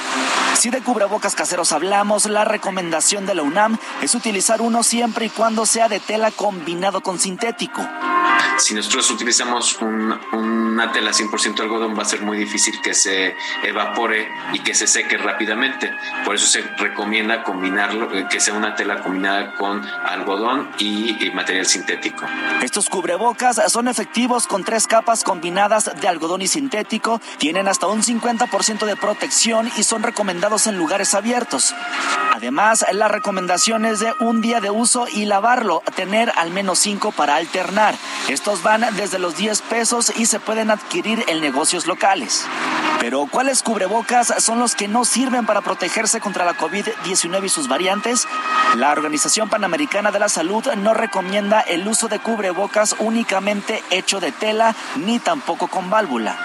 Si 0.55 0.71
de 0.71 0.81
cubrebocas 0.81 1.35
caseros 1.35 1.73
hablamos, 1.73 2.27
la 2.27 2.45
recomendación 2.45 3.27
de 3.27 3.35
la 3.35 3.43
UNAM 3.43 3.79
es 4.01 4.15
utilizar 4.15 4.63
uno 4.63 4.83
siempre 4.83 5.27
y 5.27 5.31
cuando 5.31 5.67
sea 5.67 5.89
de 5.89 6.01
tela 6.01 6.31
combinado 6.31 7.03
con 7.03 7.19
sintético. 7.19 7.83
Si 8.59 8.75
nosotros 8.75 9.11
utilizamos 9.11 9.79
una 9.81 10.93
tela 10.93 11.11
100% 11.11 11.61
algodón, 11.61 11.97
va 11.97 12.03
a 12.03 12.07
ser 12.07 12.23
muy 12.23 12.39
difícil 12.39 12.81
que 12.83 12.95
se 12.95 13.37
evapore 13.63 14.29
y 14.53 14.61
que 14.61 14.75
se 14.75 14.87
seque 14.87 15.17
rápidamente. 15.17 15.93
Por 16.25 16.35
eso 16.35 16.47
se 16.47 16.63
recomienda 16.79 17.43
combinarlo, 17.43 18.15
eh, 18.17 18.27
que 18.31 18.41
sea 18.41 18.55
una 18.55 18.75
tela 18.75 19.03
combinada 19.03 19.55
con 19.55 19.85
algodón 20.05 20.71
y, 20.79 21.25
y 21.25 21.31
material 21.31 21.67
sintético. 21.67 22.27
Estos 22.63 22.89
cubrebocas 22.89 23.61
son 23.73 23.89
efectivos 23.89 24.47
con 24.47 24.65
tres 24.65 24.87
capas 24.87 25.25
combinadas 25.25 25.91
de 26.01 26.09
algodón 26.09 26.43
y 26.43 26.49
sintético, 26.49 27.21
tienen 27.39 27.69
hasta 27.69 27.87
un 27.87 28.03
50% 28.03 28.87
de 28.87 28.97
protección 28.97 29.71
y 29.77 29.83
son 29.83 30.03
recomendados 30.03 30.67
en 30.67 30.77
lugares 30.77 31.15
abiertos. 31.15 31.75
Además, 32.33 32.85
la 32.93 33.09
recomendación 33.09 33.85
es 33.85 34.01
de 34.01 34.13
un 34.21 34.41
día 34.41 34.61
de 34.61 34.71
uso 34.71 35.07
y 35.13 35.27
lavarlo, 35.27 35.83
tener 35.95 36.33
al 36.37 36.51
menos 36.51 36.79
cinco 36.79 37.13
para 37.13 37.37
alternar. 37.37 37.95
Estos 38.33 38.63
van 38.63 38.87
desde 38.97 39.19
los 39.19 39.37
10 39.37 39.61
pesos 39.61 40.11
y 40.17 40.25
se 40.25 40.41
pueden 40.41 40.71
adquirir 40.71 41.23
en 41.29 41.43
negocios 41.43 41.87
locales. 41.87 42.47
Pero 42.99 43.27
¿cuáles 43.31 43.63
cubrebocas 43.63 44.33
son 44.39 44.59
los 44.59 44.75
que 44.75 44.89
no 44.89 45.05
sirven 45.05 45.45
para 45.45 45.61
protegerse 45.61 46.19
contra 46.19 46.47
la 46.47 46.57
COVID-19 46.57 47.45
y 47.45 47.49
sus 47.51 47.69
variantes? 47.69 48.27
La 48.77 48.91
Organización 48.93 49.51
Panamericana 49.51 50.13
de 50.13 50.19
la 50.19 50.31
Salud 50.31 50.65
no 50.79 50.95
recomienda 50.95 51.61
el 51.61 51.87
uso 51.87 52.09
de 52.09 52.21
cubrebocas 52.21 52.97
únicamente 53.01 53.83
hecho 53.91 54.19
de 54.19 54.33
tela 54.33 54.75
ni 54.97 55.19
tampoco 55.19 55.69
con 55.69 55.91
válvula. 55.91 56.39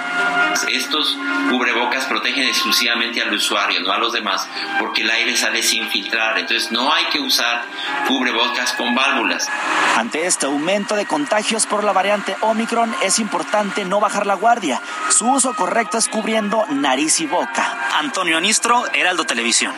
Estos 0.70 1.16
cubrebocas 1.52 2.06
protegen 2.06 2.48
exclusivamente 2.48 3.22
al 3.22 3.32
usuario, 3.34 3.80
no 3.82 3.92
a 3.92 4.00
los 4.00 4.12
demás, 4.12 4.48
porque 4.80 5.04
el 5.04 5.12
aire 5.12 5.38
sale 5.38 5.62
sin 5.62 5.88
filtrar. 5.88 6.38
Entonces 6.40 6.72
no 6.72 6.92
hay 6.92 7.06
que 7.06 7.20
usar 7.20 7.64
cubrebocas 8.08 8.74
con 8.74 8.96
válvulas. 8.96 9.48
Ante 9.96 10.26
este 10.26 10.48
aumento 10.48 10.96
de 10.96 11.06
contagios 11.06 11.68
por 11.68 11.77
la 11.84 11.94
variante 11.94 12.36
Omicron, 12.42 12.94
es 13.04 13.20
importante 13.20 13.86
no 13.86 14.00
bajar 14.00 14.26
la 14.26 14.36
guardia. 14.36 14.82
Su 15.10 15.30
uso 15.30 15.54
correcto 15.56 15.98
es 15.98 16.08
cubriendo 16.08 16.66
nariz 16.70 17.20
y 17.20 17.26
boca. 17.26 17.90
Antonio 18.00 18.40
Nistro, 18.40 18.86
Heraldo 18.94 19.26
Televisión. 19.26 19.74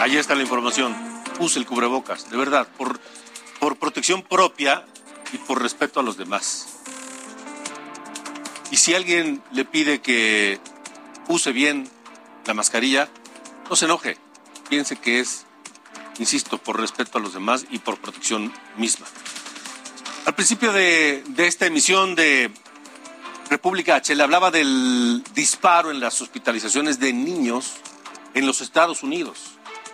Ahí 0.00 0.16
está 0.16 0.34
la 0.34 0.42
información. 0.42 0.94
Use 1.38 1.58
el 1.58 1.66
cubrebocas, 1.66 2.30
de 2.30 2.36
verdad, 2.36 2.68
por, 2.76 3.00
por 3.58 3.76
protección 3.76 4.22
propia 4.22 4.84
y 5.32 5.38
por 5.38 5.62
respeto 5.62 6.00
a 6.00 6.02
los 6.02 6.16
demás. 6.16 6.68
Y 8.70 8.76
si 8.76 8.94
alguien 8.94 9.42
le 9.52 9.64
pide 9.64 10.00
que 10.00 10.60
use 11.28 11.52
bien 11.52 11.88
la 12.44 12.54
mascarilla, 12.54 13.08
no 13.68 13.76
se 13.76 13.86
enoje. 13.86 14.18
Piense 14.68 14.96
que 14.96 15.20
es, 15.20 15.46
insisto, 16.18 16.58
por 16.58 16.80
respeto 16.80 17.18
a 17.18 17.20
los 17.20 17.34
demás 17.34 17.66
y 17.70 17.78
por 17.78 17.98
protección 17.98 18.52
misma. 18.76 19.06
Al 20.26 20.34
principio 20.34 20.72
de, 20.72 21.22
de 21.28 21.46
esta 21.46 21.66
emisión 21.66 22.14
de 22.14 22.50
República 23.50 23.96
H 23.96 24.14
le 24.14 24.22
hablaba 24.22 24.50
del 24.50 25.22
disparo 25.34 25.90
en 25.90 26.00
las 26.00 26.22
hospitalizaciones 26.22 26.98
de 26.98 27.12
niños 27.12 27.74
en 28.34 28.46
los 28.46 28.60
Estados 28.60 29.02
Unidos. 29.02 29.38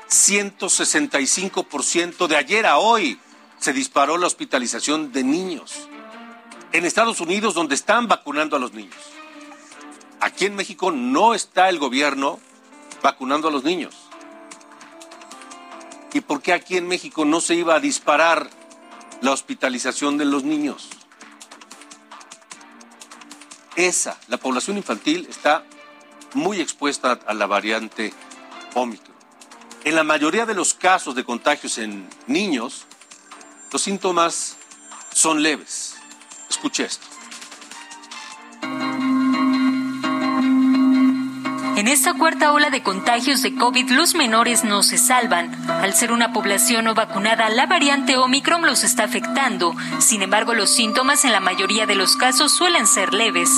165% 0.09 2.27
de 2.27 2.37
ayer 2.37 2.66
a 2.66 2.79
hoy 2.79 3.18
se 3.59 3.73
disparó 3.73 4.18
la 4.18 4.27
hospitalización 4.27 5.12
de 5.12 5.23
niños 5.23 5.89
en 6.73 6.85
Estados 6.85 7.21
Unidos 7.21 7.55
donde 7.55 7.75
están 7.75 8.09
vacunando 8.09 8.57
a 8.57 8.59
los 8.59 8.73
niños. 8.73 8.97
Aquí 10.21 10.47
en 10.47 10.55
México 10.55 10.91
no 10.91 11.35
está 11.35 11.68
el 11.68 11.79
gobierno 11.79 12.41
vacunando 13.03 13.49
a 13.49 13.51
los 13.51 13.64
niños. 13.64 14.10
¿Y 16.13 16.21
por 16.21 16.43
qué 16.43 16.53
aquí 16.53 16.77
en 16.77 16.89
México 16.89 17.25
no 17.25 17.41
se 17.41 17.55
iba 17.55 17.75
a 17.77 17.81
disparar 17.81 18.51
la 19.21 19.31
hospitalización 19.31 20.19
de 20.19 20.25
los 20.25 20.43
niños? 20.43 20.89
Esa, 23.77 24.19
la 24.29 24.37
población 24.37 24.77
infantil 24.77 25.27
está 25.31 25.65
muy 26.35 26.61
expuesta 26.61 27.19
a 27.27 27.35
la 27.35 27.47
variante 27.47 28.13
Omicron. 28.75 29.17
En 29.85 29.95
la 29.95 30.05
mayoría 30.05 30.47
de 30.47 30.55
los 30.55 30.75
casos 30.75 31.15
de 31.15 31.25
contagios 31.25 31.79
en 31.79 32.09
niños, 32.27 32.87
los 33.73 33.81
síntomas 33.81 34.57
son 35.13 35.43
leves. 35.43 35.95
Escuche 36.49 36.85
esto. 36.85 37.10
En 41.81 41.89
esta 41.89 42.12
cuarta 42.12 42.53
ola 42.53 42.68
de 42.68 42.83
contagios 42.83 43.41
de 43.41 43.55
COVID, 43.55 43.93
los 43.93 44.14
menores 44.14 44.64
no 44.64 44.83
se 44.83 44.99
salvan. 44.99 45.51
Al 45.66 45.95
ser 45.95 46.12
una 46.12 46.31
población 46.31 46.85
no 46.85 46.95
vacunada, 46.95 47.49
la 47.49 47.64
variante 47.64 48.18
Omicron 48.18 48.66
los 48.66 48.85
está 48.85 49.05
afectando. 49.05 49.74
Sin 49.99 50.20
embargo, 50.20 50.53
los 50.53 50.68
síntomas 50.68 51.24
en 51.24 51.33
la 51.33 51.41
mayoría 51.41 51.87
de 51.87 51.95
los 51.95 52.16
casos 52.16 52.53
suelen 52.53 52.87
ser 52.87 53.14
leves. 53.14 53.49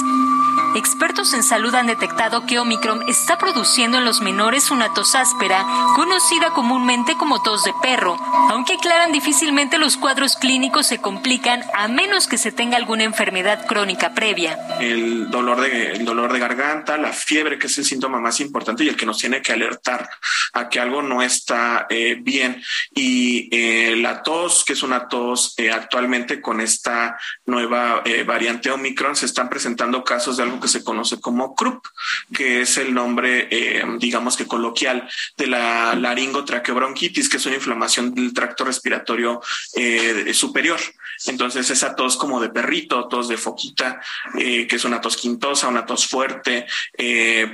Expertos 0.74 1.34
en 1.34 1.42
salud 1.42 1.74
han 1.74 1.86
detectado 1.86 2.46
que 2.46 2.58
Omicron 2.58 3.02
está 3.06 3.36
produciendo 3.36 3.98
en 3.98 4.06
los 4.06 4.22
menores 4.22 4.70
una 4.70 4.94
tos 4.94 5.14
áspera, 5.14 5.66
conocida 5.94 6.50
comúnmente 6.54 7.14
como 7.18 7.42
tos 7.42 7.62
de 7.64 7.74
perro. 7.82 8.16
Aunque 8.48 8.74
aclaran 8.74 9.12
difícilmente 9.12 9.76
los 9.76 9.98
cuadros 9.98 10.36
clínicos 10.36 10.86
se 10.86 10.98
complican 10.98 11.62
a 11.74 11.88
menos 11.88 12.26
que 12.26 12.38
se 12.38 12.52
tenga 12.52 12.78
alguna 12.78 13.04
enfermedad 13.04 13.66
crónica 13.66 14.14
previa. 14.14 14.58
El 14.80 15.30
dolor 15.30 15.60
de, 15.60 15.98
dolor 15.98 16.32
de 16.32 16.38
garganta, 16.38 16.96
la 16.96 17.12
fiebre, 17.12 17.58
que 17.58 17.66
es 17.66 17.76
el 17.76 17.84
síntoma 17.84 18.18
más 18.18 18.40
importante 18.40 18.82
y 18.84 18.88
el 18.88 18.96
que 18.96 19.04
nos 19.04 19.18
tiene 19.18 19.42
que 19.42 19.52
alertar 19.52 20.08
a 20.54 20.70
que 20.70 20.80
algo 20.80 21.02
no 21.02 21.20
está 21.20 21.86
eh, 21.90 22.16
bien. 22.18 22.62
Y 22.94 23.50
eh, 23.52 23.94
la 23.96 24.22
tos, 24.22 24.64
que 24.64 24.72
es 24.72 24.82
una 24.82 25.06
tos 25.06 25.52
eh, 25.58 25.70
actualmente 25.70 26.40
con 26.40 26.62
esta 26.62 27.18
nueva 27.44 28.02
variante 28.24 28.70
Omicron, 28.70 29.16
se 29.16 29.26
están 29.26 29.50
presentando 29.50 30.02
casos 30.02 30.38
de 30.38 30.44
algo 30.44 30.61
que 30.62 30.68
se 30.68 30.82
conoce 30.82 31.20
como 31.20 31.54
CRUP, 31.54 31.84
que 32.32 32.62
es 32.62 32.78
el 32.78 32.94
nombre, 32.94 33.48
eh, 33.50 33.84
digamos 33.98 34.36
que 34.36 34.46
coloquial, 34.46 35.08
de 35.36 35.48
la 35.48 35.94
laringotraqueobronquitis, 35.94 37.28
que 37.28 37.36
es 37.36 37.46
una 37.46 37.56
inflamación 37.56 38.14
del 38.14 38.32
tracto 38.32 38.64
respiratorio 38.64 39.42
eh, 39.74 40.32
superior. 40.32 40.80
Entonces, 41.26 41.70
esa 41.70 41.94
tos 41.94 42.16
como 42.16 42.40
de 42.40 42.48
perrito, 42.48 43.06
tos 43.08 43.28
de 43.28 43.36
foquita, 43.36 44.00
eh, 44.38 44.66
que 44.66 44.76
es 44.76 44.84
una 44.84 45.00
tos 45.00 45.16
quintosa, 45.16 45.68
una 45.68 45.84
tos 45.84 46.06
fuerte, 46.06 46.66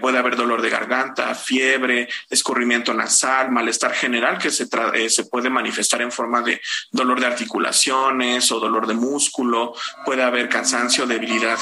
puede 0.01 0.19
haber 0.19 0.37
dolor 0.37 0.63
de 0.63 0.71
garganta, 0.71 1.35
fiebre, 1.35 2.09
escurrimiento 2.31 2.95
nasal, 2.95 3.51
malestar 3.51 3.93
general 3.93 4.39
que 4.39 4.51
se, 4.51 4.67
puede 5.25 5.51
manifestar 5.51 6.03
en 6.03 6.13
forma 6.13 6.43
de 6.43 6.61
dolor 6.93 7.21
de 7.21 7.27
articulaciones 7.27 8.51
o 8.53 8.61
dolor 8.61 8.87
de 8.87 8.95
músculo, 8.95 9.75
puede 10.05 10.23
haber 10.23 10.49
cansancio, 10.49 11.07
debilidad 11.07 11.59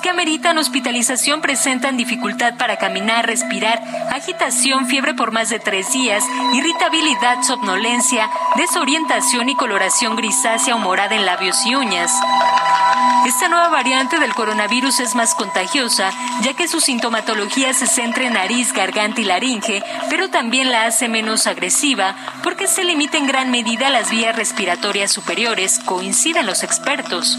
que 0.00 0.10
ameritan 0.16 0.56
hospitalización 0.56 1.42
presentan 1.42 1.98
dificultad 1.98 2.54
para 2.56 2.78
caminar, 2.78 3.26
respirar, 3.26 3.82
agitación, 4.10 4.86
fiebre 4.86 5.12
por 5.12 5.30
más 5.30 5.50
de 5.50 5.58
tres 5.58 5.92
días, 5.92 6.24
irritabilidad, 6.54 7.42
somnolencia, 7.42 8.30
desorientación 8.56 9.50
y 9.50 9.56
coloración 9.56 10.16
grisácea 10.16 10.74
o 10.74 10.78
morada 10.78 11.14
en 11.16 11.26
labios 11.26 11.66
y 11.66 11.74
uñas. 11.74 12.10
Esta 13.26 13.48
nueva 13.48 13.68
variante 13.68 14.18
del 14.18 14.34
coronavirus 14.34 15.00
es 15.00 15.14
más 15.14 15.34
contagiosa, 15.34 16.12
ya 16.42 16.54
que 16.54 16.68
su 16.68 16.80
sintomatología 16.80 17.74
se 17.74 17.86
centra 17.86 18.24
en 18.24 18.34
nariz, 18.34 18.72
garganta 18.72 19.20
y 19.20 19.24
laringe, 19.24 19.82
pero 20.08 20.30
también 20.30 20.70
la 20.70 20.86
hace 20.86 21.08
menos 21.08 21.46
agresiva 21.46 22.14
porque 22.42 22.66
se 22.66 22.84
limita 22.84 23.18
en 23.18 23.26
gran 23.26 23.50
medida 23.50 23.88
a 23.88 23.90
las 23.90 24.10
vías 24.10 24.36
respiratorias 24.36 25.10
superiores, 25.10 25.80
coinciden 25.80 26.46
los 26.46 26.62
expertos. 26.62 27.36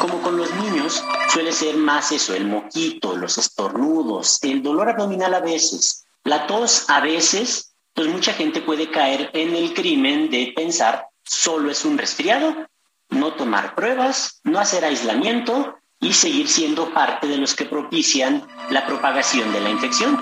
Como 0.00 0.20
con 0.22 0.36
los 0.36 0.52
niños, 0.56 1.04
suele 1.32 1.52
ser 1.52 1.76
más 1.76 2.10
eso, 2.12 2.34
el 2.34 2.46
moquito, 2.46 3.16
los 3.16 3.38
estornudos, 3.38 4.38
el 4.42 4.62
dolor 4.62 4.88
abdominal 4.88 5.34
a 5.34 5.40
veces, 5.40 6.04
la 6.24 6.46
tos 6.46 6.86
a 6.88 7.00
veces, 7.00 7.74
pues 7.94 8.08
mucha 8.08 8.32
gente 8.32 8.60
puede 8.60 8.90
caer 8.90 9.30
en 9.32 9.54
el 9.54 9.72
crimen 9.72 10.28
de 10.30 10.52
pensar 10.54 11.06
solo 11.22 11.70
es 11.70 11.84
un 11.84 11.98
resfriado, 11.98 12.54
no 13.10 13.34
tomar 13.34 13.74
pruebas, 13.74 14.40
no 14.44 14.58
hacer 14.58 14.84
aislamiento 14.84 15.78
y 16.00 16.12
seguir 16.12 16.48
siendo 16.48 16.92
parte 16.92 17.26
de 17.26 17.38
los 17.38 17.54
que 17.54 17.64
propician 17.64 18.46
la 18.70 18.86
propagación 18.86 19.52
de 19.52 19.60
la 19.60 19.70
infección. 19.70 20.20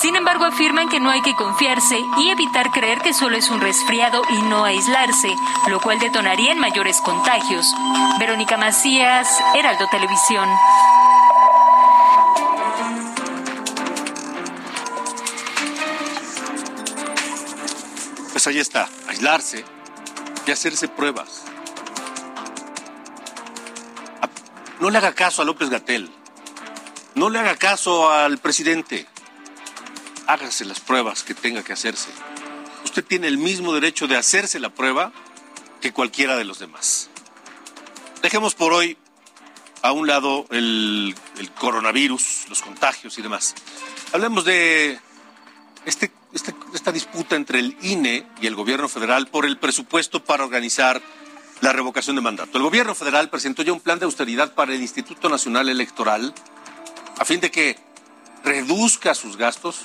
Sin 0.00 0.16
embargo, 0.16 0.44
afirman 0.44 0.88
que 0.88 1.00
no 1.00 1.10
hay 1.10 1.22
que 1.22 1.34
confiarse 1.34 1.98
y 2.18 2.28
evitar 2.28 2.70
creer 2.70 2.98
que 3.00 3.14
solo 3.14 3.36
es 3.36 3.48
un 3.48 3.60
resfriado 3.60 4.22
y 4.30 4.42
no 4.42 4.64
aislarse, 4.64 5.34
lo 5.68 5.80
cual 5.80 5.98
detonaría 5.98 6.52
en 6.52 6.58
mayores 6.58 7.00
contagios. 7.00 7.66
Verónica 8.18 8.56
Macías, 8.56 9.28
Heraldo 9.54 9.86
Televisión. 9.90 10.48
Pues 18.32 18.46
ahí 18.46 18.58
está, 18.58 18.88
aislarse 19.08 19.64
y 20.46 20.50
hacerse 20.50 20.88
pruebas. 20.88 21.44
No 24.84 24.90
le 24.90 24.98
haga 24.98 25.14
caso 25.14 25.40
a 25.40 25.46
López 25.46 25.70
Gatel. 25.70 26.10
No 27.14 27.30
le 27.30 27.38
haga 27.38 27.56
caso 27.56 28.10
al 28.10 28.36
presidente. 28.36 29.06
Hágase 30.26 30.66
las 30.66 30.80
pruebas 30.80 31.22
que 31.22 31.32
tenga 31.32 31.62
que 31.62 31.72
hacerse. 31.72 32.10
Usted 32.84 33.02
tiene 33.02 33.28
el 33.28 33.38
mismo 33.38 33.72
derecho 33.72 34.06
de 34.08 34.18
hacerse 34.18 34.60
la 34.60 34.74
prueba 34.74 35.10
que 35.80 35.94
cualquiera 35.94 36.36
de 36.36 36.44
los 36.44 36.58
demás. 36.58 37.08
Dejemos 38.20 38.54
por 38.54 38.74
hoy 38.74 38.98
a 39.80 39.92
un 39.92 40.06
lado 40.06 40.44
el, 40.50 41.14
coronavirus, 41.58 42.44
los 42.50 42.60
contagios 42.60 43.16
y 43.16 43.22
demás. 43.22 43.54
Hablemos 44.12 44.44
de 44.44 45.00
este, 45.86 46.12
este, 46.34 46.54
esta 46.74 46.92
disputa 46.92 47.36
entre 47.36 47.58
el 47.58 47.74
INE 47.80 48.26
y 48.38 48.46
el 48.46 48.54
gobierno 48.54 48.90
federal 48.90 49.28
por 49.28 49.46
el 49.46 49.56
presupuesto 49.56 50.22
para 50.22 50.44
organizar 50.44 51.00
la 51.60 51.72
revocación 51.72 52.16
de 52.16 52.22
mandato. 52.22 52.58
El 52.58 52.64
gobierno 52.64 52.94
federal 52.94 53.30
presentó 53.30 53.62
ya 53.62 53.72
un 53.72 53.80
plan 53.80 53.98
de 53.98 54.04
austeridad 54.04 54.54
para 54.54 54.74
el 54.74 54.82
Instituto 54.82 55.28
Nacional 55.28 55.68
Electoral 55.68 56.34
a 57.18 57.24
fin 57.24 57.40
de 57.40 57.50
que 57.50 57.76
reduzca 58.44 59.14
sus 59.14 59.36
gastos 59.36 59.80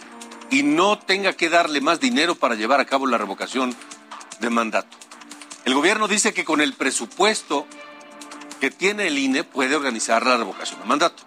y 0.50 0.64
no 0.64 0.98
tenga 1.00 1.34
que 1.34 1.50
darle 1.50 1.82
más 1.82 2.00
dinero 2.00 2.36
para 2.36 2.56
llevar 2.56 2.80
a 2.80 2.86
cabo 2.86 3.06
la 3.08 3.18
revocación 3.18 3.76
de 4.40 4.50
mandato. 4.50 4.96
El 5.66 5.74
gobierno 5.74 6.08
dice 6.08 6.34
que 6.34 6.46
con 6.46 6.62
el 6.62 6.74
presupuesto 6.74 7.68
que 8.60 8.72
tiene 8.72 9.08
el 9.08 9.18
INE 9.18 9.44
puede 9.44 9.76
organizar 9.76 10.26
la 10.26 10.38
revocación 10.38 10.80
de 10.82 10.88
mandato. 10.88 11.24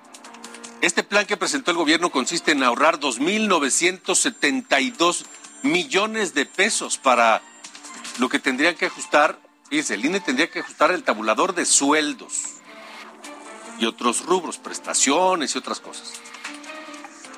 Este 0.80 1.02
plan 1.04 1.26
que 1.26 1.36
presentó 1.36 1.70
el 1.70 1.76
gobierno 1.76 2.10
consiste 2.10 2.50
en 2.52 2.64
ahorrar 2.64 2.98
2.972 2.98 5.26
millones 5.62 6.34
de 6.34 6.44
pesos 6.44 6.98
para 6.98 7.40
lo 8.18 8.28
que 8.28 8.40
tendrían 8.40 8.74
que 8.74 8.86
ajustar 8.86 9.38
Fíjense, 9.72 9.94
el 9.94 10.04
INE 10.04 10.20
tendría 10.20 10.50
que 10.50 10.58
ajustar 10.58 10.90
el 10.90 11.02
tabulador 11.02 11.54
de 11.54 11.64
sueldos 11.64 12.42
y 13.78 13.86
otros 13.86 14.26
rubros, 14.26 14.58
prestaciones 14.58 15.54
y 15.54 15.58
otras 15.58 15.80
cosas. 15.80 16.12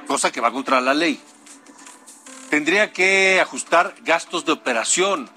Cosa 0.09 0.33
que 0.33 0.41
va 0.41 0.51
contra 0.51 0.81
la 0.81 0.95
ley. 0.95 1.21
Tendría 2.51 2.93
que 2.93 3.41
ajustar 3.41 3.95
gastos 4.03 4.45
de 4.45 4.51
operación, 4.51 5.31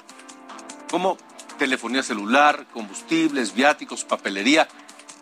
como 0.89 1.19
telefonía 1.59 2.01
celular, 2.01 2.65
combustibles, 2.73 3.53
viáticos, 3.53 4.03
papelería, 4.03 4.67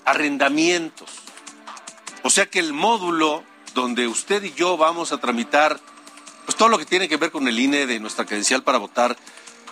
arrendamientos. 0.05 1.09
O 2.23 2.29
sea 2.29 2.45
que 2.45 2.59
el 2.59 2.71
módulo 2.71 3.43
donde 3.73 4.07
usted 4.07 4.41
y 4.43 4.53
yo 4.53 4.77
vamos 4.77 5.11
a 5.11 5.17
tramitar 5.17 5.81
pues 6.45 6.55
todo 6.55 6.69
lo 6.69 6.77
que 6.77 6.85
tiene 6.85 7.09
que 7.09 7.17
ver 7.17 7.31
con 7.31 7.49
el 7.49 7.59
INE 7.59 7.85
de 7.85 7.99
nuestra 7.99 8.23
credencial 8.23 8.63
para 8.63 8.77
votar, 8.77 9.17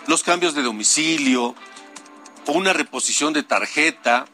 los 0.06 0.22
cambios 0.22 0.54
de 0.54 0.60
domicilio, 0.60 1.54
o 2.46 2.52
una 2.52 2.72
reposición 2.72 3.32
de 3.32 3.42
tarjeta 3.42 4.26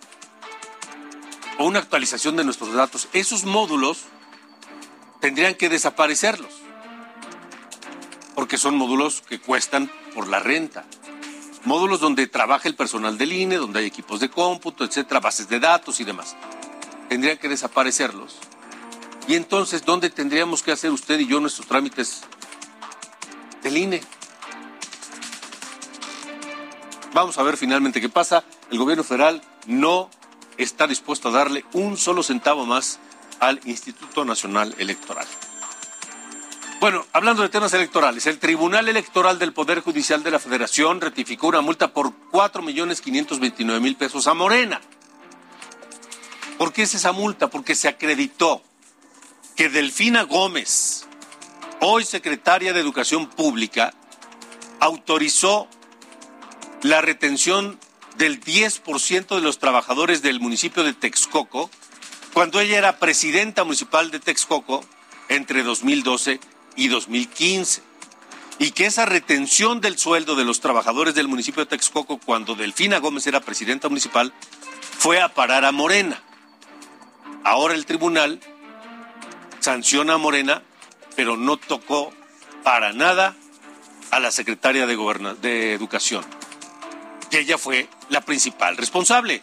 o 1.59 1.65
una 1.65 1.79
actualización 1.79 2.37
de 2.37 2.45
nuestros 2.45 2.73
datos, 2.73 3.09
esos 3.13 3.45
módulos 3.45 4.05
tendrían 5.21 5.55
que 5.55 5.69
desaparecerlos, 5.69 6.53
porque 8.35 8.57
son 8.57 8.77
módulos 8.77 9.23
que 9.23 9.39
cuestan 9.39 9.91
por 10.15 10.29
la 10.29 10.41
renta. 10.41 10.85
Módulos 11.65 12.01
donde 12.01 12.27
trabaja 12.27 12.69
el 12.69 12.75
personal 12.75 13.19
del 13.19 13.33
INE, 13.33 13.57
donde 13.57 13.81
hay 13.81 13.87
equipos 13.87 14.19
de 14.21 14.31
cómputo, 14.31 14.85
etcétera, 14.85 15.21
bases 15.21 15.49
de 15.49 15.61
datos 15.61 16.01
y 16.01 16.05
demás. 16.05 16.35
Tendrían 17.11 17.37
que 17.37 17.51
desaparecerlos. 17.51 18.39
Y 19.29 19.35
entonces, 19.35 19.85
¿dónde 19.85 20.09
tendríamos 20.09 20.63
que 20.63 20.73
hacer 20.73 20.91
usted 20.91 21.21
y 21.21 21.27
yo 21.27 21.39
nuestros 21.39 21.69
trámites 21.69 22.23
del 23.63 23.77
INE? 23.77 24.01
Vamos 27.13 27.39
a 27.39 27.43
ver 27.43 27.57
finalmente 27.57 28.01
qué 28.01 28.09
pasa. 28.09 28.45
El 28.71 28.79
gobierno 28.79 29.03
federal 29.03 29.43
no 29.67 30.11
está 30.57 30.87
dispuesto 30.87 31.29
a 31.29 31.33
darle 31.33 31.65
un 31.73 31.97
solo 31.97 32.23
centavo 32.23 32.67
más 32.67 33.01
al 33.41 33.61
Instituto 33.65 34.25
Nacional 34.25 34.75
Electoral. 34.79 35.27
Bueno, 36.81 37.05
hablando 37.13 37.43
de 37.43 37.49
temas 37.49 37.75
electorales, 37.75 38.27
el 38.27 38.39
Tribunal 38.39 38.89
Electoral 38.89 39.39
del 39.39 39.53
Poder 39.53 39.81
Judicial 39.81 40.23
de 40.23 40.31
la 40.31 40.39
Federación 40.39 41.01
ratificó 41.01 41.49
una 41.49 41.61
multa 41.61 41.93
por 41.93 42.15
4 42.31 42.63
millones 42.63 43.01
529 43.01 43.81
mil 43.81 43.97
pesos 43.97 44.27
a 44.27 44.35
Morena. 44.35 44.81
¿Por 46.59 46.73
qué 46.73 46.83
es 46.83 46.95
esa 46.95 47.13
multa? 47.13 47.49
Porque 47.49 47.75
se 47.75 47.89
acreditó 47.89 48.63
que 49.57 49.69
Delfina 49.69 50.23
Gómez, 50.23 51.07
hoy 51.81 52.05
secretaria 52.05 52.73
de 52.73 52.81
Educación 52.81 53.29
Pública, 53.29 53.93
autorizó 54.79 55.69
la 56.83 57.01
retención 57.01 57.79
del 58.17 58.41
10% 58.41 59.35
de 59.35 59.41
los 59.41 59.59
trabajadores 59.59 60.23
del 60.23 60.41
municipio 60.41 60.83
de 60.83 60.93
Texcoco 60.93 61.71
cuando 62.33 62.61
ella 62.61 62.79
era 62.79 62.99
presidenta 62.99 63.65
municipal 63.65 64.11
de 64.11 64.21
Texcoco 64.21 64.85
entre 65.29 65.63
2012 65.63 66.41
y 66.77 66.89
2015. 66.89 67.83
Y 68.59 68.73
que 68.73 68.87
esa 68.87 69.07
retención 69.07 69.81
del 69.81 69.99
sueldo 69.99 70.37
de 70.37 70.45
los 70.45 70.61
trabajadores 70.61 71.15
del 71.15 71.29
municipio 71.29 71.65
de 71.65 71.71
Texcoco 71.71 72.19
cuando 72.19 72.55
Delfina 72.55 72.99
Gómez 72.99 73.27
era 73.27 73.41
presidenta 73.41 73.89
municipal 73.89 74.33
fue 74.99 75.21
a 75.21 75.33
parar 75.33 75.65
a 75.65 75.73
Morena. 75.73 76.23
Ahora 77.43 77.75
el 77.75 77.87
tribunal 77.87 78.39
sanciona 79.61 80.15
a 80.15 80.19
Morena, 80.19 80.63
pero 81.17 81.37
no 81.37 81.57
tocó 81.57 82.13
para 82.63 82.93
nada 82.93 83.35
a 84.11 84.21
la 84.21 84.31
secretaria 84.31 84.87
de, 84.87 84.97
de 85.41 85.73
Educación, 85.73 86.25
que 87.31 87.39
ella 87.39 87.57
fue 87.57 87.89
la 88.09 88.21
principal 88.21 88.77
responsable. 88.77 89.41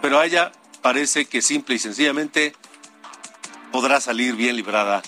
Pero 0.00 0.18
a 0.18 0.26
ella 0.26 0.50
parece 0.80 1.26
que 1.26 1.42
simple 1.42 1.76
y 1.76 1.78
sencillamente 1.78 2.54
podrá 3.70 4.00
salir 4.00 4.34
bien 4.34 4.56
librada 4.56 5.02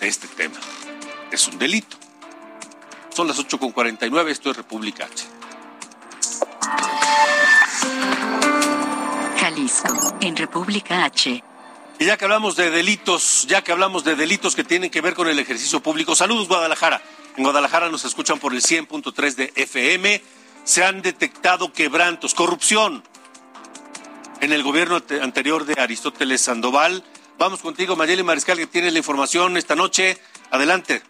de 0.00 0.08
este 0.08 0.28
tema. 0.28 0.56
Es 1.30 1.46
un 1.48 1.58
delito. 1.58 1.96
Son 3.10 3.26
las 3.26 3.38
8.49, 3.38 4.28
esto 4.28 4.50
es 4.50 4.56
República 4.56 5.04
H. 5.04 5.26
Jalisco, 9.38 10.16
en 10.20 10.36
República 10.36 11.04
H. 11.04 11.42
Y 11.98 12.04
ya 12.06 12.16
que 12.16 12.24
hablamos 12.24 12.56
de 12.56 12.70
delitos, 12.70 13.46
ya 13.46 13.62
que 13.62 13.72
hablamos 13.72 14.04
de 14.04 14.14
delitos 14.14 14.54
que 14.54 14.64
tienen 14.64 14.90
que 14.90 15.00
ver 15.00 15.14
con 15.14 15.28
el 15.28 15.38
ejercicio 15.38 15.82
público, 15.82 16.14
saludos 16.14 16.48
Guadalajara. 16.48 17.02
En 17.36 17.44
Guadalajara 17.44 17.88
nos 17.88 18.04
escuchan 18.04 18.38
por 18.38 18.52
el 18.52 18.60
100.3 18.60 19.34
de 19.34 19.52
FM. 19.56 20.22
Se 20.64 20.84
han 20.84 21.02
detectado 21.02 21.72
quebrantos, 21.72 22.34
corrupción 22.34 23.02
en 24.40 24.52
el 24.52 24.62
gobierno 24.62 25.00
anterior 25.22 25.64
de 25.64 25.80
Aristóteles 25.80 26.42
Sandoval. 26.42 27.04
Vamos 27.38 27.62
contigo, 27.62 27.96
Mayeli 27.96 28.22
Mariscal, 28.22 28.58
que 28.58 28.66
tienes 28.66 28.92
la 28.92 28.98
información 28.98 29.56
esta 29.56 29.74
noche. 29.74 30.18
Adelante. 30.50 31.02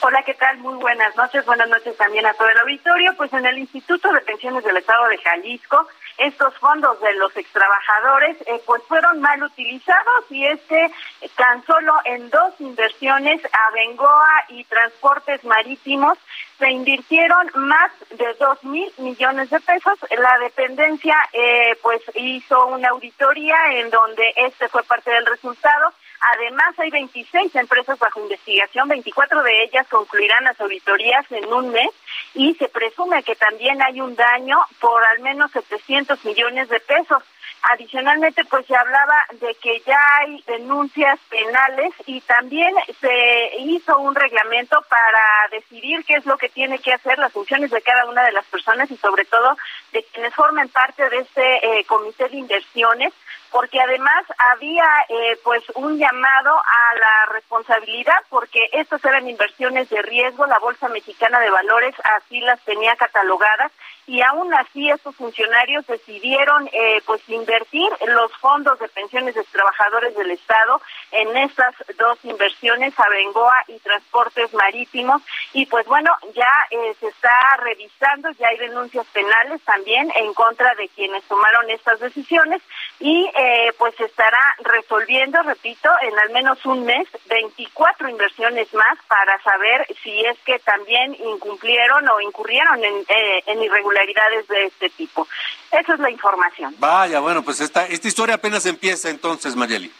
Hola, 0.00 0.22
¿qué 0.24 0.34
tal? 0.34 0.58
Muy 0.58 0.74
buenas 0.74 1.16
noches. 1.16 1.44
Buenas 1.46 1.68
noches 1.68 1.96
también 1.96 2.26
a 2.26 2.34
todo 2.34 2.48
el 2.48 2.58
auditorio. 2.58 3.14
Pues 3.16 3.32
en 3.32 3.46
el 3.46 3.58
Instituto 3.58 4.12
de 4.12 4.20
Pensiones 4.20 4.64
del 4.64 4.76
Estado 4.76 5.06
de 5.08 5.18
Jalisco 5.18 5.88
estos 6.18 6.54
fondos 6.58 7.00
de 7.00 7.12
los 7.14 7.36
extrabajadores 7.36 8.36
eh, 8.46 8.60
pues 8.66 8.82
fueron 8.84 9.20
mal 9.20 9.42
utilizados 9.42 10.24
y 10.30 10.44
es 10.46 10.60
que 10.62 10.90
tan 11.36 11.64
solo 11.64 11.94
en 12.04 12.30
dos 12.30 12.54
inversiones 12.60 13.40
a 13.44 13.70
Bengoa 13.72 14.44
y 14.48 14.64
transportes 14.64 15.44
marítimos 15.44 16.18
se 16.58 16.70
invirtieron 16.70 17.50
más 17.54 17.90
de 18.10 18.34
dos 18.38 18.62
mil 18.64 18.92
millones 18.98 19.50
de 19.50 19.60
pesos. 19.60 19.98
La 20.10 20.38
dependencia 20.38 21.16
eh, 21.32 21.76
pues 21.82 22.00
hizo 22.14 22.66
una 22.66 22.90
auditoría 22.90 23.56
en 23.72 23.90
donde 23.90 24.32
este 24.36 24.68
fue 24.68 24.82
parte 24.84 25.10
del 25.10 25.26
resultado 25.26 25.92
Además, 26.22 26.78
hay 26.78 26.90
26 26.90 27.54
empresas 27.56 27.98
bajo 27.98 28.20
investigación, 28.20 28.88
24 28.88 29.42
de 29.42 29.64
ellas 29.64 29.88
concluirán 29.88 30.44
las 30.44 30.60
auditorías 30.60 31.26
en 31.32 31.52
un 31.52 31.70
mes 31.70 31.90
y 32.34 32.54
se 32.54 32.68
presume 32.68 33.24
que 33.24 33.34
también 33.34 33.82
hay 33.82 34.00
un 34.00 34.14
daño 34.14 34.56
por 34.80 35.04
al 35.04 35.18
menos 35.18 35.50
700 35.50 36.24
millones 36.24 36.68
de 36.68 36.78
pesos. 36.78 37.24
Adicionalmente, 37.70 38.44
pues 38.44 38.66
se 38.66 38.74
hablaba 38.74 39.24
de 39.40 39.54
que 39.56 39.80
ya 39.86 39.98
hay 40.18 40.42
denuncias 40.46 41.18
penales 41.28 41.92
y 42.06 42.20
también 42.22 42.74
se 43.00 43.56
hizo 43.58 43.98
un 43.98 44.14
reglamento 44.14 44.80
para 44.88 45.48
decidir 45.50 46.04
qué 46.04 46.14
es 46.14 46.26
lo 46.26 46.36
que 46.38 46.48
tiene 46.48 46.78
que 46.78 46.92
hacer 46.92 47.18
las 47.18 47.32
funciones 47.32 47.70
de 47.70 47.82
cada 47.82 48.06
una 48.06 48.24
de 48.24 48.32
las 48.32 48.44
personas 48.46 48.90
y 48.90 48.96
sobre 48.96 49.24
todo 49.26 49.56
de 49.92 50.04
quienes 50.12 50.34
formen 50.34 50.68
parte 50.68 51.08
de 51.08 51.18
este 51.18 51.78
eh, 51.80 51.84
comité 51.84 52.28
de 52.28 52.36
inversiones 52.36 53.12
porque 53.52 53.80
además 53.80 54.24
había 54.38 54.84
eh, 55.08 55.38
pues 55.44 55.62
un 55.74 55.98
llamado 55.98 56.56
a 56.56 56.98
la 56.98 57.32
responsabilidad 57.32 58.16
porque 58.30 58.70
estas 58.72 59.04
eran 59.04 59.28
inversiones 59.28 59.90
de 59.90 60.00
riesgo, 60.02 60.46
la 60.46 60.58
Bolsa 60.58 60.88
Mexicana 60.88 61.38
de 61.38 61.50
Valores 61.50 61.94
así 62.16 62.40
las 62.40 62.60
tenía 62.62 62.96
catalogadas 62.96 63.70
y 64.06 64.20
aún 64.22 64.52
así 64.54 64.90
estos 64.90 65.14
funcionarios 65.14 65.86
decidieron 65.86 66.68
eh, 66.72 67.00
pues 67.06 67.20
invertir 67.28 67.88
los 68.08 68.32
fondos 68.38 68.78
de 68.80 68.88
pensiones 68.88 69.34
de 69.34 69.44
trabajadores 69.44 70.16
del 70.16 70.32
Estado 70.32 70.80
en 71.12 71.36
estas 71.36 71.74
dos 71.98 72.18
inversiones, 72.24 72.98
Abengoa 72.98 73.64
y 73.68 73.78
Transportes 73.78 74.52
Marítimos. 74.54 75.22
Y 75.52 75.66
pues 75.66 75.86
bueno, 75.86 76.10
ya 76.34 76.52
eh, 76.70 76.94
se 76.98 77.08
está 77.08 77.56
revisando, 77.58 78.30
ya 78.32 78.48
hay 78.48 78.58
denuncias 78.58 79.06
penales 79.12 79.62
también 79.62 80.10
en 80.16 80.34
contra 80.34 80.74
de 80.74 80.88
quienes 80.88 81.22
tomaron 81.24 81.70
estas 81.70 82.00
decisiones 82.00 82.60
y 82.98 83.30
eh, 83.36 83.72
pues 83.78 83.94
se 83.96 84.04
estará 84.04 84.56
resolviendo, 84.64 85.42
repito, 85.42 85.90
en 86.02 86.18
al 86.18 86.30
menos 86.30 86.64
un 86.66 86.84
mes 86.84 87.06
24 87.28 88.08
inversiones 88.08 88.72
más 88.74 88.98
para 89.06 89.40
saber 89.42 89.86
si 90.02 90.24
es 90.24 90.38
que 90.40 90.58
también 90.60 91.14
incumplieron 91.14 92.08
o 92.08 92.20
incurrieron 92.20 92.82
en, 92.82 92.94
eh, 93.08 93.42
en 93.46 93.62
irregularidades 93.62 93.91
de 93.92 94.66
este 94.66 94.90
tipo. 94.90 95.26
Esa 95.70 95.94
es 95.94 96.00
la 96.00 96.10
información. 96.10 96.74
Vaya, 96.78 97.20
bueno, 97.20 97.42
pues 97.42 97.60
esta, 97.60 97.86
esta 97.86 98.08
historia 98.08 98.36
apenas 98.36 98.66
empieza 98.66 99.10
entonces, 99.10 99.56
Mayeli. 99.56 99.92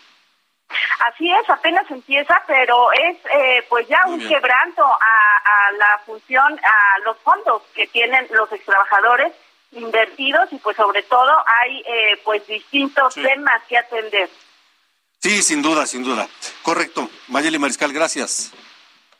Así 1.06 1.30
es, 1.30 1.50
apenas 1.50 1.90
empieza, 1.90 2.42
pero 2.46 2.92
es 2.92 3.16
eh, 3.30 3.64
pues 3.68 3.86
ya 3.88 4.00
un 4.06 4.18
quebranto 4.18 4.82
a, 4.82 4.96
a, 5.44 5.72
la 5.72 6.00
función, 6.06 6.58
a 6.64 6.98
los 7.04 7.18
fondos 7.18 7.62
que 7.74 7.86
tienen 7.88 8.26
los 8.30 8.50
extrabajadores 8.52 9.32
invertidos 9.72 10.50
y 10.52 10.56
pues 10.56 10.76
sobre 10.76 11.02
todo 11.02 11.30
hay 11.46 11.80
eh, 11.80 12.20
pues 12.24 12.46
distintos 12.46 13.14
temas 13.14 13.62
que 13.68 13.76
atender. 13.76 14.30
Sí, 15.18 15.42
sin 15.42 15.62
duda, 15.62 15.86
sin 15.86 16.02
duda. 16.02 16.26
Correcto. 16.62 17.08
Mayeli 17.28 17.58
Mariscal, 17.58 17.92
gracias. 17.92 18.52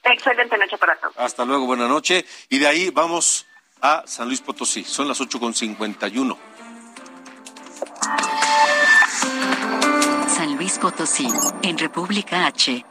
Excelente 0.02 0.56
noche 0.58 0.78
para 0.78 0.96
todos. 0.96 1.14
Hasta 1.16 1.44
luego, 1.44 1.66
buena 1.66 1.86
noche. 1.86 2.24
Y 2.48 2.58
de 2.58 2.66
ahí 2.66 2.90
vamos 2.90 3.46
a 3.82 4.04
San 4.06 4.28
Luis 4.28 4.40
Potosí. 4.40 4.84
Son 4.84 5.08
las 5.08 5.20
8.51. 5.20 6.36
San 10.28 10.56
Luis 10.56 10.78
Potosí, 10.78 11.28
en 11.62 11.76
República 11.76 12.46
H. 12.46 12.84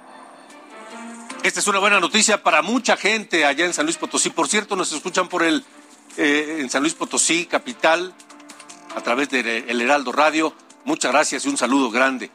Esta 1.44 1.60
es 1.60 1.68
una 1.68 1.80
buena 1.80 2.00
noticia 2.00 2.44
para 2.44 2.62
mucha 2.62 2.98
gente 2.98 3.46
allá 3.46 3.66
en 3.66 3.74
San 3.74 3.86
Luis 3.86 3.98
Potosí. 3.98 4.30
Por 4.30 4.48
cierto, 4.48 4.76
nos 4.76 4.92
escuchan 4.92 5.28
por 5.28 5.44
el 5.44 5.66
eh, 6.18 6.58
en 6.60 6.70
San 6.70 6.84
Luis 6.84 6.94
Potosí, 6.94 7.46
capital, 7.46 8.14
a 8.96 9.02
través 9.02 9.30
de 9.30 9.66
El 9.70 9.82
Heraldo 9.82 10.12
Radio. 10.12 10.54
Muchas 10.84 11.12
gracias 11.12 11.46
y 11.46 11.50
un 11.50 11.58
saludo 11.58 11.89
grande. 11.89 12.30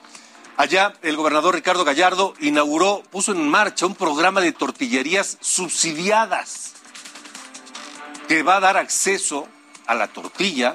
Allá 0.56 0.94
el 1.02 1.16
gobernador 1.16 1.54
Ricardo 1.54 1.84
Gallardo 1.84 2.32
inauguró, 2.40 3.02
puso 3.10 3.32
en 3.32 3.46
marcha 3.48 3.84
un 3.84 3.94
programa 3.94 4.40
de 4.40 4.52
tortillerías 4.52 5.36
subsidiadas 5.42 6.75
que 8.28 8.42
va 8.42 8.56
a 8.56 8.60
dar 8.60 8.76
acceso 8.76 9.48
a 9.86 9.94
la 9.94 10.08
tortilla 10.08 10.74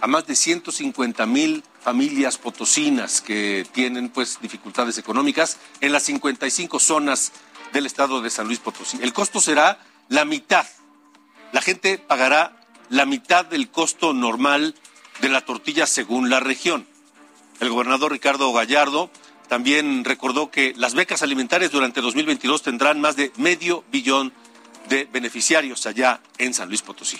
a 0.00 0.06
más 0.06 0.26
de 0.26 0.36
150 0.36 1.26
mil 1.26 1.64
familias 1.80 2.38
potosinas 2.38 3.20
que 3.20 3.66
tienen 3.72 4.08
pues 4.08 4.38
dificultades 4.40 4.98
económicas 4.98 5.58
en 5.80 5.92
las 5.92 6.04
55 6.04 6.78
zonas 6.78 7.32
del 7.72 7.86
estado 7.86 8.20
de 8.20 8.30
San 8.30 8.46
Luis 8.46 8.58
Potosí. 8.58 8.98
El 9.00 9.12
costo 9.12 9.40
será 9.40 9.78
la 10.08 10.24
mitad 10.24 10.66
la 11.52 11.62
gente 11.62 11.98
pagará 11.98 12.56
la 12.90 13.06
mitad 13.06 13.44
del 13.44 13.70
costo 13.70 14.12
normal 14.12 14.74
de 15.20 15.28
la 15.28 15.40
tortilla 15.40 15.86
según 15.86 16.28
la 16.28 16.40
región. 16.40 16.86
El 17.60 17.70
gobernador 17.70 18.12
Ricardo 18.12 18.52
Gallardo 18.52 19.10
también 19.48 20.04
recordó 20.04 20.50
que 20.50 20.74
las 20.76 20.94
becas 20.94 21.22
alimentarias 21.22 21.70
durante 21.70 22.00
2022 22.00 22.62
tendrán 22.62 23.00
más 23.00 23.16
de 23.16 23.32
medio 23.36 23.84
billón 23.90 24.28
de 24.28 24.45
beneficiarios 24.88 25.86
allá 25.86 26.20
en 26.38 26.54
San 26.54 26.68
Luis 26.68 26.82
Potosí. 26.82 27.18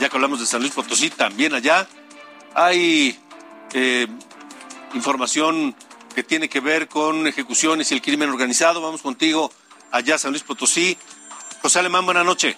Ya 0.00 0.08
que 0.08 0.16
hablamos 0.16 0.40
de 0.40 0.46
San 0.46 0.60
Luis 0.60 0.72
Potosí, 0.72 1.10
también 1.10 1.54
allá 1.54 1.86
hay 2.54 3.18
eh, 3.72 4.06
información 4.94 5.74
que 6.14 6.22
tiene 6.22 6.48
que 6.48 6.60
ver 6.60 6.88
con 6.88 7.26
ejecuciones 7.26 7.90
y 7.90 7.94
el 7.94 8.02
crimen 8.02 8.28
organizado. 8.28 8.82
Vamos 8.82 9.02
contigo 9.02 9.52
allá, 9.90 10.18
San 10.18 10.32
Luis 10.32 10.42
Potosí. 10.42 10.96
José 11.62 11.78
Alemán, 11.78 12.04
buena 12.04 12.24
noche. 12.24 12.56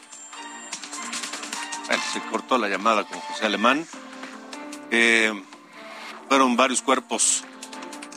Bueno, 1.87 2.03
se 2.13 2.21
cortó 2.31 2.59
la 2.59 2.69
llamada 2.69 3.05
con 3.05 3.21
José 3.21 3.47
Alemán. 3.47 3.87
Eh, 4.91 5.33
fueron 6.29 6.57
varios 6.57 6.83
cuerpos 6.83 7.45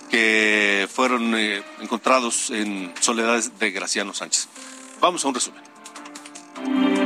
que 0.10 0.88
fueron 0.92 1.36
eh, 1.36 1.64
encontrados 1.82 2.50
en 2.50 2.94
soledades 3.00 3.60
de 3.60 3.72
Graciano 3.72 4.14
Sánchez. 4.14 4.48
Vamos 5.00 5.24
a 5.26 5.28
un 5.28 5.36
resumen. 5.36 6.97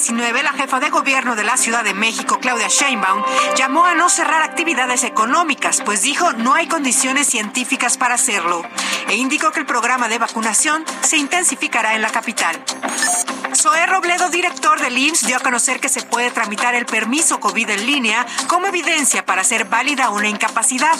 COVID-19, 0.00 0.42
la 0.42 0.52
jefa 0.52 0.80
de 0.80 0.88
gobierno 0.88 1.36
de 1.36 1.44
la 1.44 1.58
Ciudad 1.58 1.84
de 1.84 1.92
México, 1.92 2.38
Claudia 2.40 2.68
Sheinbaum, 2.68 3.22
llamó 3.56 3.84
a 3.84 3.94
no 3.94 4.08
cerrar 4.08 4.42
actividades 4.42 5.04
económicas, 5.04 5.82
pues 5.84 6.02
dijo 6.02 6.32
no 6.32 6.54
hay 6.54 6.68
condiciones 6.68 7.26
científicas 7.26 7.98
para 7.98 8.14
hacerlo, 8.14 8.62
e 9.08 9.16
indicó 9.16 9.50
que 9.52 9.60
el 9.60 9.66
programa 9.66 10.08
de 10.08 10.18
vacunación 10.18 10.84
se 11.02 11.18
intensificará 11.18 11.94
en 11.94 12.02
la 12.02 12.10
capital. 12.10 12.58
Zoé 13.54 13.84
Robledo, 13.86 14.30
director 14.30 14.80
del 14.80 14.96
IMSS, 14.96 15.26
dio 15.26 15.36
a 15.36 15.40
conocer 15.40 15.80
que 15.80 15.88
se 15.88 16.02
puede 16.02 16.30
tramitar 16.30 16.74
el 16.74 16.86
permiso 16.86 17.40
COVID 17.40 17.68
en 17.68 17.86
línea 17.86 18.24
como 18.46 18.68
evidencia 18.68 19.26
para 19.26 19.42
hacer 19.42 19.64
válida 19.66 20.10
una 20.10 20.28
incapacidad. 20.28 20.96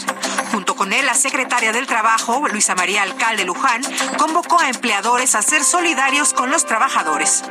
Junto 0.50 0.74
con 0.74 0.92
él, 0.92 1.06
la 1.06 1.14
secretaria 1.14 1.72
del 1.72 1.86
Trabajo, 1.86 2.46
Luisa 2.48 2.74
María 2.74 3.02
Alcalde 3.02 3.44
Luján, 3.44 3.82
convocó 4.18 4.60
a 4.60 4.68
empleadores 4.68 5.36
a 5.36 5.42
ser 5.42 5.62
solidarios 5.64 6.34
con 6.34 6.50
los 6.50 6.66
trabajadores. 6.66 7.44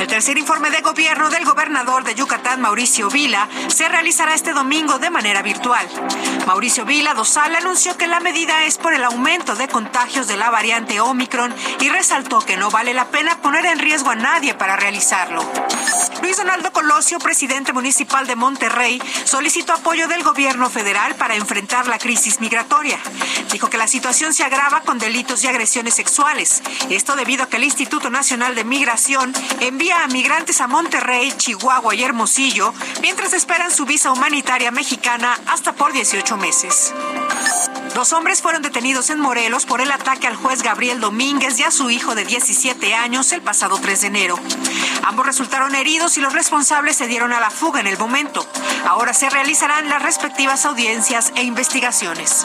El 0.00 0.08
tercer 0.08 0.36
informe 0.36 0.70
de 0.70 0.81
gobierno 0.82 1.30
del 1.30 1.44
gobernador 1.44 2.04
de 2.04 2.14
Yucatán, 2.14 2.60
Mauricio 2.60 3.08
Vila, 3.08 3.48
se 3.68 3.88
realizará 3.88 4.34
este 4.34 4.52
domingo 4.52 4.98
de 4.98 5.10
manera 5.10 5.40
virtual. 5.42 5.88
Mauricio 6.46 6.84
Vila 6.84 7.14
Dosal 7.14 7.54
anunció 7.54 7.96
que 7.96 8.06
la 8.06 8.20
medida 8.20 8.64
es 8.64 8.78
por 8.78 8.92
el 8.92 9.04
aumento 9.04 9.54
de 9.54 9.68
contagios 9.68 10.26
de 10.26 10.36
la 10.36 10.50
variante 10.50 11.00
Omicron 11.00 11.54
y 11.80 11.88
resaltó 11.88 12.40
que 12.40 12.56
no 12.56 12.70
vale 12.70 12.94
la 12.94 13.06
pena 13.06 13.38
poner 13.40 13.64
en 13.66 13.78
riesgo 13.78 14.10
a 14.10 14.16
nadie 14.16 14.54
para 14.54 14.76
realizarlo. 14.76 15.42
Luis 16.20 16.36
Donaldo 16.36 16.72
Colosio, 16.72 17.18
presidente 17.18 17.72
municipal 17.72 18.26
de 18.26 18.36
Monterrey, 18.36 19.02
solicitó 19.24 19.72
apoyo 19.72 20.08
del 20.08 20.22
gobierno 20.22 20.70
federal 20.70 21.14
para 21.16 21.34
enfrentar 21.34 21.86
la 21.86 21.98
crisis 21.98 22.40
migratoria. 22.40 22.98
Dijo 23.50 23.68
que 23.70 23.78
la 23.78 23.86
situación 23.88 24.32
se 24.32 24.44
agrava 24.44 24.82
con 24.82 24.98
delitos 24.98 25.42
y 25.42 25.48
agresiones 25.48 25.94
sexuales. 25.94 26.62
Esto 26.90 27.16
debido 27.16 27.44
a 27.44 27.48
que 27.48 27.56
el 27.56 27.64
Instituto 27.64 28.10
Nacional 28.10 28.54
de 28.54 28.64
Migración 28.64 29.32
envía 29.60 30.04
a 30.04 30.06
migrantes 30.08 30.60
a 30.60 30.68
Monterrey, 30.72 31.30
Chihuahua 31.36 31.94
y 31.94 32.02
Hermosillo 32.02 32.72
mientras 33.02 33.34
esperan 33.34 33.70
su 33.70 33.84
visa 33.84 34.10
humanitaria 34.10 34.70
mexicana 34.70 35.38
hasta 35.46 35.74
por 35.74 35.92
18 35.92 36.38
meses. 36.38 36.94
Dos 37.94 38.14
hombres 38.14 38.40
fueron 38.40 38.62
detenidos 38.62 39.10
en 39.10 39.20
Morelos 39.20 39.66
por 39.66 39.82
el 39.82 39.92
ataque 39.92 40.26
al 40.26 40.34
juez 40.34 40.62
Gabriel 40.62 40.98
Domínguez 40.98 41.60
y 41.60 41.62
a 41.62 41.70
su 41.70 41.90
hijo 41.90 42.14
de 42.14 42.24
17 42.24 42.94
años 42.94 43.32
el 43.32 43.42
pasado 43.42 43.78
3 43.78 44.00
de 44.00 44.06
enero. 44.06 44.38
Ambos 45.04 45.26
resultaron 45.26 45.74
heridos 45.74 46.16
y 46.16 46.22
los 46.22 46.32
responsables 46.32 46.96
se 46.96 47.06
dieron 47.06 47.34
a 47.34 47.40
la 47.40 47.50
fuga 47.50 47.80
en 47.80 47.86
el 47.86 47.98
momento. 47.98 48.46
Ahora 48.86 49.12
se 49.12 49.28
realizarán 49.28 49.90
las 49.90 50.00
respectivas 50.00 50.64
audiencias 50.64 51.34
e 51.36 51.42
investigaciones. 51.42 52.44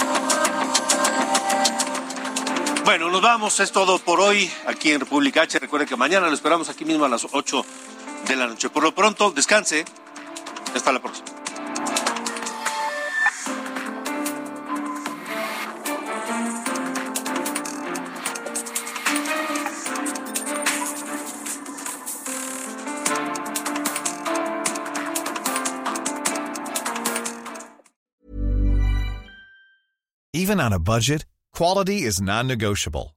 Bueno, 2.84 3.10
nos 3.10 3.22
vamos. 3.22 3.58
Es 3.62 3.72
todo 3.72 4.00
por 4.00 4.20
hoy 4.20 4.52
aquí 4.66 4.92
en 4.92 5.00
República 5.00 5.44
H. 5.44 5.60
Recuerden 5.60 5.88
que 5.88 5.96
mañana 5.96 6.28
lo 6.28 6.34
esperamos 6.34 6.68
aquí 6.68 6.84
mismo 6.84 7.06
a 7.06 7.10
las 7.10 7.26
8 7.32 7.66
de 8.28 8.36
la 8.36 8.48
noche. 8.48 8.70
Por 8.70 8.84
lo 8.84 8.94
pronto, 8.94 9.32
descanse. 9.32 9.86
Hasta 10.76 10.92
la 10.92 11.00
próxima. 11.00 11.28
Even 30.34 30.62
on 30.62 30.72
a 30.72 30.80
budget, 30.80 31.26
quality 31.52 32.04
is 32.04 32.22
non-negotiable. 32.22 33.17